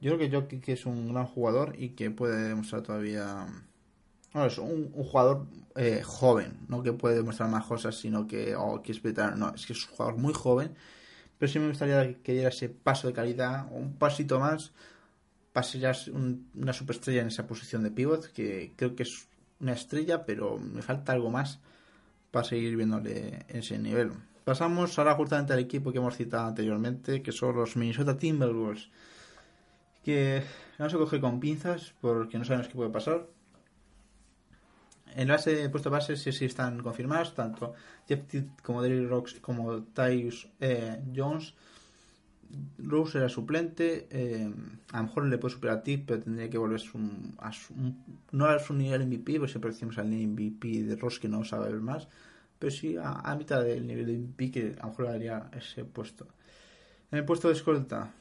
Yo 0.00 0.16
creo 0.16 0.18
que 0.18 0.36
Jokic 0.36 0.68
es 0.68 0.86
un 0.86 1.12
gran 1.12 1.26
jugador 1.26 1.74
y 1.78 1.90
que 1.90 2.10
puede 2.10 2.48
demostrar 2.48 2.82
todavía. 2.82 3.46
Bueno, 4.32 4.48
es 4.48 4.58
un, 4.58 4.92
jugador 4.92 5.46
eh, 5.76 6.02
joven, 6.04 6.58
no 6.68 6.82
que 6.82 6.92
puede 6.92 7.16
demostrar 7.16 7.48
más 7.48 7.64
cosas, 7.64 7.96
sino 7.96 8.26
que. 8.26 8.54
Oh, 8.56 8.82
que 8.82 8.92
explotar. 8.92 9.36
No, 9.36 9.54
es 9.54 9.66
que 9.66 9.72
es 9.72 9.88
un 9.88 9.96
jugador 9.96 10.16
muy 10.18 10.34
joven. 10.34 10.74
Pero 11.38 11.52
sí 11.52 11.58
me 11.58 11.68
gustaría 11.68 12.14
que 12.22 12.32
diera 12.32 12.48
ese 12.48 12.68
paso 12.68 13.08
de 13.08 13.12
calidad, 13.12 13.66
un 13.70 13.94
pasito 13.94 14.40
más, 14.40 14.72
para 15.52 15.66
ser 15.66 15.96
una 16.12 16.72
superestrella 16.72 17.22
en 17.22 17.28
esa 17.28 17.46
posición 17.46 17.82
de 17.82 17.90
pivot, 17.90 18.32
que 18.32 18.72
creo 18.76 18.94
que 18.94 19.02
es 19.02 19.28
una 19.60 19.72
estrella, 19.72 20.24
pero 20.24 20.58
me 20.58 20.82
falta 20.82 21.12
algo 21.12 21.30
más 21.30 21.60
para 22.30 22.44
seguir 22.44 22.76
viéndole 22.76 23.44
ese 23.48 23.78
nivel. 23.78 24.12
Pasamos 24.44 24.98
ahora 24.98 25.14
justamente 25.14 25.52
al 25.52 25.58
equipo 25.58 25.92
que 25.92 25.98
hemos 25.98 26.16
citado 26.16 26.46
anteriormente, 26.46 27.22
que 27.22 27.32
son 27.32 27.56
los 27.56 27.76
Minnesota 27.76 28.16
Timberwolves, 28.16 28.90
que 30.06 30.44
vamos 30.78 30.94
a 30.94 30.98
coger 30.98 31.20
con 31.20 31.40
pinzas 31.40 31.92
porque 32.00 32.38
no 32.38 32.44
sabemos 32.44 32.68
qué 32.68 32.74
puede 32.74 32.90
pasar. 32.90 33.26
En 35.16 35.26
base, 35.26 35.68
puesto 35.68 35.90
base, 35.90 36.16
sí, 36.16 36.44
están 36.44 36.80
confirmados, 36.80 37.34
tanto 37.34 37.74
Jeff 38.06 38.20
como 38.62 38.82
Derrick 38.82 39.08
Rocks 39.10 39.34
como 39.40 39.82
Tyus 39.82 40.48
eh, 40.60 41.02
Jones. 41.14 41.54
Rose 42.78 43.18
era 43.18 43.28
suplente, 43.28 44.06
eh, 44.10 44.48
a 44.92 44.98
lo 44.98 45.02
mejor 45.04 45.26
le 45.26 45.38
puede 45.38 45.54
superar 45.54 45.78
a 45.78 45.82
Tip, 45.82 46.04
pero 46.06 46.22
tendría 46.22 46.48
que 46.48 46.58
volver 46.58 46.80
a 47.38 47.52
su, 47.52 47.76
no 48.30 48.44
a 48.46 48.58
su 48.60 48.74
nivel 48.74 49.06
MVP, 49.08 49.38
porque 49.38 49.50
siempre 49.50 49.72
decimos 49.72 49.98
al 49.98 50.06
MVP 50.06 50.84
de 50.84 50.94
Rose 50.94 51.18
que 51.18 51.28
no 51.28 51.42
sabe 51.42 51.72
ver 51.72 51.80
más, 51.80 52.06
pero 52.60 52.70
sí 52.70 52.94
a, 52.96 53.34
mitad 53.34 53.64
del 53.64 53.84
nivel 53.84 54.06
de 54.06 54.18
MVP 54.18 54.50
que 54.52 54.76
a 54.78 54.84
lo 54.84 54.90
mejor 54.90 55.06
daría 55.06 55.50
ese 55.52 55.84
puesto. 55.84 56.28
En 57.10 57.18
el 57.18 57.24
puesto 57.24 57.48
de 57.48 57.54
escolta, 57.54 58.12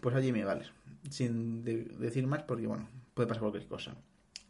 pues 0.00 0.16
a 0.16 0.22
Jimmy 0.22 0.42
Vales, 0.42 0.70
sin 1.10 1.64
decir 1.64 2.26
más 2.26 2.42
porque 2.42 2.66
bueno, 2.66 2.88
puede 3.14 3.28
pasar 3.28 3.40
cualquier 3.40 3.66
cosa. 3.66 3.94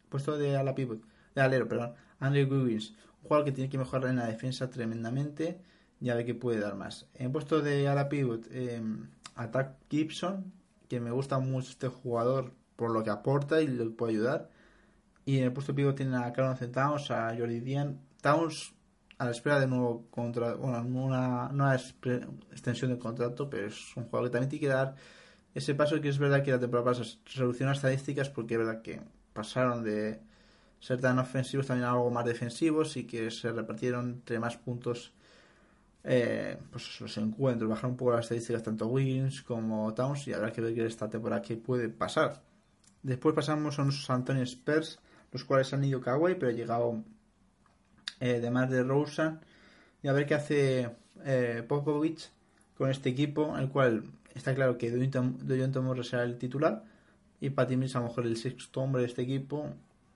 Puesto 0.09 0.39
de 0.39 0.57
ala 0.57 0.75
pivot, 0.75 1.01
de 1.35 1.43
alero, 1.43 1.69
perdón, 1.69 1.95
Andrew 2.21 2.49
Wiggins, 2.49 2.91
un 3.23 3.29
jugador 3.29 3.45
que 3.45 3.53
tiene 3.53 3.71
que 3.71 3.79
mejorar 3.79 4.11
en 4.11 4.17
la 4.17 4.27
defensa 4.27 4.71
tremendamente 4.71 5.61
y 6.01 6.11
a 6.11 6.15
ver 6.15 6.25
qué 6.25 6.35
puede 6.35 6.61
dar 6.61 6.77
más. 6.77 7.09
En 7.15 7.33
puesto 7.33 7.61
de 7.61 7.89
ala 7.89 8.09
pivot, 8.09 8.47
eh, 8.51 8.83
Attack 9.35 9.77
Gibson, 9.91 10.53
que 10.89 11.01
me 11.01 11.11
gusta 11.11 11.39
mucho 11.39 11.71
este 11.71 11.89
jugador 11.89 12.53
por 12.77 12.91
lo 12.91 13.03
que 13.03 13.11
aporta 13.11 13.61
y 13.61 13.67
le 13.67 13.87
puede 13.87 14.13
ayudar. 14.13 14.51
Y 15.25 15.39
en 15.39 15.45
el 15.45 15.53
puesto 15.53 15.73
de 15.73 15.77
pivot 15.77 15.97
tienen 15.97 16.15
a 16.15 16.33
Carlos 16.33 16.61
Towns, 16.71 17.11
a 17.11 17.35
Jordi 17.37 17.61
Dian. 17.61 18.01
Towns 18.21 18.75
a 19.19 19.25
la 19.27 19.31
espera 19.31 19.61
de 19.61 19.67
nuevo 19.67 20.07
contra, 20.11 20.55
bueno, 20.55 20.83
una, 20.83 21.49
una 21.49 21.75
extensión 21.75 22.91
de 22.91 22.99
contrato, 22.99 23.49
pero 23.49 23.67
es 23.69 23.97
un 23.97 24.05
jugador 24.05 24.29
que 24.29 24.33
también 24.33 24.51
tiene 24.51 24.61
que 24.61 24.69
dar 24.69 24.97
ese 25.55 25.75
paso 25.75 26.01
que 26.01 26.09
es 26.09 26.19
verdad 26.19 26.43
que 26.43 26.51
la 26.51 26.59
temporada 26.59 26.91
pasada 26.91 27.09
solucionó 27.27 27.73
estadísticas 27.73 28.29
porque 28.29 28.55
es 28.55 28.59
verdad 28.59 28.83
que 28.83 29.01
pasaron 29.33 29.85
de 29.85 30.21
ser 30.81 31.01
tan 31.01 31.19
ofensivos 31.19 31.67
también 31.67 31.87
a 31.87 31.93
algo 31.93 32.11
más 32.11 32.25
defensivos 32.25 32.97
y 32.97 33.05
que 33.05 33.31
se 33.31 33.53
repartieron 33.53 34.11
entre 34.11 34.39
más 34.39 34.57
puntos 34.57 35.13
eh, 36.07 36.59
pues 36.71 37.01
los 37.01 37.17
encuentros, 37.17 37.71
bajaron 37.71 37.93
un 37.93 37.97
poco 37.97 38.13
las 38.13 38.27
estadísticas 38.27 38.63
tanto 38.63 38.89
Wins 38.89 39.43
como 39.43 39.95
Towns 39.95 40.29
y 40.29 40.35
habrá 40.35 40.53
que 40.53 40.61
ver 40.61 40.79
esta 40.81 41.09
temporada 41.09 41.41
que 41.41 41.57
puede 41.57 41.89
pasar. 41.89 42.43
Después 43.03 43.35
pasamos 43.35 43.79
a 43.79 43.85
los 43.85 44.11
Antonio 44.11 44.43
Spurs, 44.43 44.99
los 45.33 45.45
cuales 45.45 45.73
han 45.73 45.85
ido 45.85 46.01
Kawhi, 46.01 46.35
pero 46.35 46.51
ha 46.51 46.55
llegado 46.55 47.03
eh, 48.21 48.41
de 48.41 48.51
más 48.51 48.69
de 48.71 48.83
Rosen 48.83 49.41
y 50.03 50.09
a 50.09 50.13
ver 50.13 50.27
qué 50.27 50.35
hace 50.35 50.91
eh, 51.25 51.65
Popovich 51.67 52.31
con 52.77 52.91
este 52.91 53.09
equipo, 53.09 53.57
el 53.57 53.71
cual 53.71 54.05
está 54.35 54.55
claro 54.55 54.77
que 54.79 54.91
Doyonto 54.91 55.83
Morris 55.83 56.09
será 56.09 56.25
el 56.25 56.39
titular 56.39 56.85
y 57.41 57.51
Patty 57.51 57.77
Mills 57.77 57.97
a 57.97 58.01
lo 58.01 58.07
mejor 58.07 58.27
el 58.27 58.37
sexto 58.37 58.81
hombre 58.81 59.03
de 59.03 59.09
este 59.09 59.23
equipo. 59.23 59.71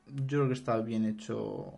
Yo 0.06 0.38
creo 0.38 0.48
que 0.48 0.54
está 0.54 0.78
bien 0.80 1.04
hecho 1.04 1.72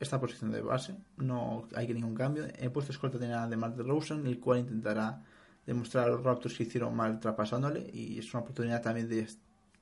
esta 0.00 0.20
posición 0.20 0.52
de 0.52 0.60
base, 0.60 0.94
no 1.16 1.68
hay 1.74 1.86
que 1.86 1.94
ningún 1.94 2.14
cambio. 2.14 2.46
En 2.58 2.72
puesto 2.72 2.92
escolta 2.92 3.18
tiene 3.18 3.34
a 3.34 3.48
DeMar 3.48 3.76
Rosen, 3.76 4.26
el 4.26 4.38
cual 4.38 4.60
intentará 4.60 5.22
demostrar 5.66 6.04
a 6.04 6.08
los 6.08 6.22
Raptors 6.22 6.56
que 6.56 6.64
hicieron 6.64 6.94
mal 6.94 7.18
traspasándole 7.20 7.90
y 7.92 8.18
es 8.18 8.32
una 8.34 8.42
oportunidad 8.42 8.82
también 8.82 9.08
de 9.08 9.26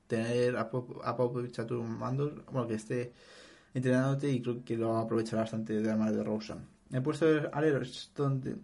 tener 0.06 0.56
a, 0.56 0.70
Popovich 0.70 1.58
a 1.58 1.66
tu 1.66 1.82
mando, 1.82 2.44
bueno, 2.50 2.68
que 2.68 2.74
esté 2.74 3.12
entrenándote 3.74 4.30
y 4.30 4.42
creo 4.42 4.64
que 4.64 4.76
lo 4.76 4.96
aprovechará 4.98 5.42
bastante 5.42 5.80
de 5.80 5.88
la 5.88 5.96
mano 5.96 6.12
de 6.12 6.22
Rosen. 6.22 6.58
En 6.90 6.96
el 6.96 7.02
puesto 7.02 7.26
de 7.26 7.48
alero 7.52 7.80
es 7.80 8.10
donde 8.14 8.56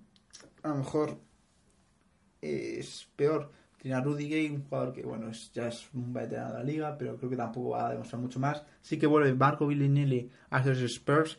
a 0.63 0.69
lo 0.69 0.77
mejor 0.77 1.19
es 2.41 3.09
peor. 3.17 3.51
Tiene 3.81 3.97
a 3.97 4.01
Rudy 4.01 4.29
Gay, 4.29 4.49
un 4.51 4.65
jugador 4.65 4.93
que 4.93 5.03
bueno 5.03 5.31
es, 5.31 5.53
ya 5.53 5.69
es 5.69 5.89
un 5.95 6.13
veterano 6.13 6.53
de 6.53 6.59
la 6.59 6.65
liga, 6.65 6.99
pero 6.99 7.17
creo 7.17 7.31
que 7.31 7.37
tampoco 7.37 7.71
va 7.71 7.87
a 7.87 7.91
demostrar 7.93 8.21
mucho 8.21 8.41
más. 8.41 8.65
Sí 8.83 8.99
que 8.99 9.07
vuelve 9.07 9.33
Marco 9.35 9.67
Villinelli 9.67 10.29
a 10.51 10.65
los 10.65 10.79
Spurs, 10.79 11.39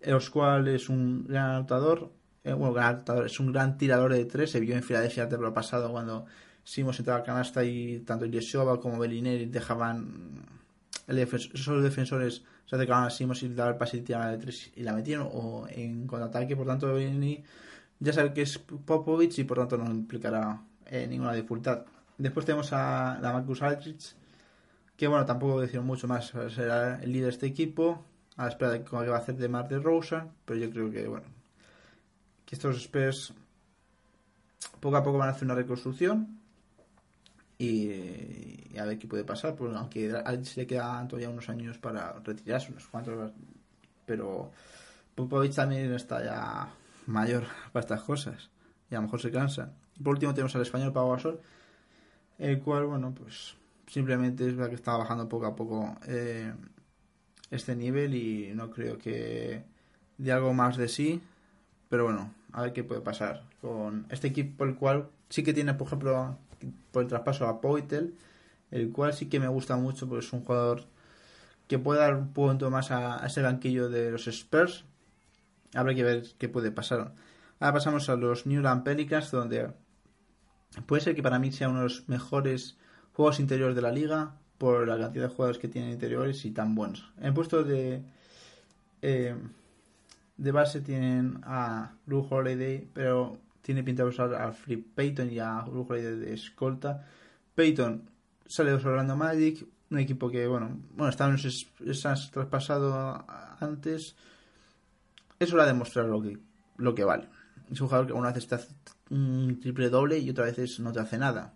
los 0.00 0.30
cuales 0.30 0.82
es 0.82 0.88
un 0.88 1.26
gran 1.26 1.50
anotador, 1.50 2.10
eh, 2.42 2.52
bueno, 2.52 2.74
gran 2.74 2.96
anotador, 2.96 3.26
es 3.26 3.38
un 3.38 3.52
gran 3.52 3.78
tirador 3.78 4.12
de 4.12 4.24
tres. 4.24 4.50
Se 4.50 4.60
vio 4.60 4.74
en 4.74 4.82
Filadelfia 4.82 5.28
el 5.30 5.52
pasado 5.52 5.92
cuando 5.92 6.26
Simos 6.64 6.98
entraba 6.98 7.20
a 7.20 7.22
canasta 7.22 7.62
y 7.62 8.00
tanto 8.00 8.26
Yeshova 8.26 8.80
como 8.80 8.98
Bellinelli 8.98 9.46
dejaban 9.46 10.44
el 11.06 11.18
esos 11.18 11.82
defensores 11.82 12.42
se 12.66 12.74
acercaban 12.74 13.04
a 13.04 13.10
Simos 13.10 13.42
y 13.44 13.48
daban 13.50 13.74
el 13.74 13.78
pase 13.78 13.98
y 13.98 14.00
tiraban 14.00 14.32
de 14.32 14.38
tres 14.38 14.72
y 14.74 14.82
la 14.82 14.92
metieron 14.92 15.28
o 15.32 15.66
en 15.68 16.06
contraataque, 16.06 16.56
por 16.56 16.66
tanto 16.66 16.92
Bellinelli 16.92 17.44
ya 18.00 18.12
sabe 18.12 18.32
que 18.32 18.42
es 18.42 18.58
Popovich 18.58 19.38
y 19.38 19.44
por 19.44 19.58
tanto 19.58 19.76
no 19.78 19.90
implicará 19.90 20.60
eh, 20.86 21.06
ninguna 21.06 21.32
dificultad. 21.32 21.84
Después 22.18 22.46
tenemos 22.46 22.72
a 22.72 23.18
la 23.20 23.32
Marcus 23.32 23.62
Aldrich, 23.62 24.14
que 24.96 25.06
bueno, 25.06 25.24
tampoco 25.26 25.60
decir 25.60 25.80
mucho 25.80 26.08
más, 26.08 26.32
será 26.54 27.02
el 27.02 27.12
líder 27.12 27.26
de 27.26 27.30
este 27.30 27.46
equipo, 27.46 28.04
a 28.36 28.44
la 28.44 28.48
espera 28.48 28.72
de 28.72 28.84
cómo 28.84 29.04
va 29.04 29.16
a 29.16 29.18
hacer 29.18 29.36
de 29.36 29.48
Mar 29.48 29.68
de 29.68 29.78
Rosa, 29.78 30.28
pero 30.44 30.58
yo 30.58 30.70
creo 30.70 30.90
que 30.90 31.06
bueno, 31.06 31.26
que 32.44 32.54
estos 32.54 32.76
Spurs 32.76 33.34
poco 34.80 34.96
a 34.96 35.02
poco 35.02 35.18
van 35.18 35.28
a 35.28 35.32
hacer 35.32 35.44
una 35.44 35.54
reconstrucción 35.54 36.38
y, 37.58 38.78
a 38.78 38.84
ver 38.84 38.98
qué 38.98 39.06
puede 39.06 39.24
pasar, 39.24 39.54
porque 39.54 39.76
aunque 39.76 40.12
a 40.12 40.20
Aldrich 40.20 40.56
le 40.56 40.66
quedan 40.66 41.08
todavía 41.08 41.30
unos 41.30 41.48
años 41.48 41.78
para 41.78 42.12
retirarse, 42.20 42.70
unos 42.70 42.86
cuantos, 42.86 43.32
pero 44.04 44.50
Popovich 45.14 45.54
también 45.54 45.92
está 45.94 46.22
ya 46.22 46.68
mayor 47.06 47.44
para 47.72 47.82
estas 47.82 48.02
cosas 48.02 48.50
y 48.90 48.94
a 48.94 48.98
lo 48.98 49.02
mejor 49.02 49.20
se 49.20 49.30
cansa. 49.30 49.72
Por 50.02 50.14
último 50.14 50.34
tenemos 50.34 50.54
al 50.54 50.62
español 50.62 50.92
Pau 50.92 51.10
Gasol, 51.10 51.40
el 52.38 52.60
cual, 52.60 52.86
bueno, 52.86 53.14
pues 53.14 53.56
simplemente 53.86 54.46
es 54.46 54.56
verdad 54.56 54.70
que 54.70 54.76
está 54.76 54.96
bajando 54.96 55.28
poco 55.28 55.46
a 55.46 55.56
poco 55.56 55.96
eh, 56.06 56.52
este 57.50 57.76
nivel 57.76 58.14
y 58.14 58.52
no 58.54 58.70
creo 58.70 58.98
que 58.98 59.64
de 60.18 60.32
algo 60.32 60.52
más 60.52 60.76
de 60.76 60.88
sí, 60.88 61.22
pero 61.88 62.04
bueno, 62.04 62.32
a 62.52 62.62
ver 62.62 62.72
qué 62.72 62.84
puede 62.84 63.00
pasar 63.00 63.44
con 63.60 64.06
este 64.10 64.28
equipo, 64.28 64.64
el 64.64 64.74
cual 64.74 65.08
sí 65.28 65.42
que 65.42 65.54
tiene, 65.54 65.74
por 65.74 65.86
ejemplo, 65.86 66.36
por 66.90 67.02
el 67.02 67.08
traspaso 67.08 67.46
a 67.46 67.60
Poitel, 67.60 68.14
el 68.70 68.90
cual 68.92 69.14
sí 69.14 69.26
que 69.26 69.40
me 69.40 69.48
gusta 69.48 69.76
mucho 69.76 70.08
porque 70.08 70.24
es 70.24 70.32
un 70.32 70.44
jugador 70.44 70.84
que 71.68 71.78
puede 71.78 72.00
dar 72.00 72.14
un 72.14 72.32
punto 72.32 72.70
más 72.70 72.90
a, 72.90 73.22
a 73.22 73.26
ese 73.26 73.42
banquillo 73.42 73.88
de 73.88 74.10
los 74.10 74.26
Spurs 74.28 74.84
habrá 75.74 75.94
que 75.94 76.02
ver 76.02 76.24
qué 76.38 76.48
puede 76.48 76.70
pasar. 76.70 77.14
Ahora 77.58 77.74
pasamos 77.74 78.08
a 78.08 78.16
los 78.16 78.46
Newland 78.46 78.82
Pelicans, 78.82 79.30
donde 79.30 79.70
puede 80.86 81.02
ser 81.02 81.14
que 81.14 81.22
para 81.22 81.38
mí 81.38 81.52
sea 81.52 81.68
uno 81.68 81.78
de 81.78 81.84
los 81.84 82.08
mejores 82.08 82.76
juegos 83.12 83.40
interiores 83.40 83.76
de 83.76 83.82
la 83.82 83.92
liga 83.92 84.36
por 84.58 84.86
la 84.86 84.98
cantidad 84.98 85.28
de 85.28 85.34
jugadores 85.34 85.58
que 85.58 85.68
tienen 85.68 85.90
interiores 85.90 86.44
y 86.44 86.50
tan 86.50 86.74
buenos. 86.74 87.10
En 87.20 87.34
puesto 87.34 87.64
de 87.64 88.02
eh, 89.02 89.34
de 90.36 90.52
base 90.52 90.80
tienen 90.80 91.40
a 91.44 91.92
Blue 92.04 92.26
Holiday, 92.28 92.88
pero 92.92 93.38
tiene 93.62 93.82
pinta 93.82 94.02
de 94.02 94.10
usar 94.10 94.34
a 94.34 94.52
Flip 94.52 94.94
Payton 94.94 95.32
y 95.32 95.38
a 95.38 95.60
Blue 95.62 95.86
Holiday 95.88 96.16
de 96.16 96.34
escolta. 96.34 97.06
Payton 97.54 98.10
sale 98.46 98.70
de 98.70 98.76
Orlando 98.76 99.16
Magic, 99.16 99.66
un 99.90 99.98
equipo 99.98 100.30
que, 100.30 100.46
bueno, 100.46 100.78
bueno, 100.94 101.08
está 101.08 101.34
esas 101.34 102.30
traspasado 102.30 103.24
antes. 103.60 104.16
Eso 105.38 105.56
lo 105.56 105.62
ha 105.62 105.66
demostrado 105.66 106.08
lo 106.08 106.22
que, 106.22 106.38
lo 106.76 106.94
que 106.94 107.04
vale. 107.04 107.28
Es 107.70 107.80
un 107.80 107.88
jugador 107.88 108.06
que 108.06 108.12
una 108.12 108.32
vez 108.32 108.46
te 108.46 108.54
hace 108.54 108.74
un 109.10 109.58
triple 109.60 109.88
doble 109.88 110.18
y 110.18 110.30
otra 110.30 110.44
vez 110.44 110.80
no 110.80 110.92
te 110.92 111.00
hace 111.00 111.18
nada. 111.18 111.54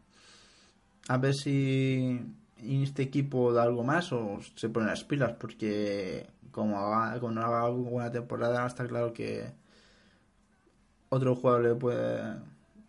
A 1.08 1.18
ver 1.18 1.34
si 1.34 2.20
en 2.58 2.82
este 2.82 3.02
equipo 3.02 3.52
da 3.52 3.62
algo 3.62 3.84
más 3.84 4.12
o 4.12 4.38
se 4.54 4.68
ponen 4.68 4.88
las 4.88 5.04
pilas, 5.04 5.32
porque 5.38 6.28
como, 6.50 6.78
haga, 6.78 7.18
no 7.30 7.40
haga 7.40 7.68
buena 7.68 8.10
temporada, 8.10 8.66
está 8.66 8.86
claro 8.86 9.12
que 9.12 9.52
otro 11.08 11.34
jugador 11.34 11.62
le 11.62 11.74
puede 11.74 12.36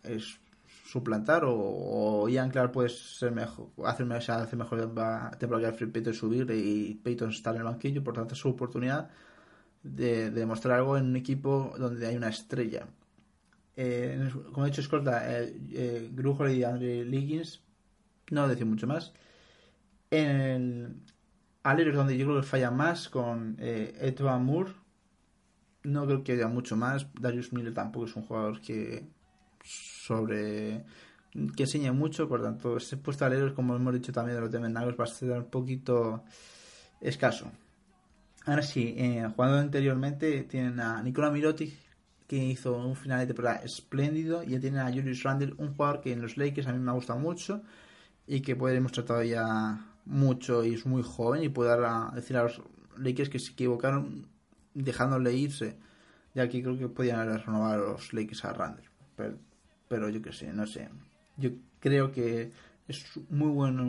es 0.03 0.39
suplantar 0.85 1.45
o, 1.45 1.55
o 1.55 2.29
Ian 2.29 2.49
Clark 2.49 2.71
puede 2.71 2.89
ser 2.89 3.31
mejor, 3.31 3.69
hacer, 3.85 4.11
hacer 4.11 4.57
mejor 4.57 4.79
temporada 4.79 5.37
que 5.37 5.65
Alfred 5.65 5.91
Payton 5.91 6.13
subir 6.13 6.51
y 6.51 6.95
Payton 6.95 7.29
estar 7.29 7.55
en 7.55 7.61
el 7.61 7.65
banquillo, 7.65 8.03
por 8.03 8.13
tanto 8.13 8.33
es 8.33 8.39
su 8.39 8.49
oportunidad 8.49 9.09
de, 9.83 10.31
demostrar 10.31 10.79
algo 10.79 10.97
en 10.97 11.05
un 11.05 11.15
equipo 11.15 11.73
donde 11.77 12.07
hay 12.07 12.15
una 12.15 12.29
estrella. 12.29 12.87
Eh, 13.75 14.29
como 14.51 14.65
he 14.65 14.69
dicho, 14.69 14.81
escolta, 14.81 15.41
eh, 15.41 15.55
eh, 15.71 16.53
y 16.55 16.63
Andre 16.63 17.05
Liggins, 17.05 17.61
no 18.29 18.47
decir 18.47 18.65
mucho 18.65 18.87
más. 18.87 19.13
En 20.09 20.29
el 20.29 20.95
alero 21.63 21.91
es 21.91 21.95
donde 21.95 22.17
yo 22.17 22.25
creo 22.25 22.41
que 22.41 22.47
falla 22.47 22.71
más 22.71 23.09
con 23.09 23.55
eh, 23.59 24.15
Moore. 24.39 24.73
No 25.83 26.05
creo 26.05 26.23
que 26.23 26.33
haya 26.33 26.47
mucho 26.47 26.75
más. 26.75 27.07
Darius 27.19 27.53
Miller 27.53 27.73
tampoco 27.73 28.05
es 28.05 28.15
un 28.15 28.23
jugador 28.23 28.61
que 28.61 29.07
sobre 29.63 30.83
que 31.55 31.63
enseña 31.63 31.93
mucho, 31.93 32.27
por 32.27 32.41
tanto, 32.41 32.77
ese 32.77 32.97
puesto 32.97 33.25
alero, 33.25 33.55
como 33.55 33.75
hemos 33.75 33.93
dicho 33.93 34.11
también 34.11 34.35
de 34.35 34.41
los 34.41 34.71
Nagos, 34.71 34.95
va 34.99 35.05
a 35.05 35.07
ser 35.07 35.31
un 35.31 35.45
poquito 35.45 36.23
escaso. 36.99 37.51
Ahora 38.45 38.63
sí, 38.63 38.95
eh, 38.97 39.27
jugando 39.35 39.57
anteriormente, 39.57 40.43
tienen 40.43 40.79
a 40.79 41.01
Nikola 41.03 41.29
Mirotic, 41.29 41.73
que 42.27 42.37
hizo 42.37 42.75
un 42.75 42.95
final 42.95 43.19
de 43.19 43.27
temporada 43.27 43.57
espléndido, 43.57 44.43
y 44.43 44.51
ya 44.51 44.59
tienen 44.59 44.79
a 44.79 44.91
Julius 44.91 45.21
Randle, 45.23 45.53
un 45.57 45.75
jugador 45.75 46.01
que 46.01 46.11
en 46.11 46.21
los 46.21 46.37
Lakers 46.37 46.67
a 46.67 46.73
mí 46.73 46.79
me 46.79 46.89
ha 46.89 46.93
gustado 46.95 47.19
mucho 47.19 47.61
y 48.25 48.41
que 48.41 48.55
puede 48.55 48.75
demostrar 48.75 49.05
todavía 49.05 49.85
mucho 50.05 50.63
y 50.63 50.73
es 50.73 50.85
muy 50.85 51.03
joven 51.03 51.43
y 51.43 51.49
puede 51.49 51.77
dar 51.77 52.13
decir 52.13 52.37
a 52.37 52.43
los 52.43 52.61
Lakers 52.97 53.29
que 53.29 53.39
se 53.39 53.51
equivocaron 53.51 54.27
dejándole 54.73 55.33
irse, 55.33 55.77
ya 56.33 56.47
que 56.47 56.63
creo 56.63 56.77
que 56.77 56.87
podían 56.87 57.19
haber 57.19 57.45
renovado 57.45 57.73
a 57.73 57.91
los 57.93 58.13
Lakers 58.13 58.45
a 58.45 58.53
Randle. 58.53 58.89
Pero, 59.87 60.09
yo 60.09 60.21
que 60.21 60.31
sé, 60.31 60.51
no 60.53 60.65
sé. 60.65 60.89
Yo 61.37 61.51
creo 61.79 62.11
que 62.11 62.51
es 62.87 63.05
muy 63.29 63.49
buena 63.49 63.83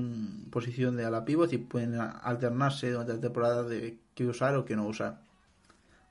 posición 0.50 0.96
de 0.96 1.04
ala 1.04 1.24
pivot 1.24 1.52
y 1.52 1.58
pueden 1.58 1.94
alternarse 1.94 2.90
durante 2.90 3.14
la 3.14 3.20
temporada 3.20 3.62
de 3.62 4.01
qué 4.14 4.26
usar 4.26 4.56
o 4.56 4.64
qué 4.64 4.76
no 4.76 4.86
usar. 4.86 5.20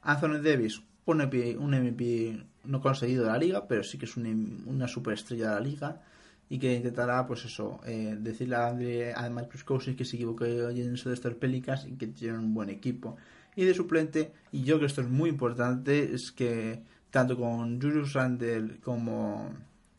Anthony 0.01 0.41
Davis, 0.41 0.81
un 1.05 1.17
MVP, 1.17 1.57
un 1.57 1.71
MVP 1.71 2.43
no 2.65 2.81
conseguido 2.81 3.25
de 3.25 3.31
la 3.31 3.37
liga, 3.37 3.67
pero 3.67 3.83
sí 3.83 3.97
que 3.97 4.05
es 4.05 4.17
una 4.17 4.87
superestrella 4.87 5.49
de 5.49 5.55
la 5.55 5.61
liga 5.61 6.01
y 6.49 6.59
que 6.59 6.73
intentará, 6.73 7.25
pues 7.25 7.45
eso, 7.45 7.79
eh, 7.85 8.17
decirle 8.19 8.55
a, 8.57 8.67
Andre, 8.67 9.13
a 9.13 9.29
Marcus 9.29 9.63
Cousins 9.63 9.95
que 9.95 10.03
se 10.03 10.17
equivocó 10.17 10.45
en 10.45 10.93
eso 10.93 11.09
de 11.09 11.15
estos 11.15 11.33
Pelicans 11.35 11.87
y 11.87 11.93
que 11.93 12.07
tienen 12.07 12.39
un 12.39 12.53
buen 12.53 12.69
equipo. 12.69 13.15
Y 13.55 13.63
de 13.63 13.73
suplente, 13.73 14.33
y 14.51 14.63
yo 14.63 14.75
creo 14.75 14.79
que 14.81 14.85
esto 14.87 15.01
es 15.01 15.07
muy 15.07 15.29
importante, 15.29 16.13
es 16.13 16.31
que 16.31 16.83
tanto 17.09 17.37
con 17.37 17.81
Julius 17.81 18.13
Randle 18.13 18.79
como 18.81 19.49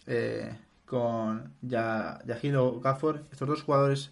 eh, 0.06 0.54
con 0.84 1.54
Yahiro 1.62 2.80
Gafford, 2.80 3.22
estos 3.32 3.48
dos 3.48 3.62
jugadores, 3.62 4.10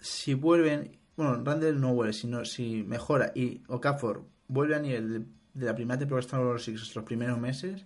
si 0.00 0.34
vuelven, 0.34 0.98
bueno, 1.16 1.42
Randle 1.44 1.72
no 1.74 1.94
vuelve, 1.94 2.12
sino 2.12 2.44
si 2.44 2.82
mejora 2.82 3.32
y 3.34 3.62
Okafor 3.68 4.24
vuelve 4.48 4.76
a 4.76 4.78
nivel 4.78 5.26
de, 5.54 5.66
la 5.66 5.74
primera 5.74 5.98
temporada 5.98 6.38
de 6.38 6.44
los 6.44 6.64
Six, 6.64 6.94
los 6.94 7.04
primeros 7.04 7.38
meses, 7.38 7.84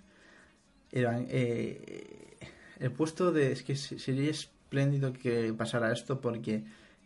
eran, 0.93 1.27
eh, 1.29 2.37
el 2.79 2.93
puesto 2.93 3.33
de. 3.33 3.53
Es 3.53 3.63
que 3.63 3.77
sería 3.77 4.31
espléndido 4.31 5.13
que 5.13 5.53
pasara 5.53 5.93
esto 5.93 6.21
porque 6.21 6.65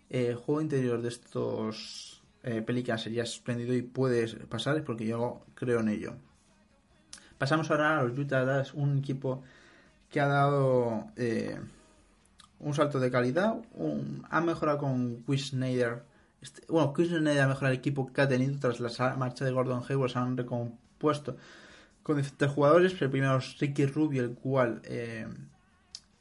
el 0.08 0.34
juego 0.34 0.60
interior 0.60 1.00
de 1.00 1.08
estos 1.08 2.22
eh, 2.42 2.64
sería 2.98 3.22
espléndido 3.22 3.74
y 3.74 3.82
puede 3.82 4.26
pasar 4.46 4.82
porque 4.84 5.06
yo 5.06 5.42
creo 5.54 5.80
en 5.80 5.88
ello. 5.88 6.14
Pasamos 7.38 7.70
ahora 7.70 7.98
a 7.98 8.02
los 8.02 8.18
Utah 8.18 8.44
Jazz, 8.44 8.74
un 8.74 8.98
equipo 8.98 9.42
que 10.10 10.20
ha 10.20 10.26
dado 10.26 11.06
eh, 11.16 11.58
un 12.58 12.74
salto 12.74 13.00
de 13.00 13.10
calidad. 13.10 13.56
ha 14.28 14.40
mejorado 14.40 14.78
con 14.78 15.22
Chris 15.26 15.48
Snyder. 15.48 16.02
Este, 16.40 16.62
bueno, 16.68 16.94
Snyder 16.96 17.40
ha 17.42 17.48
mejorado 17.48 17.72
el 17.72 17.78
equipo 17.78 18.12
que 18.12 18.20
ha 18.20 18.28
tenido 18.28 18.58
tras 18.58 18.80
la 18.80 19.16
marcha 19.16 19.44
de 19.44 19.52
Gordon 19.52 19.82
Hayward. 19.88 20.10
Se 20.10 20.18
han 20.18 20.36
recompuesto 20.36 21.36
con 22.02 22.16
diferentes 22.16 22.50
jugadores. 22.50 23.00
El 23.00 23.10
primero 23.10 23.38
Ricky 23.58 23.86
Rubio, 23.86 24.22
el 24.22 24.34
cual 24.34 24.80
eh, 24.84 25.26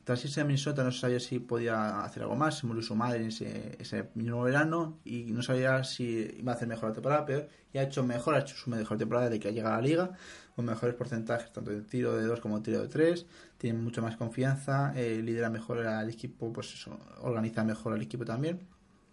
tras 0.10 0.26
irse 0.26 0.42
a 0.42 0.44
Minnesota 0.44 0.84
no 0.84 0.92
sabía 0.92 1.20
si 1.20 1.38
podía 1.38 2.02
hacer 2.02 2.24
algo 2.24 2.36
más, 2.36 2.58
se 2.58 2.66
murió 2.66 2.82
su 2.82 2.96
madre 2.96 3.20
en 3.22 3.28
ese, 3.28 4.10
mismo 4.16 4.42
verano 4.42 4.98
y 5.06 5.26
no 5.26 5.44
sabía 5.44 5.84
si 5.84 6.36
iba 6.40 6.52
a 6.52 6.56
hacer 6.56 6.68
mejor 6.68 6.90
la 6.90 6.96
temporada, 6.96 7.26
pero 7.28 7.48
ya 7.76 7.82
ha 7.82 7.84
hecho 7.84 8.02
mejor, 8.02 8.34
ha 8.34 8.40
hecho 8.40 8.56
su 8.56 8.72
mejor 8.72 8.98
temporada 8.98 9.30
de 9.30 9.40
que 9.40 9.50
ha 9.50 9.52
llegado 9.52 9.76
a 9.76 9.78
la 9.78 9.84
liga, 9.84 10.12
con 10.56 10.66
mejores 10.66 10.96
porcentajes 10.96 11.54
tanto 11.54 11.70
de 11.70 11.82
tiro 11.82 12.18
de 12.18 12.26
2 12.26 12.40
como 12.40 12.58
de 12.58 12.64
tiro 12.64 12.82
de 12.82 12.88
3, 12.88 13.28
tiene 13.60 13.78
mucha 13.78 14.02
más 14.02 14.18
confianza, 14.18 14.94
eh, 14.96 15.22
lidera 15.24 15.52
mejor 15.52 15.86
al 15.86 16.10
equipo, 16.10 16.52
pues 16.52 16.74
eso, 16.74 16.98
organiza 17.22 17.64
mejor 17.64 17.94
al 17.94 18.02
equipo 18.02 18.26
también. 18.26 18.62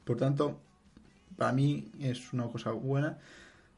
Por 0.03 0.17
tanto, 0.17 0.63
para 1.37 1.53
mí 1.53 1.91
es 2.01 2.33
una 2.33 2.49
cosa 2.49 2.71
buena. 2.73 3.19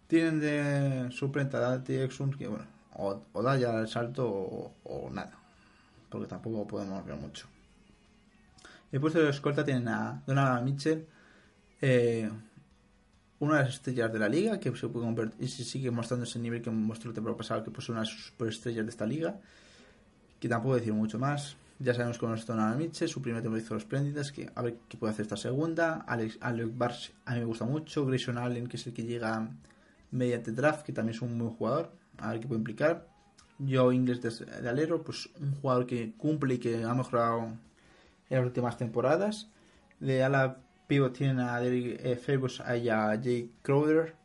Tienen 0.07 0.41
de 0.41 1.11
suplente 1.11 1.57
a 1.57 1.83
Exum, 1.87 2.31
que 2.31 2.49
bueno, 2.49 2.65
o, 2.95 3.43
da 3.43 3.57
ya 3.57 3.79
el 3.79 3.89
salto 3.89 4.27
o 4.85 5.11
nada 5.13 5.39
porque 6.09 6.27
tampoco 6.27 6.67
podemos 6.67 7.05
ver 7.05 7.17
mucho. 7.17 7.47
El 8.91 9.01
puesto 9.01 9.21
de 9.21 9.31
escolta 9.31 9.65
tienen 9.65 9.89
a 9.89 10.23
Donovan 10.27 10.65
Mitchell, 10.65 11.07
eh, 11.81 12.31
una 13.41 13.59
de 13.59 13.65
las 13.65 13.75
estrellas 13.75 14.13
de 14.13 14.19
la 14.19 14.29
liga, 14.29 14.59
que 14.59 14.75
se 14.75 14.89
puede 14.89 15.05
convertir, 15.05 15.37
y 15.41 15.49
sigue 15.49 15.91
mostrando 15.91 16.25
ese 16.25 16.39
nivel 16.39 16.63
que 16.63 16.71
mostró 16.71 17.11
el 17.11 17.15
temporada 17.15 17.37
pasado, 17.37 17.65
que 17.65 17.71
pues 17.71 17.89
una 17.89 18.01
de 18.01 18.07
las 18.07 18.15
superestrellas 18.15 18.85
de 18.85 18.91
esta 18.91 19.07
liga, 19.07 19.39
que 20.41 20.49
tampoco 20.49 20.77
decir 20.77 20.93
mucho 20.93 21.19
más. 21.19 21.57
Ya 21.81 21.95
sabemos 21.95 22.19
cómo 22.19 22.35
es 22.35 22.45
Donovan 22.45 22.77
Mitchell, 22.77 23.09
su 23.09 23.23
primer 23.23 23.41
temporada 23.41 23.65
hizo 23.65 23.77
espléndidas, 23.77 24.33
que 24.33 24.51
a 24.53 24.63
ver 24.63 24.79
qué 24.89 24.97
puede 24.97 25.13
hacer 25.13 25.23
esta 25.23 25.37
segunda. 25.37 26.05
Alex, 26.09 26.39
Alex 26.41 26.77
Bars 26.77 27.13
a 27.25 27.35
mí 27.35 27.41
me 27.41 27.45
gusta 27.45 27.67
mucho. 27.67 28.05
Grayson 28.05 28.37
Allen, 28.37 28.67
que 28.67 28.77
es 28.77 28.87
el 28.89 28.93
que 28.93 29.05
llega 29.05 29.49
mediante 30.11 30.51
draft, 30.51 30.85
que 30.85 30.93
también 30.93 31.15
es 31.15 31.23
un 31.23 31.39
buen 31.39 31.53
jugador, 31.53 31.93
a 32.19 32.33
ver 32.33 32.41
qué 32.41 32.49
puede 32.49 32.59
implicar. 32.59 33.07
Yo 33.59 33.93
Inglés 33.93 34.21
de, 34.23 34.69
alero, 34.69 35.05
pues 35.05 35.29
un 35.41 35.55
jugador 35.55 35.87
que 35.87 36.15
cumple 36.17 36.55
y 36.55 36.59
que 36.59 36.83
ha 36.83 36.95
mejorado 36.95 37.47
en 38.29 38.37
las 38.37 38.45
últimas 38.45 38.77
temporadas. 38.77 39.49
De 40.01 40.25
ala 40.25 40.59
pivot 40.89 41.13
tienen 41.13 41.39
a 41.39 41.61
Derek 41.61 42.01
eh, 42.03 42.81
y 42.83 42.89
a 42.89 43.15
Jake 43.15 43.51
Crowder. 43.63 44.17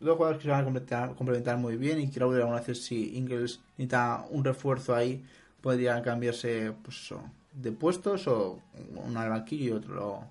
Dos 0.00 0.16
jugadores 0.16 0.38
que 0.38 0.44
se 0.44 0.50
van 0.50 0.60
a 0.60 0.64
complementar, 0.64 1.14
complementar 1.16 1.58
muy 1.58 1.76
bien 1.76 2.00
y 2.00 2.10
Crowder 2.10 2.42
aún 2.42 2.54
hace 2.54 2.74
si 2.74 3.16
Ingles 3.16 3.60
necesita 3.76 4.26
un 4.30 4.44
refuerzo 4.44 4.94
ahí 4.94 5.24
podría 5.64 6.02
cambiarse 6.02 6.74
pues, 6.82 7.14
de 7.54 7.72
puestos 7.72 8.28
o 8.28 8.60
uno 8.94 9.18
al 9.18 9.30
banquillo 9.30 9.64
y 9.64 9.72
otro 9.72 10.24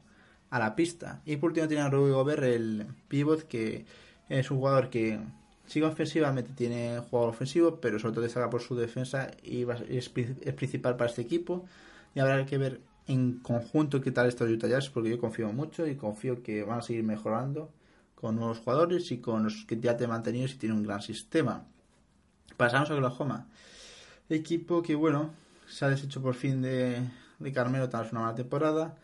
a 0.52 0.60
la 0.60 0.76
pista. 0.76 1.22
Y 1.26 1.38
por 1.38 1.50
último 1.50 1.68
tiene 1.68 1.82
a 1.82 1.90
Ruby 1.90 2.12
Gobert, 2.12 2.44
el 2.44 2.86
pivot, 3.08 3.48
que 3.48 3.84
es 4.30 4.52
un 4.52 4.60
jugador 4.60 4.92
que 4.92 5.20
Sigue 5.66 5.86
ofensivamente, 5.86 6.52
tiene 6.54 7.00
jugador 7.10 7.30
ofensivo, 7.30 7.80
pero 7.80 7.98
sobre 7.98 8.14
todo 8.14 8.24
destaca 8.24 8.50
por 8.50 8.62
su 8.62 8.76
defensa 8.76 9.32
y 9.44 9.66
es, 9.90 10.10
principal 10.10 10.98
para 10.98 11.10
este 11.10 11.22
equipo. 11.22 11.66
Y 12.14 12.20
habrá 12.20 12.46
que 12.46 12.58
ver 12.58 12.82
en 13.08 13.40
conjunto 13.40 14.02
qué 14.02 14.12
tal 14.12 14.28
estos 14.28 14.50
Utah 14.50 14.68
Jazz, 14.68 14.90
porque 14.90 15.10
yo 15.10 15.20
confío 15.20 15.52
mucho 15.54 15.88
y 15.88 15.96
confío 15.96 16.44
que 16.44 16.64
van 16.64 16.80
a 16.80 16.82
seguir 16.82 17.04
mejorando 17.04 17.72
con 18.16 18.36
nuevos 18.36 18.60
jugadores 18.60 19.12
y 19.12 19.20
con 19.20 19.46
los 19.46 19.66
que 19.66 19.80
ya 19.80 19.96
te 19.98 20.06
mantenido 20.06 20.46
y 20.48 20.54
tiene 20.56 20.76
un 20.76 20.84
gran 20.84 21.02
sistema. 21.02 21.66
Pasamos 22.58 22.92
a 22.92 22.96
Oklahoma. 22.96 23.48
Equipo 24.30 24.82
que, 24.82 24.96
bueno, 24.96 25.32
se 25.68 25.86
ha 25.86 25.90
deshecho 25.90 26.22
por 26.22 26.36
fin 26.36 26.62
de, 26.62 27.02
de 27.40 27.52
Carmelo 27.52 27.90
tras 27.90 28.12
una 28.12 28.22
mala 28.22 28.36
temporada. 28.36 28.96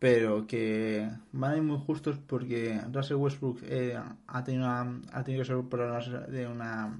pero 0.00 0.46
que 0.46 1.08
van 1.32 1.52
a 1.52 1.56
ir 1.58 1.62
muy 1.62 1.78
justos 1.78 2.16
porque 2.26 2.80
Russell 2.90 3.16
Westbrook 3.16 3.58
eh, 3.64 3.98
ha, 4.26 4.44
tenido 4.44 4.64
una, 4.64 5.00
ha 5.12 5.22
tenido 5.22 5.42
que 5.42 5.48
ser 5.48 5.62
problemas 5.68 6.10
de 6.32 6.46
una 6.48 6.98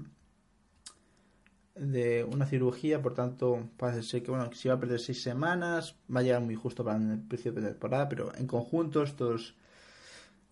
de 1.75 2.23
una 2.23 2.45
cirugía, 2.45 3.01
por 3.01 3.15
tanto 3.15 3.69
parece 3.77 4.03
ser 4.03 4.23
que 4.23 4.29
bueno, 4.29 4.51
si 4.53 4.67
va 4.67 4.75
a 4.75 4.79
perder 4.79 4.99
seis 4.99 5.23
semanas, 5.23 5.95
va 6.13 6.19
a 6.19 6.23
llegar 6.23 6.41
muy 6.41 6.55
justo 6.55 6.83
para 6.83 6.97
el 6.97 7.19
precio 7.21 7.51
de 7.53 7.61
temporada, 7.61 8.07
pero 8.07 8.35
en 8.35 8.45
conjunto 8.45 9.01
estos 9.01 9.55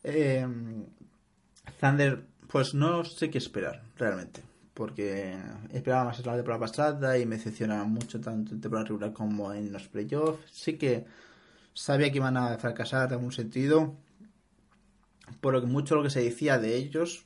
eh, 0.04 0.48
Thunder, 1.80 2.26
pues 2.48 2.74
no 2.74 3.04
sé 3.04 3.30
qué 3.30 3.38
esperar 3.38 3.84
realmente, 3.98 4.42
porque 4.80 5.36
esperaba 5.74 6.06
más 6.06 6.26
la 6.26 6.36
temporada 6.38 6.62
pasada 6.62 7.18
y 7.18 7.26
me 7.26 7.36
decepciona 7.36 7.84
mucho 7.84 8.22
tanto 8.22 8.54
en 8.54 8.62
temporada 8.62 8.88
regular 8.88 9.12
como 9.12 9.54
en 9.54 9.74
los 9.74 9.90
playoffs. 9.90 10.40
Sí 10.54 10.78
que 10.78 11.04
sabía 11.74 12.10
que 12.10 12.20
iban 12.20 12.38
a 12.38 12.58
fracasar 12.58 13.10
en 13.10 13.16
algún 13.16 13.34
sentido, 13.34 13.98
por 15.42 15.52
lo 15.52 15.60
que 15.60 15.68
mucho 15.68 15.96
lo 15.96 16.04
que 16.04 16.10
se 16.10 16.24
decía 16.24 16.58
de 16.60 16.78
ellos, 16.78 17.26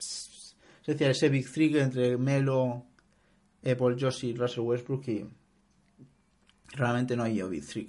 se 0.00 0.56
decía 0.92 1.10
ese 1.10 1.28
Big 1.28 1.48
Three 1.48 1.78
entre 1.78 2.18
Melo, 2.18 2.84
eh, 3.62 3.76
Paul 3.76 3.96
Josh 3.96 4.24
y 4.24 4.34
Russell 4.34 4.64
Westbrook 4.64 5.06
y 5.06 5.24
realmente 6.74 7.16
no 7.16 7.22
hay 7.22 7.40
Big 7.44 7.64
Three. 7.64 7.86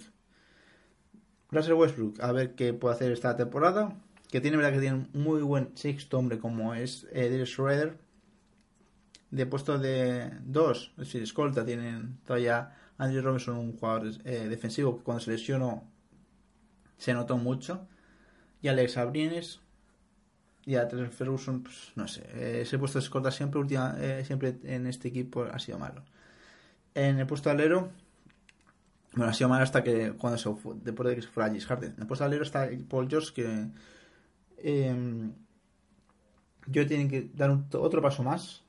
Russell 1.50 1.74
Westbrook, 1.74 2.22
a 2.22 2.32
ver 2.32 2.54
qué 2.54 2.74
puede 2.74 2.94
hacer 2.94 3.12
esta 3.12 3.36
temporada, 3.36 3.98
que 4.30 4.40
tiene 4.40 4.58
verdad 4.58 4.74
que 4.74 4.82
tiene 4.82 5.08
un 5.12 5.24
muy 5.24 5.42
buen 5.42 5.76
sexto 5.76 6.20
hombre 6.20 6.38
como 6.38 6.76
es 6.76 7.08
eh, 7.12 7.28
Derek 7.28 7.48
Schroeder. 7.48 8.09
De 9.32 9.46
puesto 9.46 9.78
de 9.78 10.32
dos, 10.44 10.92
es 10.94 11.06
decir, 11.06 11.22
escolta, 11.22 11.64
tienen 11.64 12.18
todavía 12.26 12.76
Andrew 12.98 13.22
Robinson, 13.22 13.58
un 13.58 13.78
jugador 13.78 14.12
eh, 14.26 14.48
defensivo 14.50 14.98
que 14.98 15.04
cuando 15.04 15.24
se 15.24 15.32
lesionó 15.32 15.84
se 16.98 17.14
notó 17.14 17.38
mucho. 17.38 17.88
Y 18.62 18.68
Alex 18.68 18.98
Abrines 18.98 19.62
y 20.66 20.76
a 20.76 20.88
Trent 20.88 21.12
Ferguson, 21.12 21.64
pues 21.64 21.94
no 21.96 22.08
sé, 22.08 22.22
eh, 22.34 22.62
ese 22.62 22.78
puesto 22.78 23.00
de 23.00 23.06
escolta 23.06 23.32
siempre, 23.32 23.60
última, 23.60 23.96
eh, 24.00 24.24
siempre 24.26 24.60
en 24.64 24.86
este 24.86 25.08
equipo 25.08 25.44
ha 25.44 25.58
sido 25.60 25.80
malo. 25.80 26.04
En 26.94 27.20
el 27.20 27.26
puesto 27.26 27.50
de 27.50 27.56
alero, 27.56 27.92
bueno, 29.14 29.32
ha 29.32 29.34
sido 29.34 29.50
malo 29.50 29.64
hasta 29.64 29.84
que 29.84 30.14
cuando 30.14 30.38
se 30.38 30.54
fue, 30.54 30.76
después 30.84 31.10
de 31.10 31.16
que 31.16 31.22
se 31.22 31.28
fuera 31.30 31.52
Gis 31.52 31.66
Harden. 31.66 31.94
En 31.94 32.02
el 32.02 32.08
puesto 32.08 32.24
de 32.24 32.28
alero 32.28 32.44
está 32.44 32.70
Paul 32.88 33.10
George 33.10 33.34
que 33.34 33.70
eh, 34.58 35.32
yo 36.68 36.86
tienen 36.86 37.10
que 37.10 37.32
dar 37.34 37.50
un, 37.50 37.68
otro 37.74 38.02
paso 38.02 38.24
más. 38.24 38.64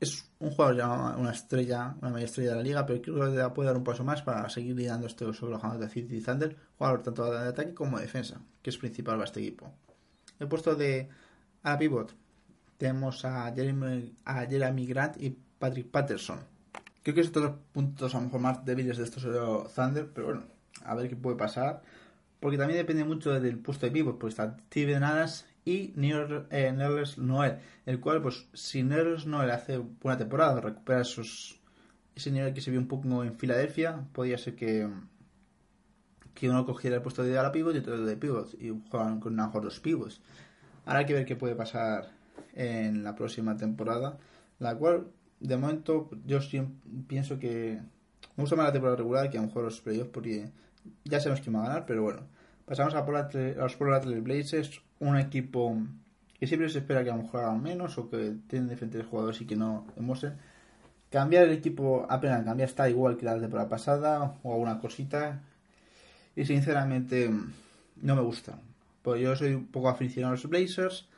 Es 0.00 0.30
un 0.38 0.50
jugador 0.50 0.76
ya 0.76 1.16
una 1.16 1.30
estrella, 1.30 1.94
una 2.00 2.10
media 2.10 2.26
estrella 2.26 2.50
de 2.50 2.56
la 2.56 2.62
liga, 2.62 2.86
pero 2.86 3.00
creo 3.00 3.32
que 3.32 3.54
puede 3.54 3.68
dar 3.68 3.76
un 3.76 3.84
paso 3.84 4.04
más 4.04 4.22
para 4.22 4.48
seguir 4.50 4.76
liderando 4.76 5.06
esto 5.06 5.32
sobre 5.32 5.52
los 5.52 5.80
de 5.80 5.88
City 5.88 6.20
Thunder, 6.20 6.56
jugador 6.76 7.02
tanto 7.02 7.30
de 7.30 7.48
ataque 7.48 7.72
como 7.74 7.96
de 7.96 8.04
defensa, 8.04 8.40
que 8.62 8.70
es 8.70 8.76
principal 8.76 9.14
para 9.14 9.24
este 9.24 9.40
equipo. 9.40 9.72
El 10.38 10.48
puesto 10.48 10.74
de 10.74 11.08
a 11.62 11.78
pivot 11.78 12.14
tenemos 12.76 13.24
a 13.24 13.52
Jeremy, 13.54 14.14
a 14.24 14.46
Jeremy 14.46 14.86
Grant 14.86 15.16
y 15.20 15.30
Patrick 15.58 15.90
Patterson. 15.90 16.40
Creo 17.02 17.14
que 17.14 17.22
son 17.22 17.32
todos 17.32 17.50
los 17.50 17.56
puntos 17.72 18.14
a 18.14 18.18
lo 18.18 18.24
mejor 18.24 18.40
más 18.40 18.64
débiles 18.64 18.98
de 18.98 19.04
estos 19.04 19.22
Thunder, 19.74 20.10
pero 20.12 20.26
bueno, 20.26 20.42
a 20.84 20.94
ver 20.94 21.08
qué 21.08 21.16
puede 21.16 21.36
pasar. 21.36 21.82
Porque 22.40 22.58
también 22.58 22.78
depende 22.78 23.04
mucho 23.04 23.38
del 23.40 23.58
puesto 23.58 23.86
de 23.86 23.92
pivot, 23.92 24.18
pues 24.18 24.34
está 24.34 24.56
Steven 24.66 25.02
Adams 25.02 25.46
y 25.64 25.94
eh, 25.96 26.72
Nerles 26.72 27.18
Noel, 27.18 27.58
el 27.86 28.00
cual, 28.00 28.20
pues, 28.20 28.46
si 28.52 28.82
Nerles 28.82 29.26
Noel 29.26 29.50
hace 29.50 29.78
buena 29.78 30.18
temporada, 30.18 30.60
recupera 30.60 31.00
esos, 31.00 31.60
ese 32.14 32.30
nivel 32.30 32.52
que 32.52 32.60
se 32.60 32.70
vio 32.70 32.80
un 32.80 32.88
poco 32.88 33.24
en 33.24 33.34
Filadelfia, 33.34 34.06
podría 34.12 34.36
ser 34.36 34.54
que, 34.54 34.88
que 36.34 36.50
uno 36.50 36.66
cogiera 36.66 36.96
el 36.96 37.02
puesto 37.02 37.22
de 37.22 37.38
ala 37.38 37.50
pivot 37.50 37.74
y 37.74 37.78
otro 37.78 38.04
de 38.04 38.16
pivot, 38.16 38.54
y 38.60 38.72
juegan 38.90 39.20
con 39.20 39.34
mejor 39.34 39.62
dos 39.64 39.80
pivots. 39.80 40.20
Ahora 40.84 41.00
hay 41.00 41.06
que 41.06 41.14
ver 41.14 41.24
qué 41.24 41.36
puede 41.36 41.54
pasar 41.54 42.12
en 42.54 43.02
la 43.02 43.14
próxima 43.14 43.56
temporada, 43.56 44.18
la 44.58 44.76
cual, 44.76 45.06
de 45.40 45.56
momento, 45.56 46.10
yo 46.26 46.40
pienso 47.06 47.38
que 47.38 47.80
me 48.36 48.42
gusta 48.42 48.56
más 48.56 48.66
la 48.66 48.72
temporada 48.72 48.96
regular 48.96 49.30
que 49.30 49.38
a 49.38 49.40
lo 49.40 49.46
mejor 49.46 49.64
los 49.64 49.80
playoffs, 49.80 50.10
porque 50.10 50.50
ya 51.04 51.20
sabemos 51.20 51.40
quién 51.40 51.56
va 51.56 51.60
a 51.60 51.68
ganar, 51.68 51.86
pero 51.86 52.02
bueno. 52.02 52.28
Pasamos 52.66 52.94
a, 52.94 53.00
a 53.00 53.62
los 53.62 53.76
Portland 53.76 54.22
Blazers, 54.22 54.80
un 55.00 55.16
equipo 55.16 55.76
que 56.38 56.46
siempre 56.46 56.68
se 56.68 56.78
espera 56.78 57.04
que 57.04 57.10
a 57.10 57.16
lo 57.16 57.22
mejor 57.22 57.40
hagan 57.40 57.62
menos 57.62 57.96
o 57.98 58.10
que 58.10 58.34
tienen 58.48 58.68
diferentes 58.68 59.06
jugadores 59.06 59.40
y 59.40 59.46
que 59.46 59.56
no 59.56 59.86
demuestren. 59.96 60.34
Cambiar 61.10 61.44
el 61.44 61.52
equipo 61.52 62.06
apenas 62.08 62.44
cambia, 62.44 62.66
está 62.66 62.88
igual 62.90 63.16
que 63.16 63.24
la 63.24 63.38
temporada 63.38 63.68
pasada 63.68 64.34
o 64.42 64.52
alguna 64.52 64.80
cosita. 64.80 65.42
Y 66.34 66.44
sinceramente 66.44 67.30
no 68.02 68.16
me 68.16 68.22
gusta. 68.22 68.58
Pues 69.02 69.20
yo 69.20 69.36
soy 69.36 69.54
un 69.54 69.66
poco 69.66 69.88
aficionado 69.88 70.32
a 70.32 70.36
los 70.36 70.48
Blazers 70.48 71.08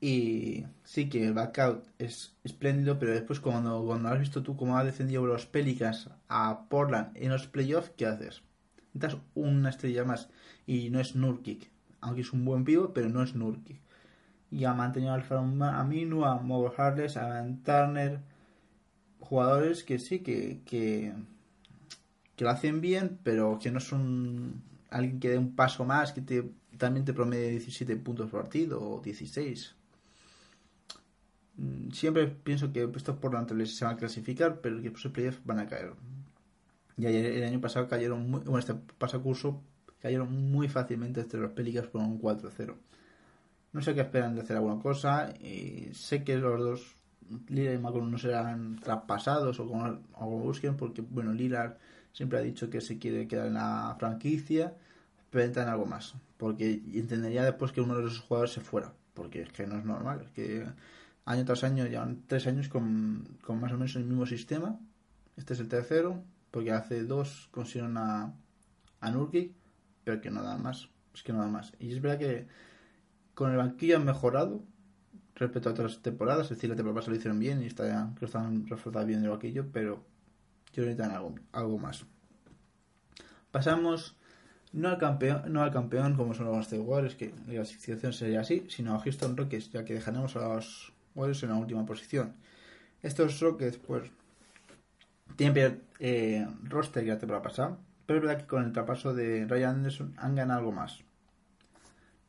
y 0.00 0.64
sí 0.84 1.08
que 1.08 1.26
el 1.26 1.34
backout 1.34 1.84
es 1.98 2.34
espléndido, 2.44 2.98
pero 2.98 3.12
después 3.12 3.40
cuando, 3.40 3.84
cuando 3.84 4.08
has 4.08 4.18
visto 4.18 4.42
tú 4.42 4.56
cómo 4.56 4.78
ha 4.78 4.84
defendido 4.84 5.26
los 5.26 5.46
Pelicans 5.46 6.08
a 6.28 6.66
Portland 6.68 7.16
en 7.16 7.30
los 7.30 7.46
playoffs, 7.46 7.92
¿qué 7.96 8.06
haces? 8.06 8.42
Necesitas 8.94 9.20
una 9.34 9.70
estrella 9.70 10.04
más 10.04 10.28
y 10.66 10.88
no 10.90 11.00
es 11.00 11.14
Nurkic 11.14 11.70
aunque 12.06 12.20
es 12.22 12.32
un 12.32 12.44
buen 12.44 12.64
pivo, 12.64 12.92
pero 12.94 13.08
no 13.08 13.22
es 13.22 13.34
Nurkic. 13.34 13.80
Y 14.50 14.64
ha 14.64 14.72
mantenido 14.72 15.12
al 15.12 15.24
Aminu, 15.62 16.24
a 16.24 16.36
Mo 16.36 16.72
Harless, 16.76 17.16
a 17.16 17.26
Van 17.26 17.62
Turner, 17.64 18.20
jugadores 19.18 19.82
que 19.82 19.98
sí, 19.98 20.20
que, 20.20 20.60
que, 20.64 21.12
lo 22.38 22.50
hacen 22.50 22.80
bien, 22.80 23.18
pero 23.24 23.58
que 23.60 23.72
no 23.72 23.80
son 23.80 24.62
alguien 24.88 25.18
que 25.18 25.30
dé 25.30 25.38
un 25.38 25.56
paso 25.56 25.84
más, 25.84 26.12
que 26.12 26.22
también 26.78 27.04
te 27.04 27.12
promedie 27.12 27.50
17 27.50 27.96
puntos 27.96 28.30
por 28.30 28.42
partido 28.42 28.80
o 28.80 29.00
16. 29.02 29.74
Mm, 31.56 31.90
siempre 31.90 32.28
pienso 32.28 32.72
que 32.72 32.88
estos 32.94 33.16
por 33.16 33.34
la 33.34 33.66
se 33.66 33.84
van 33.84 33.94
a 33.94 33.98
clasificar, 33.98 34.60
pero 34.60 34.80
que 34.80 34.90
los 34.90 35.06
playoffs 35.08 35.40
van 35.44 35.58
a 35.58 35.66
caer. 35.66 35.92
Y 36.96 37.06
ayer, 37.06 37.26
el 37.26 37.44
año 37.44 37.60
pasado 37.60 37.88
cayeron, 37.88 38.30
muy, 38.30 38.40
bueno, 38.40 38.60
este 38.60 38.74
pasado 38.74 39.22
curso 39.24 39.60
cayeron 40.06 40.52
muy 40.52 40.68
fácilmente 40.68 41.20
entre 41.20 41.40
los 41.40 41.50
Pelicans 41.50 41.88
por 41.88 42.00
un 42.00 42.20
4-0. 42.20 42.76
No 43.72 43.82
sé 43.82 43.92
qué 43.92 44.02
esperan 44.02 44.36
de 44.36 44.42
hacer 44.42 44.56
alguna 44.56 44.80
cosa. 44.80 45.34
Y 45.40 45.88
sé 45.94 46.22
que 46.22 46.36
los 46.36 46.60
dos, 46.60 46.94
Lillard 47.48 47.74
y 47.74 47.78
McCollum, 47.78 48.12
no 48.12 48.18
serán 48.18 48.76
traspasados 48.76 49.58
o 49.58 49.66
como, 49.66 49.98
o 50.14 50.26
busquen, 50.38 50.76
porque 50.76 51.02
bueno, 51.02 51.32
Lillard 51.32 51.76
siempre 52.12 52.38
ha 52.38 52.42
dicho 52.42 52.70
que 52.70 52.80
se 52.80 52.98
quiere 53.00 53.26
quedar 53.26 53.48
en 53.48 53.54
la 53.54 53.96
franquicia, 53.98 54.74
pero 55.28 55.44
en 55.60 55.68
algo 55.68 55.86
más. 55.86 56.14
Porque 56.36 56.80
entendería 56.94 57.44
después 57.44 57.72
que 57.72 57.80
uno 57.80 57.96
de 57.96 58.06
esos 58.06 58.20
jugadores 58.20 58.52
se 58.52 58.60
fuera, 58.60 58.92
porque 59.12 59.42
es 59.42 59.50
que 59.50 59.66
no 59.66 59.76
es 59.76 59.84
normal. 59.84 60.30
que 60.36 60.64
año 61.24 61.44
tras 61.44 61.64
año 61.64 61.84
llevan 61.86 62.22
tres 62.28 62.46
años 62.46 62.68
con, 62.68 63.26
con 63.42 63.60
más 63.60 63.72
o 63.72 63.74
menos 63.74 63.96
el 63.96 64.04
mismo 64.04 64.24
sistema. 64.24 64.78
Este 65.36 65.54
es 65.54 65.58
el 65.58 65.68
tercero, 65.68 66.22
porque 66.52 66.70
hace 66.70 67.02
dos 67.02 67.48
consiguieron 67.50 67.98
a, 67.98 68.32
a 69.00 69.10
Nurkic 69.10 69.65
pero 70.06 70.20
que 70.20 70.30
nada 70.30 70.56
más. 70.56 70.88
Es 71.12 71.24
que 71.24 71.32
nada 71.32 71.48
más. 71.48 71.72
Y 71.80 71.92
es 71.92 72.00
verdad 72.00 72.18
que 72.18 72.46
con 73.34 73.50
el 73.50 73.56
banquillo 73.56 73.96
han 73.96 74.04
mejorado 74.04 74.62
respecto 75.34 75.68
a 75.68 75.72
otras 75.72 76.00
temporadas. 76.00 76.44
Es 76.44 76.50
decir, 76.50 76.70
la 76.70 76.76
temporada 76.76 77.00
pasada 77.00 77.14
lo 77.14 77.18
hicieron 77.18 77.40
bien 77.40 77.60
y 77.60 77.66
está, 77.66 78.14
están 78.20 78.68
reforzados 78.68 79.08
bien 79.08 79.24
el 79.24 79.30
banquillo, 79.30 79.66
pero 79.72 80.04
yo 80.72 80.84
necesitan 80.84 81.10
algo, 81.10 81.34
algo 81.50 81.78
más. 81.78 82.06
Pasamos 83.50 84.16
no 84.72 84.90
al 84.90 84.98
campeón, 84.98 85.52
no 85.52 85.62
al 85.64 85.72
campeón 85.72 86.14
como 86.14 86.34
son 86.34 86.46
los 86.46 86.72
Warriors, 86.72 87.16
que 87.16 87.34
la 87.48 87.64
situación 87.64 88.12
sería 88.12 88.42
así, 88.42 88.64
sino 88.68 88.94
a 88.94 89.00
Houston 89.00 89.36
Rockets, 89.36 89.72
ya 89.72 89.84
que 89.84 89.94
dejaremos 89.94 90.36
a 90.36 90.54
los 90.54 90.92
Warriors 91.16 91.42
en 91.42 91.48
la 91.48 91.56
última 91.56 91.84
posición. 91.84 92.36
Estos 93.02 93.40
Rockets, 93.40 93.78
pues, 93.78 94.08
tienen 95.34 95.82
eh, 95.98 96.46
roster 96.62 97.02
que 97.02 97.10
la 97.10 97.18
temporada 97.18 97.42
pasada, 97.42 97.78
pero 98.06 98.18
es 98.18 98.24
verdad 98.24 98.40
que 98.40 98.46
con 98.46 98.64
el 98.64 98.72
traspaso 98.72 99.14
de 99.14 99.46
Ryan 99.46 99.76
Anderson 99.76 100.14
han 100.16 100.34
ganado 100.34 100.60
algo 100.60 100.72
más. 100.72 101.02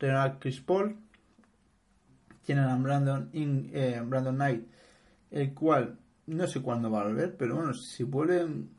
A 0.00 0.38
Chris 0.38 0.60
Paul, 0.60 0.96
tienen 2.44 2.64
a 2.64 2.76
Brandon, 2.76 3.30
eh, 3.32 4.00
Brandon 4.04 4.34
Knight, 4.34 4.66
el 5.30 5.54
cual 5.54 5.98
no 6.26 6.46
sé 6.46 6.60
cuándo 6.60 6.90
va 6.90 7.00
a 7.00 7.04
volver, 7.04 7.36
pero 7.36 7.56
bueno, 7.56 7.74
si 7.74 8.04
vuelven 8.04 8.70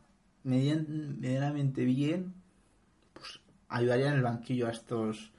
medianamente 0.43 1.83
bien, 1.83 2.33
pues 3.13 3.39
ayudaría 3.67 4.09
en 4.09 4.15
el 4.15 4.23
banquillo 4.23 4.67
a 4.67 4.71
estos 4.71 5.31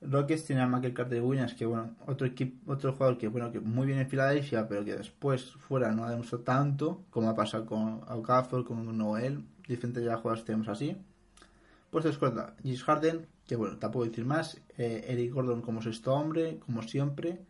Rockets. 0.00 0.44
Tienen 0.44 0.64
a 0.64 0.68
Michael 0.68 0.94
Carter 0.94 1.22
Williams, 1.22 1.54
que 1.54 1.66
bueno, 1.66 1.94
otro 2.06 2.28
otro 2.66 2.92
jugador 2.92 3.18
que 3.18 3.28
bueno, 3.28 3.50
que 3.50 3.60
muy 3.60 3.86
bien 3.86 3.98
en 3.98 4.08
Filadelfia, 4.08 4.68
pero 4.68 4.84
que 4.84 4.96
después 4.96 5.52
fuera 5.52 5.92
no 5.92 6.04
ha 6.04 6.10
demostrado 6.10 6.44
tanto, 6.44 7.04
como 7.10 7.28
ha 7.28 7.34
pasado 7.34 7.66
con 7.66 8.02
Okafor, 8.08 8.64
con 8.64 8.96
Noel, 8.96 9.44
diferentes 9.66 10.04
ya 10.04 10.16
jugadores 10.16 10.44
tenemos 10.44 10.68
así. 10.68 10.96
Puesto 11.90 12.08
de 12.08 12.14
escolta, 12.14 12.54
Gis 12.62 12.82
Harden, 12.82 13.26
que 13.46 13.56
bueno, 13.56 13.78
tampoco 13.78 14.04
decir 14.04 14.24
más. 14.24 14.60
Eh, 14.78 15.04
Eric 15.08 15.32
Gordon 15.32 15.62
como 15.62 15.82
sexto 15.82 16.12
hombre, 16.14 16.58
como 16.58 16.82
siempre. 16.82 17.40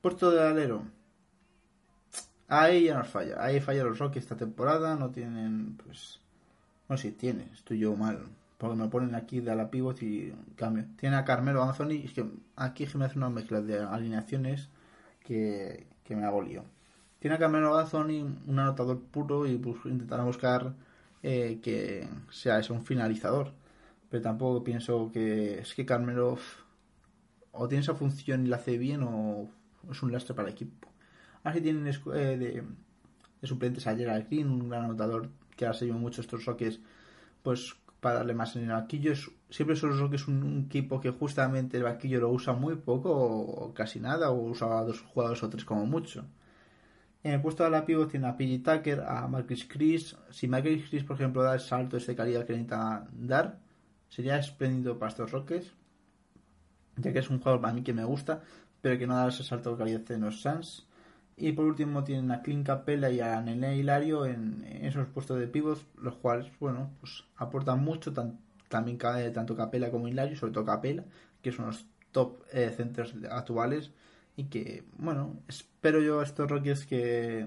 Puesto 0.00 0.30
de 0.30 0.42
alero. 0.42 0.84
Ahí 2.48 2.84
ya 2.84 2.98
nos 2.98 3.08
falla. 3.08 3.42
Ahí 3.42 3.60
falla 3.60 3.84
los 3.84 3.98
Rockets 3.98 4.26
esta 4.26 4.36
temporada. 4.36 4.96
No 4.96 5.10
tienen, 5.10 5.76
pues. 5.76 6.20
No 6.88 6.96
sé 6.96 7.08
si 7.08 7.14
tiene, 7.14 7.48
estoy 7.52 7.78
yo 7.78 7.96
mal. 7.96 8.26
porque 8.58 8.76
me 8.76 8.88
ponen 8.88 9.14
aquí 9.14 9.40
de 9.40 9.56
la 9.56 9.70
pivot 9.70 10.02
y 10.02 10.32
cambio. 10.56 10.84
Tiene 10.96 11.16
a 11.16 11.24
Carmelo 11.24 11.62
Anthony, 11.62 12.04
es 12.04 12.12
que 12.12 12.26
aquí 12.56 12.86
me 12.94 13.06
hace 13.06 13.18
una 13.18 13.30
mezcla 13.30 13.60
de 13.60 13.80
alineaciones 13.80 14.68
que, 15.20 15.86
que 16.04 16.14
me 16.14 16.24
hago 16.24 16.42
lío. 16.42 16.64
Tiene 17.18 17.36
a 17.36 17.38
Carmelo 17.38 17.76
Anthony, 17.76 18.22
un 18.46 18.58
anotador 18.58 19.00
puro 19.00 19.46
y 19.46 19.56
pues, 19.56 19.76
intentará 19.86 20.24
buscar 20.24 20.74
eh, 21.26 21.58
que 21.62 22.06
sea 22.30 22.58
eso, 22.58 22.74
un 22.74 22.84
finalizador. 22.84 23.52
Pero 24.10 24.22
tampoco 24.22 24.62
pienso 24.62 25.10
que 25.10 25.58
es 25.60 25.74
que 25.74 25.86
Carmelo 25.86 26.38
o 27.52 27.66
tiene 27.66 27.82
esa 27.82 27.94
función 27.94 28.44
y 28.44 28.48
la 28.50 28.56
hace 28.56 28.76
bien 28.76 29.02
o 29.02 29.48
es 29.90 30.02
un 30.02 30.12
lastre 30.12 30.34
para 30.34 30.48
el 30.48 30.54
equipo. 30.54 30.88
Así 31.42 31.62
tienen 31.62 31.86
eh, 31.86 31.92
de, 32.12 32.36
de, 32.36 33.48
suplentes 33.48 33.86
a 33.86 33.96
Gerald 33.96 34.28
Green, 34.28 34.50
un 34.50 34.68
gran 34.68 34.84
anotador 34.84 35.30
que 35.56 35.64
ha 35.66 35.72
seguido 35.72 35.96
mucho 35.98 36.20
estos 36.20 36.44
Rockets, 36.44 36.80
pues 37.42 37.74
para 38.00 38.16
darle 38.16 38.34
más 38.34 38.54
en 38.56 38.64
el 38.64 38.68
banquillo. 38.70 39.12
Es, 39.12 39.30
siempre 39.48 39.76
son 39.76 39.90
los 39.90 40.00
Rockets 40.00 40.28
un, 40.28 40.42
un, 40.42 40.64
equipo 40.66 41.00
que 41.00 41.10
justamente 41.10 41.78
el 41.78 41.84
banquillo 41.84 42.20
lo 42.20 42.30
usa 42.30 42.52
muy 42.52 42.76
poco 42.76 43.10
o, 43.10 43.72
casi 43.72 43.98
nada, 43.98 44.30
o 44.30 44.50
usa 44.50 44.66
dos 44.84 45.00
jugadores 45.00 45.42
o 45.42 45.48
tres 45.48 45.64
como 45.64 45.86
mucho. 45.86 46.26
En 47.24 47.32
el 47.32 47.40
puesto 47.40 47.64
de 47.64 47.70
la 47.70 47.86
pivot 47.86 48.10
tiene 48.10 48.26
a 48.28 48.36
Piggy 48.36 48.58
Tucker, 48.58 49.00
a 49.00 49.26
Marcus 49.26 49.64
Chris. 49.64 50.14
Si 50.30 50.46
Marcus 50.46 50.90
Chris, 50.90 51.04
por 51.04 51.16
ejemplo, 51.16 51.42
da 51.42 51.54
el 51.54 51.60
salto 51.60 51.96
de 51.96 52.14
calidad 52.14 52.44
que 52.44 52.52
necesita 52.52 53.08
dar, 53.12 53.58
sería 54.10 54.36
espléndido 54.38 54.98
para 54.98 55.08
estos 55.08 55.32
Rockets. 55.32 55.72
Ya 56.96 57.14
que 57.14 57.20
es 57.20 57.30
un 57.30 57.38
jugador 57.38 57.62
para 57.62 57.72
mí 57.72 57.82
que 57.82 57.94
me 57.94 58.04
gusta, 58.04 58.42
pero 58.82 58.98
que 58.98 59.06
no 59.06 59.16
da 59.16 59.28
ese 59.28 59.42
salto 59.42 59.70
de 59.72 59.78
calidad 59.78 60.10
en 60.10 60.20
los 60.20 60.42
Suns. 60.42 60.86
Y 61.38 61.52
por 61.52 61.64
último 61.64 62.04
tienen 62.04 62.30
a 62.30 62.42
Clint 62.42 62.66
Capella 62.66 63.08
y 63.08 63.20
a 63.20 63.40
Nene 63.40 63.74
Hilario 63.78 64.26
en, 64.26 64.62
esos 64.82 65.08
puestos 65.08 65.40
de 65.40 65.48
pivot, 65.48 65.80
los 65.96 66.16
cuales, 66.16 66.52
bueno, 66.60 66.90
pues 67.00 67.24
aportan 67.36 67.82
mucho, 67.82 68.12
tan, 68.12 68.38
también 68.68 68.98
cae 68.98 69.30
tanto 69.30 69.56
Capella 69.56 69.90
como 69.90 70.08
Hilario, 70.08 70.36
sobre 70.36 70.52
todo 70.52 70.66
Capella, 70.66 71.04
que 71.40 71.52
son 71.52 71.68
los 71.68 71.86
top 72.12 72.42
eh, 72.52 72.70
centros 72.76 73.14
actuales 73.30 73.92
y 74.36 74.44
que, 74.44 74.84
bueno, 74.98 75.36
espero 75.48 76.00
yo 76.00 76.20
a 76.20 76.24
estos 76.24 76.50
Rockets 76.50 76.86
que 76.86 77.46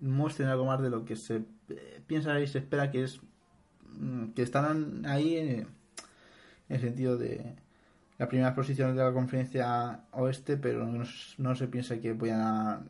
muestren 0.00 0.48
algo 0.48 0.64
más 0.64 0.80
de 0.80 0.90
lo 0.90 1.04
que 1.04 1.16
se 1.16 1.44
eh, 1.68 2.00
piensa 2.06 2.38
y 2.40 2.46
se 2.46 2.58
espera 2.58 2.90
que 2.90 3.04
es 3.04 3.20
mm, 3.98 4.28
que 4.28 4.42
estarán 4.42 5.06
ahí 5.06 5.36
en, 5.36 5.48
en 5.48 5.66
el 6.68 6.80
sentido 6.80 7.16
de 7.16 7.54
la 8.18 8.28
primera 8.28 8.54
posición 8.54 8.94
de 8.96 9.02
la 9.02 9.12
conferencia 9.12 10.04
oeste, 10.12 10.56
pero 10.56 10.86
no, 10.86 11.54
se 11.54 11.68
piensa 11.68 11.98
que 11.98 12.12
vayan 12.12 12.40
a. 12.40 12.82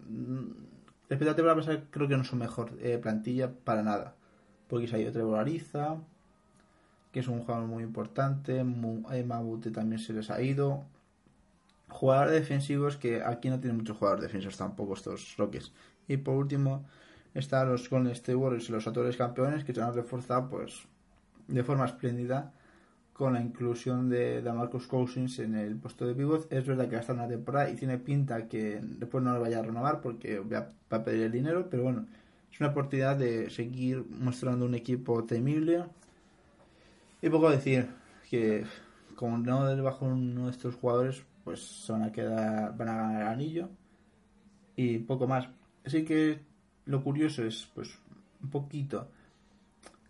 Respecto 1.08 1.24
a 1.24 1.32
la 1.32 1.36
temporada 1.36 1.56
pasada, 1.56 1.84
creo 1.90 2.08
que 2.08 2.16
no 2.16 2.24
son 2.24 2.40
mejor 2.40 2.72
eh, 2.80 2.98
plantilla 2.98 3.50
para 3.50 3.82
nada. 3.82 4.14
Porque 4.68 4.86
se 4.86 4.96
ha 4.96 4.98
ido 4.98 5.12
Trevor 5.12 5.38
Ariza, 5.38 5.96
que 7.12 7.20
es 7.20 7.28
un 7.28 7.40
jugador 7.40 7.66
muy 7.66 7.82
importante. 7.82 8.58
Emma 8.58 9.40
Bute 9.40 9.70
también 9.70 10.00
se 10.00 10.12
les 10.12 10.30
ha 10.30 10.42
ido. 10.42 10.84
Jugadores 11.94 12.32
defensivos 12.32 12.96
que 12.96 13.22
aquí 13.22 13.48
no 13.48 13.60
tienen 13.60 13.76
muchos 13.76 13.96
jugadores 13.96 14.24
defensivos 14.24 14.56
tampoco 14.56 14.94
estos 14.94 15.36
Rockets. 15.36 15.72
Y 16.08 16.16
por 16.16 16.34
último, 16.34 16.84
están 17.34 17.68
los 17.68 17.88
Golden 17.88 18.12
State 18.12 18.34
Warriors 18.34 18.68
y 18.68 18.72
los 18.72 18.84
actuales 18.84 19.16
campeones 19.16 19.62
que 19.62 19.72
se 19.72 19.80
han 19.80 19.94
reforzado 19.94 20.50
pues 20.50 20.86
de 21.46 21.62
forma 21.62 21.86
espléndida 21.86 22.52
con 23.12 23.34
la 23.34 23.40
inclusión 23.40 24.10
de, 24.10 24.42
de 24.42 24.52
Marcus 24.52 24.88
Cousins 24.88 25.38
en 25.38 25.54
el 25.54 25.76
puesto 25.76 26.04
de 26.04 26.14
pivot. 26.14 26.52
Es 26.52 26.66
verdad 26.66 26.86
que 26.86 26.96
va 26.96 26.98
a 26.98 27.00
estar 27.00 27.14
una 27.14 27.28
temporada 27.28 27.70
y 27.70 27.76
tiene 27.76 27.96
pinta 27.98 28.48
que 28.48 28.80
después 28.82 29.22
no 29.22 29.32
lo 29.32 29.40
vaya 29.40 29.60
a 29.60 29.62
renovar 29.62 30.00
porque 30.00 30.40
va 30.40 30.68
a 30.90 31.04
pedir 31.04 31.22
el 31.22 31.32
dinero, 31.32 31.68
pero 31.70 31.84
bueno, 31.84 32.06
es 32.52 32.58
una 32.58 32.70
oportunidad 32.70 33.16
de 33.16 33.50
seguir 33.50 34.04
mostrando 34.10 34.66
un 34.66 34.74
equipo 34.74 35.22
temible. 35.22 35.84
Y 37.22 37.30
poco 37.30 37.50
decir 37.50 37.86
que 38.28 38.64
como 39.14 39.38
no 39.38 39.64
debajo 39.64 40.06
uno 40.06 40.46
de 40.46 40.50
estos 40.50 40.74
jugadores, 40.74 41.22
pues 41.44 41.86
van 41.88 42.02
a 42.02 42.12
quedar, 42.12 42.76
van 42.76 42.88
a 42.88 42.96
ganar 42.96 43.22
el 43.22 43.28
anillo 43.28 43.68
y 44.76 44.98
poco 44.98 45.26
más. 45.26 45.48
Así 45.84 46.04
que 46.04 46.40
lo 46.86 47.02
curioso 47.02 47.44
es, 47.44 47.68
pues, 47.74 47.98
un 48.42 48.50
poquito 48.50 49.08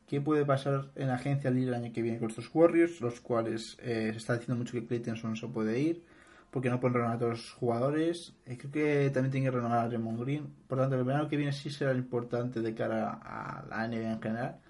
qué 0.07 0.21
puede 0.21 0.45
pasar 0.45 0.91
en 0.97 1.09
la 1.09 1.15
agencia 1.15 1.51
libre 1.51 1.77
el 1.77 1.83
año 1.83 1.93
que 1.93 2.03
viene 2.03 2.19
con 2.19 2.29
estos 2.29 2.51
Warriors, 2.55 3.01
los 3.01 3.21
cuales 3.21 3.77
eh, 3.81 4.11
se 4.13 4.19
está 4.19 4.35
diciendo 4.35 4.57
mucho 4.57 4.73
que 4.73 4.87
Clay 4.87 5.01
Thompson 5.01 5.31
no 5.31 5.37
se 5.37 5.49
puede 5.49 5.81
ir, 5.81 6.03
porque 6.51 6.71
no 6.71 6.79
pueden 6.79 6.95
renovar 6.95 7.17
a 7.17 7.19
todos 7.19 7.33
los 7.33 7.53
jugadores. 7.53 8.35
Eh, 8.47 8.57
creo 8.59 8.71
que 8.71 9.11
también 9.11 9.33
tienen 9.33 9.51
que 9.51 9.57
renovar 9.57 9.79
a 9.79 9.89
Raymond 9.89 10.21
Green. 10.21 10.47
Por 10.69 10.79
tanto, 10.79 10.97
el 10.97 11.05
verano 11.05 11.29
que 11.29 11.37
viene 11.37 11.53
sí 11.53 11.71
será 11.71 11.93
importante 11.95 12.61
de 12.61 12.75
cara 12.75 13.19
a 13.23 13.65
la 13.69 13.89
NBA 13.89 14.13
en 14.13 14.23
general, 14.23 14.61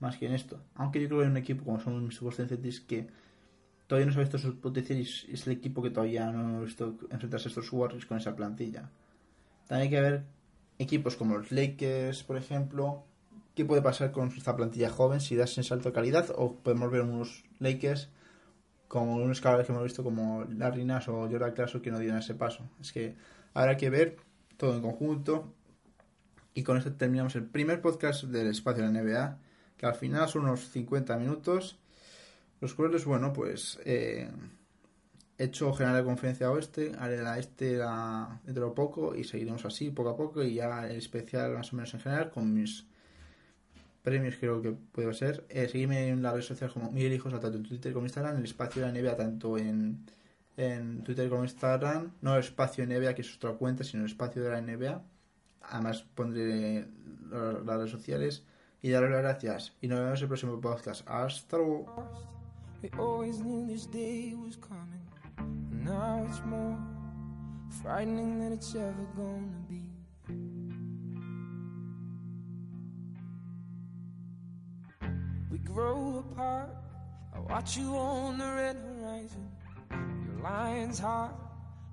más 0.00 0.16
que 0.16 0.26
en 0.26 0.34
esto. 0.34 0.62
Aunque 0.74 1.00
yo 1.00 1.08
creo 1.08 1.20
que 1.20 1.24
hay 1.26 1.30
un 1.30 1.36
equipo 1.36 1.64
como 1.64 1.80
son 1.80 2.06
mis 2.06 2.20
Boston 2.20 2.48
que 2.86 3.08
todavía 3.86 4.06
no 4.06 4.12
se 4.12 4.18
ha 4.18 4.22
visto 4.22 4.38
su 4.38 4.58
potencial 4.58 4.98
y 4.98 5.02
es 5.02 5.46
el 5.46 5.52
equipo 5.52 5.82
que 5.82 5.90
todavía 5.90 6.30
no 6.30 6.58
ha 6.58 6.60
visto 6.60 6.96
enfrentarse 7.10 7.48
a 7.48 7.50
estos 7.50 7.72
Warriors 7.72 8.06
con 8.06 8.18
esa 8.18 8.34
plantilla. 8.34 8.90
También 9.66 9.82
hay 9.82 9.90
que 9.90 10.00
ver 10.00 10.24
equipos 10.78 11.16
como 11.16 11.38
los 11.38 11.52
Lakers, 11.52 12.22
por 12.22 12.36
ejemplo, 12.36 13.04
qué 13.54 13.64
puede 13.64 13.82
pasar 13.82 14.12
con 14.12 14.28
esta 14.28 14.56
plantilla 14.56 14.90
joven, 14.90 15.20
si 15.20 15.36
das 15.36 15.56
en 15.58 15.64
salto 15.64 15.88
de 15.88 15.94
calidad, 15.94 16.30
o 16.36 16.56
podemos 16.56 16.90
ver 16.90 17.02
unos 17.02 17.44
Lakers 17.60 18.10
como 18.88 19.16
unos 19.16 19.40
caballos 19.40 19.66
que 19.66 19.72
hemos 19.72 19.84
visto 19.84 20.04
como 20.04 20.44
Larry 20.44 20.84
Nash 20.84 21.08
o 21.08 21.28
Jordan 21.28 21.52
Clarkson 21.52 21.80
que 21.80 21.90
no 21.90 21.98
dieron 21.98 22.18
ese 22.18 22.34
paso. 22.34 22.68
Es 22.80 22.92
que 22.92 23.16
habrá 23.52 23.76
que 23.76 23.90
ver 23.90 24.16
todo 24.56 24.74
en 24.74 24.82
conjunto. 24.82 25.52
Y 26.54 26.62
con 26.62 26.76
esto 26.76 26.92
terminamos 26.92 27.34
el 27.34 27.44
primer 27.44 27.80
podcast 27.80 28.24
del 28.24 28.48
espacio 28.48 28.84
de 28.84 28.92
la 28.92 29.02
NBA, 29.02 29.38
que 29.76 29.86
al 29.86 29.94
final 29.94 30.28
son 30.28 30.42
unos 30.42 30.68
50 30.68 31.16
minutos. 31.16 31.78
Los 32.60 32.74
cuales, 32.74 33.04
bueno, 33.04 33.32
pues 33.32 33.78
eh, 33.84 34.30
he 35.38 35.44
hecho 35.44 35.72
general 35.72 35.98
de 35.98 36.04
conferencia 36.04 36.50
oeste, 36.50 36.92
haré 36.98 37.22
la 37.22 37.38
este 37.38 37.76
la, 37.76 38.40
dentro 38.44 38.68
de 38.68 38.74
poco 38.74 39.14
y 39.14 39.24
seguiremos 39.24 39.64
así 39.64 39.90
poco 39.90 40.10
a 40.10 40.16
poco 40.16 40.42
y 40.42 40.54
ya 40.54 40.86
el 40.88 40.96
especial 40.96 41.54
más 41.54 41.72
o 41.72 41.76
menos 41.76 41.92
en 41.94 42.00
general 42.00 42.30
con 42.30 42.52
mis 42.54 42.86
premios 44.02 44.36
creo 44.38 44.62
que 44.62 44.72
puede 44.72 45.12
ser. 45.14 45.44
Eh, 45.48 45.68
seguirme 45.68 46.08
en 46.08 46.22
las 46.22 46.32
redes 46.32 46.46
sociales 46.46 46.72
como 46.74 46.90
Miguel 46.92 47.14
Hijos, 47.14 47.32
tanto 47.32 47.56
en 47.56 47.64
Twitter 47.64 47.92
como 47.92 48.06
Instagram, 48.06 48.36
el 48.36 48.44
espacio 48.44 48.82
de 48.82 48.92
la 48.92 49.00
NBA 49.00 49.16
tanto 49.16 49.58
en, 49.58 50.04
en 50.56 51.02
Twitter 51.02 51.28
como 51.28 51.42
Instagram, 51.42 52.12
no 52.20 52.34
el 52.34 52.40
espacio 52.40 52.86
NBA 52.86 53.14
que 53.14 53.22
es 53.22 53.36
otra 53.36 53.52
cuenta, 53.52 53.82
sino 53.82 54.04
el 54.04 54.10
espacio 54.10 54.42
de 54.42 54.50
la 54.50 54.60
NBA. 54.60 55.02
Además 55.62 56.04
pondré 56.14 56.86
las 57.30 57.64
redes 57.64 57.90
sociales 57.90 58.44
y 58.82 58.90
darle 58.90 59.10
las 59.10 59.22
gracias. 59.22 59.72
Y 59.80 59.88
nos 59.88 59.98
vemos 59.98 60.18
en 60.18 60.24
el 60.24 60.28
próximo 60.28 60.60
podcast. 60.60 61.08
Hasta 61.08 61.56
luego. 61.56 62.43
We 62.84 62.90
always 62.98 63.40
knew 63.40 63.66
this 63.66 63.86
day 63.86 64.34
was 64.34 64.56
coming. 64.56 65.08
Now 65.86 66.26
it's 66.28 66.42
more 66.44 66.78
frightening 67.80 68.40
than 68.40 68.52
it's 68.52 68.74
ever 68.74 69.06
gonna 69.16 69.62
be. 69.66 69.80
We 75.50 75.58
grow 75.60 76.22
apart. 76.28 76.76
I 77.34 77.40
watch 77.40 77.78
you 77.78 77.86
on 77.94 78.36
the 78.36 78.44
red 78.44 78.76
horizon. 78.76 79.48
Your 79.90 80.42
lion's 80.42 80.98
heart 80.98 81.32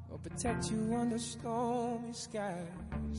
will 0.09 0.17
protect 0.17 0.71
you 0.71 0.93
under 0.93 1.19
stormy 1.19 2.11
skies. 2.11 2.67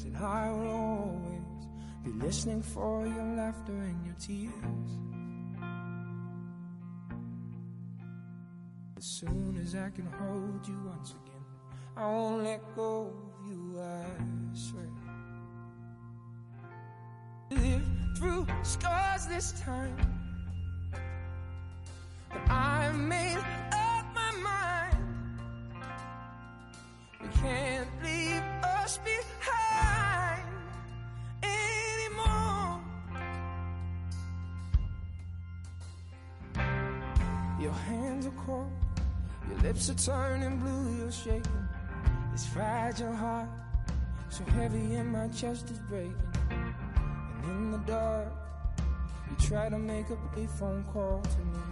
And 0.05 0.18
I 0.18 0.51
will 0.51 0.68
always 0.68 1.68
be 2.05 2.11
listening 2.23 2.61
for 2.61 3.07
your 3.07 3.35
laughter 3.35 3.73
and 3.73 4.05
your 4.05 4.16
tears. 4.20 5.22
As 9.03 9.09
soon 9.09 9.59
as 9.61 9.74
I 9.74 9.90
can 9.90 10.07
hold 10.07 10.68
you 10.68 10.78
once 10.86 11.11
again, 11.11 11.44
I 11.96 12.07
won't 12.07 12.44
let 12.44 12.61
go 12.76 13.11
of 13.11 13.48
you, 13.48 13.80
I 13.80 14.05
swear. 14.55 14.84
Live 17.50 17.82
through 18.16 18.46
scars 18.62 19.26
this 19.26 19.61
time, 19.61 19.96
but 22.30 22.48
I've 22.48 22.94
made 22.94 23.38
up 23.72 24.07
my 24.14 24.30
mind. 24.40 24.96
We 27.20 27.28
can't 27.40 27.88
leave 28.05 28.44
us 28.62 28.98
behind 28.98 30.46
anymore. 31.42 32.80
Your 37.61 37.72
hands 37.72 38.26
are 38.26 38.44
cold. 38.46 38.70
Your 39.49 39.59
lips 39.61 39.90
are 39.90 39.95
turning 39.95 40.59
blue, 40.59 40.97
you're 40.99 41.12
shaking. 41.12 41.68
This 42.32 42.47
fragile 42.47 43.14
heart, 43.14 43.49
so 44.28 44.45
heavy 44.45 44.95
and 44.95 45.12
my 45.12 45.28
chest 45.28 45.70
is 45.70 45.78
breaking. 45.80 46.16
And 46.51 47.45
in 47.45 47.70
the 47.72 47.78
dark, 47.78 48.32
you 49.28 49.36
try 49.47 49.68
to 49.68 49.78
make 49.78 50.07
a 50.11 50.47
phone 50.59 50.84
call 50.93 51.20
to 51.20 51.38
me. 51.38 51.72